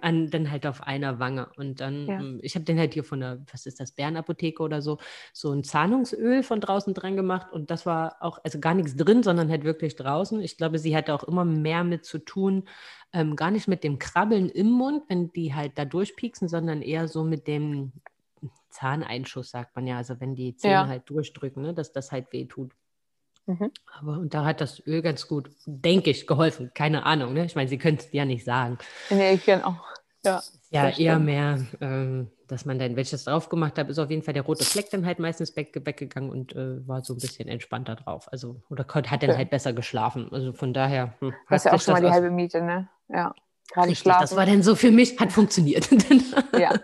[0.00, 1.48] an, dann halt auf einer Wange.
[1.56, 2.20] Und dann, ja.
[2.20, 4.98] Ähm, ich habe dann halt hier von der, was ist das, Bärenapotheke oder so,
[5.32, 9.24] so ein Zahnungsöl von draußen dran gemacht und das war auch, also gar nichts drin,
[9.24, 10.44] sondern halt wirklich draußen draußen.
[10.44, 12.64] Ich glaube, sie hatte auch immer mehr mit zu tun,
[13.12, 17.08] ähm, gar nicht mit dem Krabbeln im Mund, wenn die halt da durchpieksen, sondern eher
[17.08, 17.92] so mit dem
[18.70, 19.98] Zahneinschuss, sagt man ja.
[19.98, 20.88] Also wenn die Zähne ja.
[20.88, 22.72] halt durchdrücken, ne, dass das halt weh tut.
[23.46, 23.70] Mhm.
[23.98, 26.70] Aber und da hat das Öl ganz gut, denke ich, geholfen.
[26.74, 27.44] Keine Ahnung, ne?
[27.44, 28.78] Ich meine, sie können es ja nicht sagen.
[29.10, 29.84] Nee, auch.
[30.24, 33.98] Ja, ja eher mehr, ähm, dass man dann, wenn ich das drauf gemacht habe, ist
[33.98, 37.14] auf jeden Fall der rote Fleck dann halt meistens weg, weggegangen und äh, war so
[37.14, 38.28] ein bisschen entspannter drauf.
[38.30, 40.28] Also, oder hat dann halt besser geschlafen.
[40.30, 41.14] Also von daher.
[41.20, 42.88] Hm, das ist ja auch schon mal die halbe Miete, ne?
[43.08, 43.34] Ja.
[43.76, 44.20] Richtig, schlafen.
[44.20, 45.88] das war dann so für mich, hat funktioniert.
[46.58, 46.74] ja.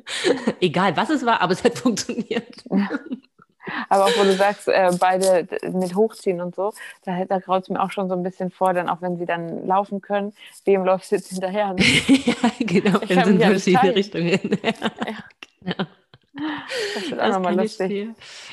[0.60, 2.62] Egal was es war, aber es hat funktioniert.
[2.70, 2.88] Ja.
[3.88, 6.72] Aber auch wo du sagst, äh, beide mit hochziehen und so,
[7.04, 9.26] da, da graut es mir auch schon so ein bisschen vor, dann auch wenn sie
[9.26, 10.32] dann laufen können,
[10.64, 11.74] wem läuft jetzt hinterher?
[11.74, 11.82] Ne?
[12.24, 14.58] ja, genau, in so verschiedene Richtungen.
[14.62, 14.72] ja.
[15.62, 15.86] Genau.
[16.94, 18.08] Das wird auch nochmal lustig.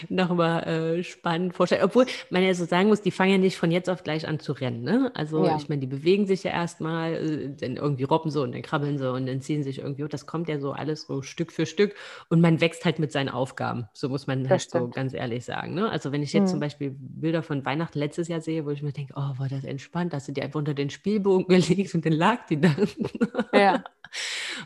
[0.10, 1.84] Nochmal äh, spannend vorstellen.
[1.84, 4.40] Obwohl man ja so sagen muss, die fangen ja nicht von jetzt auf gleich an
[4.40, 4.84] zu rennen.
[4.84, 5.12] Ne?
[5.14, 5.58] Also ja.
[5.58, 8.98] ich meine, die bewegen sich ja erstmal, äh, dann irgendwie robben so und dann krabbeln
[8.98, 10.06] sie und dann ziehen sich irgendwie.
[10.08, 11.96] Das kommt ja so alles so Stück für Stück
[12.30, 13.88] und man wächst halt mit seinen Aufgaben.
[13.94, 14.84] So muss man das halt stimmt.
[14.84, 15.74] so ganz ehrlich sagen.
[15.74, 15.90] Ne?
[15.90, 16.52] Also wenn ich jetzt mhm.
[16.52, 19.64] zum Beispiel Bilder von Weihnachten letztes Jahr sehe, wo ich mir denke, oh, war das
[19.64, 22.76] entspannt, hast du die einfach unter den Spielbogen gelegt und dann lag die da.
[23.54, 23.84] Ja.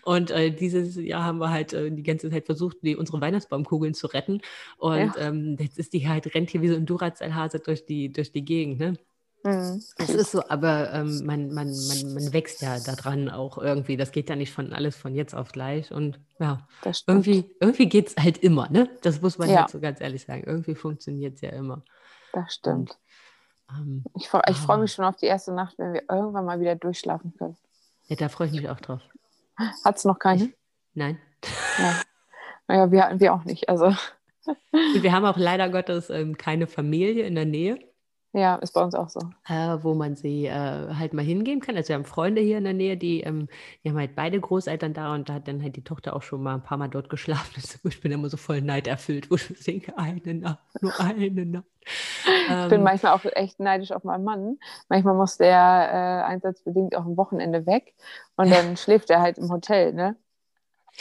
[0.03, 3.93] Und äh, dieses Jahr haben wir halt äh, die ganze Zeit versucht, die, unsere Weihnachtsbaumkugeln
[3.93, 4.41] zu retten.
[4.77, 5.17] Und ja.
[5.17, 8.45] ähm, jetzt ist die halt, rennt hier wie so ein Duracell-Hase durch die, durch die
[8.45, 8.79] Gegend.
[8.79, 8.97] Ne?
[9.43, 9.81] Mhm.
[9.97, 13.95] Es ist so, aber ähm, man, man, man, man wächst ja daran auch irgendwie.
[13.95, 15.91] Das geht ja nicht von alles von jetzt auf gleich.
[15.91, 16.67] Und ja,
[17.05, 18.89] irgendwie, irgendwie geht es halt immer, ne?
[19.03, 19.61] Das muss man ja.
[19.61, 20.43] halt so ganz ehrlich sagen.
[20.45, 21.83] Irgendwie funktioniert es ja immer.
[22.33, 22.97] Das stimmt.
[23.69, 26.59] Und, ähm, ich, ich freue mich schon auf die erste Nacht, wenn wir irgendwann mal
[26.59, 27.57] wieder durchschlafen können.
[28.07, 29.01] Ja, da freue ich mich auch drauf.
[29.57, 30.53] Hat es noch keine?
[30.93, 31.19] Nein.
[31.79, 32.01] Ja.
[32.67, 33.69] Naja, wir, wir auch nicht.
[33.69, 33.95] Also.
[34.71, 37.79] Wir haben auch leider Gottes ähm, keine Familie in der Nähe.
[38.37, 39.19] Ja, ist bei uns auch so.
[39.49, 41.75] Äh, wo man sie äh, halt mal hingehen kann.
[41.75, 43.47] Also wir haben Freunde hier in der Nähe, die, ähm,
[43.83, 46.43] die haben halt beide Großeltern da und da hat dann halt die Tochter auch schon
[46.43, 47.63] mal ein paar Mal dort geschlafen.
[47.87, 51.65] Ich bin immer so voll neiderfüllt, wo ich denke, eine Nacht, nur eine Nacht.
[51.81, 54.59] Ich ähm, bin manchmal auch echt neidisch auf meinen Mann.
[54.87, 57.95] Manchmal muss der äh, einsatzbedingt auch am Wochenende weg
[58.35, 60.15] und dann schläft er halt im Hotel, ne?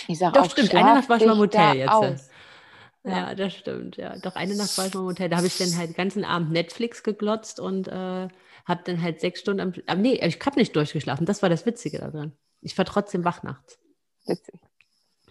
[0.09, 2.31] Ich sage auch, stimmt, eine Nacht war ich mal im Hotel jetzt.
[3.07, 4.17] Ja, das stimmt, ja.
[4.19, 5.29] Doch eine Nacht war ich mal im Hotel.
[5.29, 8.29] Da habe ich dann halt den ganzen Abend Netflix geglotzt und äh,
[8.65, 9.73] habe dann halt sechs Stunden am.
[9.87, 11.25] Aber nee, ich habe nicht durchgeschlafen.
[11.25, 12.33] Das war das Witzige daran.
[12.63, 13.79] Ich war trotzdem wach nachts.
[14.27, 14.61] Witzig.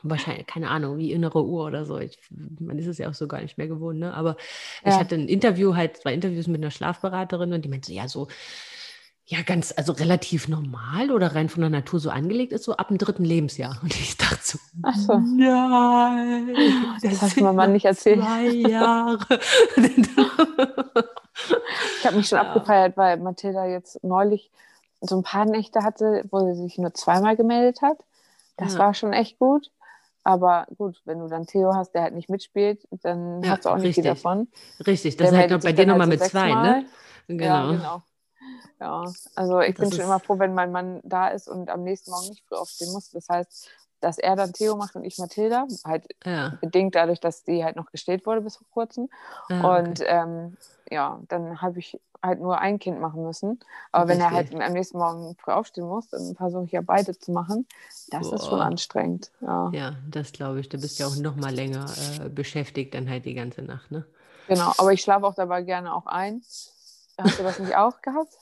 [0.04, 1.98] Wahrscheinlich, keine Ahnung, wie innere Uhr oder so.
[1.98, 4.14] Ich, man ist es ja auch so gar nicht mehr gewohnt, ne?
[4.14, 4.38] Aber
[4.84, 4.92] ja.
[4.92, 8.28] ich hatte ein Interview, halt zwei Interviews mit einer Schlafberaterin und die meinte, ja, so
[9.28, 12.90] ja, ganz, also relativ normal oder rein von der Natur so angelegt ist, so ab
[12.90, 13.80] dem dritten Lebensjahr.
[13.82, 14.25] Und ich dachte
[14.56, 15.18] so, Ach so.
[15.18, 16.56] nein,
[17.02, 18.22] das hast du meinem Mann nicht erzählt.
[18.22, 19.40] Zwei Jahre.
[19.78, 20.16] ich
[22.06, 22.44] habe mich schon ja.
[22.44, 24.52] abgefeiert, weil Mathilda jetzt neulich
[25.02, 27.98] so ein paar Nächte hatte, wo sie sich nur zweimal gemeldet hat.
[28.58, 28.80] Das ja.
[28.80, 29.72] war schon echt gut.
[30.24, 33.70] Aber gut, wenn du dann Theo hast, der halt nicht mitspielt, dann ja, hast du
[33.70, 34.04] auch nicht richtig.
[34.04, 34.48] viel davon.
[34.86, 36.86] Richtig, das ist halt bei dir nochmal halt so mit zwei, ne?
[37.28, 37.46] Genau.
[37.46, 38.02] Ja, genau.
[38.80, 41.84] Ja, also ich das bin schon immer froh, wenn mein Mann da ist und am
[41.84, 43.10] nächsten Morgen nicht früh aufstehen muss.
[43.12, 43.70] Das heißt,
[44.02, 45.68] dass er dann Theo macht und ich Mathilda.
[45.84, 46.58] Halt ja.
[46.62, 49.10] bedingt dadurch, dass die halt noch gestillt wurde bis vor kurzem.
[49.50, 50.08] Ah, und okay.
[50.08, 50.58] ähm,
[50.90, 53.60] ja, dann habe ich halt nur ein Kind machen müssen.
[53.92, 54.26] Aber Richtig.
[54.26, 57.32] wenn er halt am nächsten Morgen früh aufstehen muss, dann versuche ich ja beide zu
[57.32, 57.68] machen.
[58.10, 58.36] Das Boah.
[58.36, 59.32] ist schon anstrengend.
[59.42, 60.70] Ja, ja das glaube ich.
[60.70, 61.86] Du bist ja auch noch mal länger
[62.22, 64.06] äh, beschäftigt dann halt die ganze Nacht, ne?
[64.48, 66.42] Genau, aber ich schlafe auch dabei gerne auch ein.
[67.18, 68.38] Hast du das nicht auch gehabt?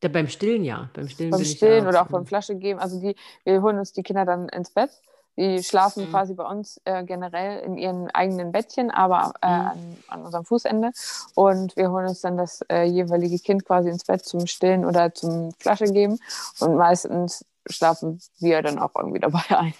[0.00, 0.90] Da beim Stillen ja.
[0.94, 2.78] Beim Stillen, beim Stillen oder auch beim Flasche geben.
[2.78, 4.90] Also die, wir holen uns die Kinder dann ins Bett.
[5.36, 6.10] Die schlafen mhm.
[6.10, 9.52] quasi bei uns äh, generell in ihren eigenen Bettchen, aber äh, mhm.
[9.52, 10.90] an, an, unserem Fußende.
[11.36, 15.14] Und wir holen uns dann das äh, jeweilige Kind quasi ins Bett zum Stillen oder
[15.14, 16.18] zum Flasche geben.
[16.58, 19.74] Und meistens schlafen wir dann auch irgendwie dabei ein.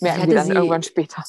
[0.00, 1.24] Merken wir dann sie, irgendwann später.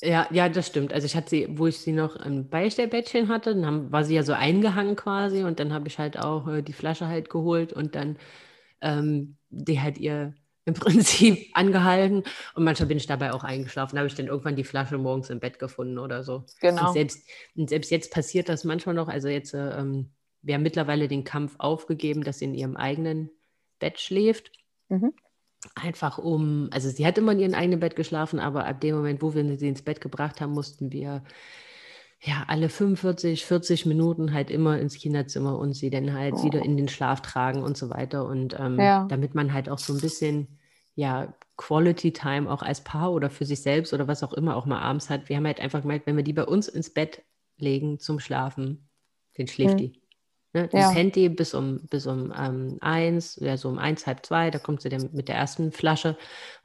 [0.00, 0.92] Ja, ja, das stimmt.
[0.92, 4.14] Also ich hatte sie, wo ich sie noch im Beistellbettchen hatte, dann haben, war sie
[4.14, 7.72] ja so eingehangen quasi und dann habe ich halt auch äh, die Flasche halt geholt
[7.72, 8.16] und dann
[8.80, 10.34] ähm, die halt ihr
[10.66, 12.22] im Prinzip angehalten
[12.54, 13.96] und manchmal bin ich dabei auch eingeschlafen.
[13.96, 16.44] Da habe ich dann irgendwann die Flasche morgens im Bett gefunden oder so.
[16.60, 16.88] Genau.
[16.88, 19.08] Und selbst, und selbst jetzt passiert das manchmal noch.
[19.08, 23.30] Also jetzt, äh, ähm, wir haben mittlerweile den Kampf aufgegeben, dass sie in ihrem eigenen
[23.78, 24.52] Bett schläft.
[24.88, 25.12] Mhm.
[25.74, 29.22] Einfach um, also sie hat immer in ihrem eigenen Bett geschlafen, aber ab dem Moment,
[29.22, 31.22] wo wir sie ins Bett gebracht haben, mussten wir
[32.20, 36.44] ja alle 45, 40 Minuten halt immer ins Kinderzimmer und sie dann halt oh.
[36.44, 38.26] wieder in den Schlaf tragen und so weiter.
[38.26, 39.06] Und ähm, ja.
[39.08, 40.58] damit man halt auch so ein bisschen
[40.94, 44.66] ja Quality Time auch als Paar oder für sich selbst oder was auch immer auch
[44.66, 45.28] mal abends hat.
[45.28, 47.22] Wir haben halt einfach gemerkt, wenn wir die bei uns ins Bett
[47.58, 48.88] legen zum Schlafen,
[49.36, 49.78] dann schläft mhm.
[49.78, 50.02] die.
[50.54, 50.68] Ne?
[50.72, 50.92] Ja.
[50.92, 54.60] pennt die bis um, bis um ähm, eins, ja, so um eins, halb zwei, da
[54.60, 56.16] kommt sie dann mit der ersten Flasche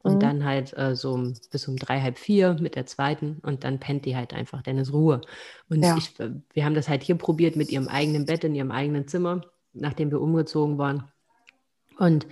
[0.04, 0.20] und mhm.
[0.20, 3.80] dann halt äh, so um, bis um drei, halb vier mit der zweiten und dann
[3.80, 5.22] pennt die halt einfach, dann ist Ruhe.
[5.70, 5.98] Und ja.
[5.98, 9.08] ich, äh, wir haben das halt hier probiert mit ihrem eigenen Bett in ihrem eigenen
[9.08, 9.42] Zimmer,
[9.74, 11.06] nachdem wir umgezogen waren.
[11.98, 12.28] Und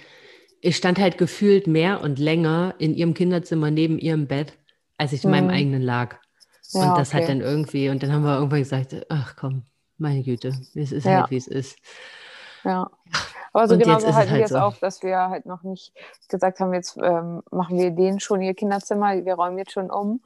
[0.61, 4.53] ich stand halt gefühlt mehr und länger in ihrem Kinderzimmer neben ihrem Bett,
[4.97, 5.53] als ich in meinem mhm.
[5.53, 6.17] eigenen lag.
[6.73, 7.23] Ja, und das okay.
[7.23, 9.63] hat dann irgendwie, und dann haben wir irgendwann gesagt, ach komm,
[9.97, 11.21] meine Güte, es ist ja.
[11.21, 11.77] halt, wie es ist.
[12.63, 12.89] Ja.
[13.53, 14.59] Aber so genauso halten halt wir es so.
[14.59, 15.93] auch, dass wir halt noch nicht
[16.27, 20.21] gesagt haben, jetzt ähm, machen wir denen schon ihr Kinderzimmer, wir räumen jetzt schon um.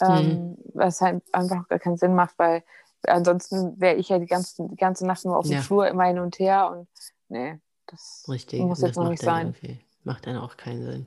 [0.00, 0.56] Ähm, mhm.
[0.74, 2.62] Was halt einfach gar keinen Sinn macht, weil
[3.06, 5.60] ansonsten wäre ich ja die ganze, die ganze Nacht nur auf dem Ja.
[5.62, 6.88] Flur immer hin und her und
[7.28, 8.60] nee, das Richtig.
[8.60, 9.54] muss und jetzt das noch nicht sein.
[10.02, 11.06] Macht dann auch keinen Sinn.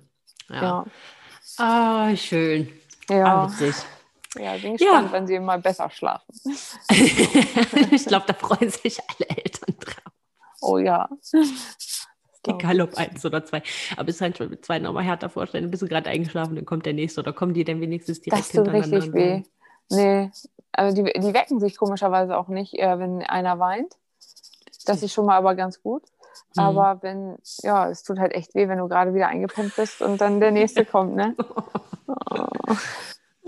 [0.49, 0.61] Ja.
[0.61, 0.85] Ja,
[1.57, 2.69] Ah, schön.
[3.09, 3.75] ja, Ah, witzig.
[4.39, 4.77] Ja, bin Ja.
[4.77, 6.33] gespannt, wenn sie mal besser schlafen.
[7.91, 10.13] ich glaube, da freuen sich alle Eltern drauf.
[10.61, 11.09] Oh ja.
[12.47, 13.61] Egal ob eins oder zwei.
[13.97, 15.69] Aber es ist halt schon mit zwei nochmal härter vorstellen.
[15.69, 18.49] Bist du gerade eingeschlafen, dann kommt der nächste oder kommen die dann wenigstens direkt Das
[18.49, 19.43] tut hintereinander richtig und weh.
[19.89, 20.31] Nee,
[20.71, 23.95] also die, die wecken sich komischerweise auch nicht, äh, wenn einer weint.
[24.85, 26.03] Das ist schon mal aber ganz gut.
[26.55, 26.61] Mhm.
[26.61, 30.21] Aber wenn, ja, es tut halt echt weh, wenn du gerade wieder eingepumpt bist und
[30.21, 31.35] dann der nächste kommt, ne?
[32.29, 32.47] Oh,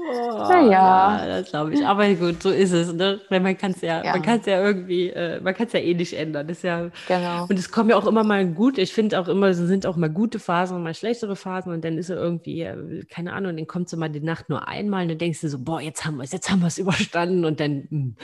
[0.10, 1.18] Naja.
[1.20, 1.86] ja, das glaube ich.
[1.86, 2.93] Aber gut, so ist es.
[2.93, 3.20] Ne?
[3.30, 4.12] Weil man kann es ja, Ja.
[4.14, 6.47] man kann es ja irgendwie, äh, man kann es ja eh nicht ändern.
[6.47, 7.43] Das ist ja, Genau.
[7.49, 8.78] und es kommen ja auch immer mal gut.
[8.78, 11.72] Ich finde auch immer, es sind auch mal gute Phasen und mal schlechtere Phasen.
[11.74, 14.68] Und dann ist er irgendwie, äh, keine Ahnung, dann kommt so mal die Nacht nur
[14.68, 16.78] einmal und dann denkst du so, boah, jetzt haben wir es, jetzt haben wir es
[16.80, 17.45] überstanden.
[17.45, 18.16] Und dann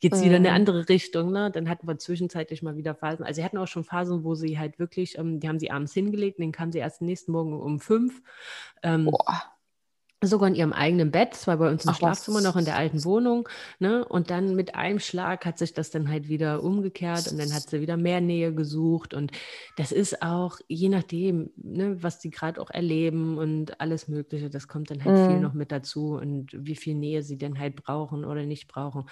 [0.00, 0.54] geht es wieder in eine Mhm.
[0.56, 1.32] andere Richtung.
[1.32, 1.50] Ne?
[1.52, 3.24] Dann hatten wir zwischenzeitlich mal wieder Phasen.
[3.24, 5.92] Also sie hatten auch schon Phasen, wo sie halt wirklich, ähm, die haben sie abends
[5.92, 8.22] hingelegt und dann kamen sie erst den nächsten Morgen um fünf.
[8.82, 9.42] Ähm, Boah.
[10.22, 11.96] Sogar in ihrem eigenen Bett, es war bei uns im Ach.
[11.96, 13.48] Schlafzimmer noch in der alten Wohnung,
[13.78, 14.04] ne?
[14.04, 17.68] Und dann mit einem Schlag hat sich das dann halt wieder umgekehrt und dann hat
[17.68, 19.32] sie wieder mehr Nähe gesucht und
[19.76, 24.68] das ist auch je nachdem, ne, was die gerade auch erleben und alles Mögliche, das
[24.68, 25.42] kommt dann halt viel Mhm.
[25.42, 29.08] noch mit dazu und wie viel Nähe sie denn halt brauchen oder nicht brauchen.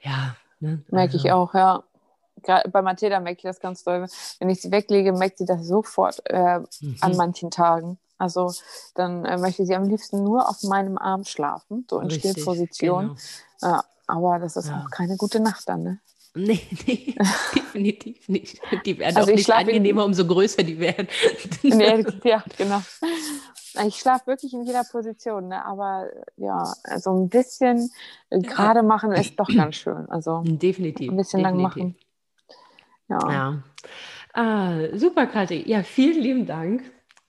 [0.00, 0.82] Ja, ne?
[0.88, 1.84] Merke ich also, auch, ja.
[2.42, 4.06] Gerade bei Mathilda merke ich das ganz doll.
[4.40, 6.96] Wenn ich sie weglege, merkt sie das sofort äh, mhm.
[7.00, 7.98] an manchen Tagen.
[8.18, 8.52] Also
[8.94, 13.16] dann äh, möchte sie am liebsten nur auf meinem Arm schlafen, so in Richtig, Stillposition.
[13.60, 13.72] genau.
[13.76, 14.84] Ja, aber das ist Ja.
[14.84, 15.98] auch keine gute Nacht dann, ne?
[16.36, 17.14] Nee, nee,
[17.54, 18.60] definitiv nicht.
[18.84, 21.06] Die werden Also auch ich nicht angenehmer, umso größer die werden.
[21.62, 22.82] Nee, ja, genau.
[23.86, 25.64] Ich schlafe wirklich in jeder Position, ne?
[25.64, 27.90] aber ja, also ein bisschen
[28.30, 30.08] äh, gerade machen ist doch ganz schön.
[30.10, 31.10] Also Definitiv.
[31.10, 31.76] ein bisschen lang definitiv.
[31.76, 31.96] machen.
[33.08, 33.32] Ja.
[33.32, 33.62] Ja.
[34.32, 35.62] Ah, super, Kathi.
[35.68, 36.82] Ja, vielen lieben Dank.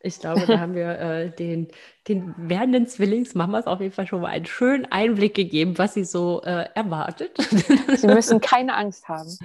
[0.06, 1.68] Ich glaube, da haben wir äh, den,
[2.08, 6.44] den werdenden Zwillingsmamas auf jeden Fall schon mal einen schönen Einblick gegeben, was sie so
[6.44, 7.32] äh, erwartet.
[7.96, 9.36] Sie müssen keine Angst haben.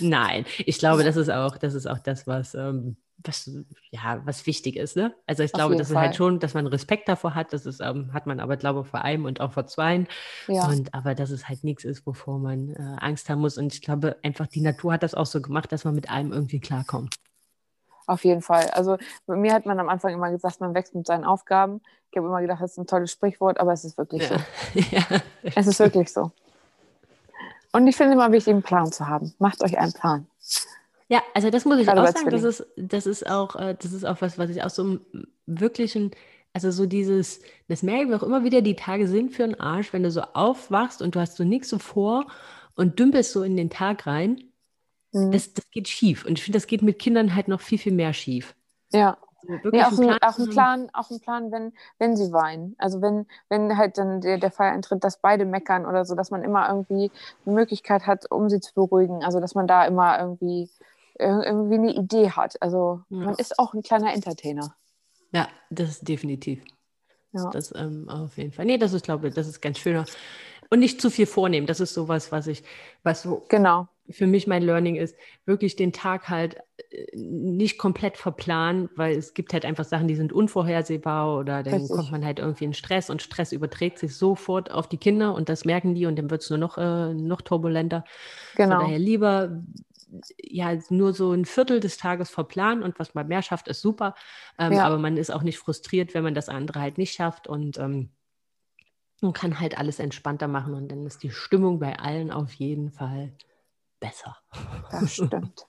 [0.00, 3.50] Nein, ich glaube, das ist auch, das ist auch das, was, ähm, was,
[3.90, 4.96] ja, was wichtig ist.
[4.96, 5.14] Ne?
[5.26, 6.14] Also ich Auf glaube, das ist halt Fall.
[6.14, 7.52] schon, dass man Respekt davor hat.
[7.52, 10.06] Das ist, ähm, hat man aber, glaube ich, vor einem und auch vor zweien.
[10.48, 13.58] Ja, Und aber dass es halt nichts ist, wovor man äh, Angst haben muss.
[13.58, 16.32] Und ich glaube, einfach die Natur hat das auch so gemacht, dass man mit allem
[16.32, 17.16] irgendwie klarkommt.
[18.10, 18.68] Auf jeden Fall.
[18.70, 21.80] Also bei mir hat man am Anfang immer gesagt, man wächst mit seinen Aufgaben.
[22.10, 24.34] Ich habe immer gedacht, das ist ein tolles Sprichwort, aber es ist wirklich so.
[24.74, 25.02] ja.
[25.54, 26.32] Es ist wirklich so.
[27.72, 29.32] Und ich finde immer wichtig, einen Plan zu haben.
[29.38, 30.26] Macht euch einen Plan.
[31.08, 33.92] Ja, also das muss ich Gerade auch sagen, das ist, das ist auch, äh, das
[33.92, 35.00] ist auch was, was ich aus so einem
[35.46, 36.10] wirklichen,
[36.52, 39.92] also so dieses, das merken wir auch immer wieder, die Tage sind für einen Arsch,
[39.92, 42.26] wenn du so aufwachst und du hast so nichts so vor
[42.74, 44.49] und dümpelst so in den Tag rein,
[45.12, 45.30] Mhm.
[45.32, 46.24] das, das geht schief.
[46.24, 48.54] Und ich finde, das geht mit Kindern halt noch viel, viel mehr schief.
[48.90, 49.16] ja.
[49.48, 50.52] Also Nee, auch, einen ein, auch zu ein haben.
[50.52, 52.74] Plan, auch ein Plan, wenn, wenn sie weinen.
[52.76, 56.30] Also wenn, wenn halt dann der, der Fall eintritt, dass beide meckern oder so, dass
[56.30, 57.10] man immer irgendwie
[57.46, 59.24] eine Möglichkeit hat, um sie zu beruhigen.
[59.24, 60.68] Also dass man da immer irgendwie,
[61.18, 62.60] ir- irgendwie eine Idee hat.
[62.60, 63.16] Also Ja.
[63.16, 64.74] man ist auch ein kleiner Entertainer.
[65.32, 66.62] Ja, das ist definitiv.
[67.32, 67.48] Ja.
[67.48, 68.66] Das ähm, auf jeden Fall.
[68.66, 70.04] Nee, das ist, glaube ich, das ist ganz schöner.
[70.68, 71.66] Und nicht zu viel vornehmen.
[71.66, 72.62] Das ist sowas, was ich,
[73.04, 73.88] was so Genau.
[74.10, 76.56] Für mich mein Learning ist, wirklich den Tag halt
[76.90, 81.74] äh, nicht komplett verplanen, weil es gibt halt einfach Sachen, die sind unvorhersehbar oder dann
[81.74, 81.96] Richtig.
[81.96, 85.48] kommt man halt irgendwie in Stress und Stress überträgt sich sofort auf die Kinder und
[85.48, 88.04] das merken die und dann wird es nur noch, äh, noch turbulenter.
[88.04, 88.80] Von Genau.
[88.80, 89.62] daher lieber
[90.42, 94.14] ja nur so ein Viertel des Tages verplanen und was man mehr schafft, ist super.
[94.58, 94.84] Ähm, Ja.
[94.86, 98.10] Aber man ist auch nicht frustriert, wenn man das andere halt nicht schafft und ähm,
[99.20, 102.90] man kann halt alles entspannter machen und dann ist die Stimmung bei allen auf jeden
[102.90, 103.32] Fall
[104.00, 104.36] besser.
[104.90, 105.66] Das stimmt.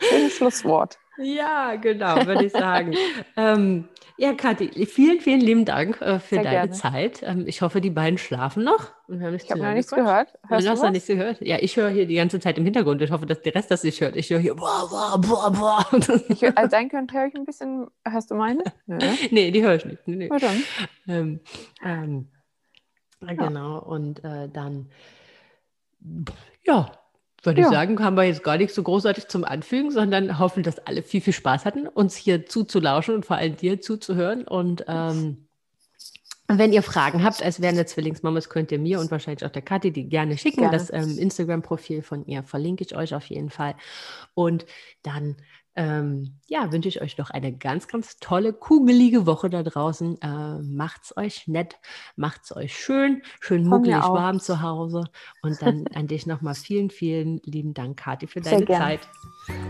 [0.00, 0.98] Schönes Schlusswort.
[1.18, 2.94] Ja, genau, würde ich sagen.
[3.36, 6.70] ähm, ja, Kathi, vielen, vielen lieben Dank äh, für Sehr deine gerne.
[6.72, 7.22] Zeit.
[7.22, 8.90] Ähm, ich hoffe, die beiden schlafen noch.
[9.08, 10.34] Wir haben nicht Ich habe noch nichts gehört.
[10.42, 10.92] Du Hörst hast du noch was?
[10.92, 11.40] nichts gehört?
[11.40, 13.00] Ja, ich höre hier die ganze Zeit im Hintergrund.
[13.00, 14.16] Ich hoffe, dass der Rest das nicht hört.
[14.16, 15.86] Ich höre hier boah, boah, boah, boah.
[16.28, 17.86] Ich, hör- als sein könnte, höre ich ein bisschen.
[18.06, 18.62] Hörst du meine?
[18.86, 18.98] Nö.
[19.30, 20.06] nee, die höre ich nicht.
[20.06, 20.38] Nee, nee.
[20.38, 20.62] Dann.
[21.08, 21.40] Ähm,
[21.84, 22.28] ähm,
[23.20, 24.90] Genau, und äh, dann,
[26.64, 26.92] ja,
[27.42, 27.72] würde ich Ja.
[27.72, 31.20] sagen, haben wir jetzt gar nichts so großartig zum Anfügen, sondern hoffen, dass alle viel,
[31.20, 34.44] viel Spaß hatten, uns hier zuzulauschen und vor allem dir zuzuhören.
[34.44, 35.46] Und ähm,
[36.48, 39.90] wenn ihr Fragen habt, als werdende Zwillingsmamas, könnt ihr mir und wahrscheinlich auch der Kathi
[39.92, 40.60] die gerne schicken.
[40.60, 40.76] Gerne.
[40.76, 43.74] Das ähm, Instagram-Profil von ihr verlinke ich euch auf jeden Fall.
[44.34, 44.64] Und
[45.02, 45.36] dann
[45.76, 50.20] ähm, ja, wünsche ich euch noch eine ganz, ganz tolle, kugelige Woche da draußen.
[50.22, 51.78] Äh, macht's euch nett,
[52.16, 55.04] macht's euch schön, schön muckelig warm zu Hause.
[55.42, 59.00] Und dann an dich nochmal vielen, vielen lieben Dank, Kathi, für deine Zeit.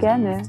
[0.00, 0.42] Gerne.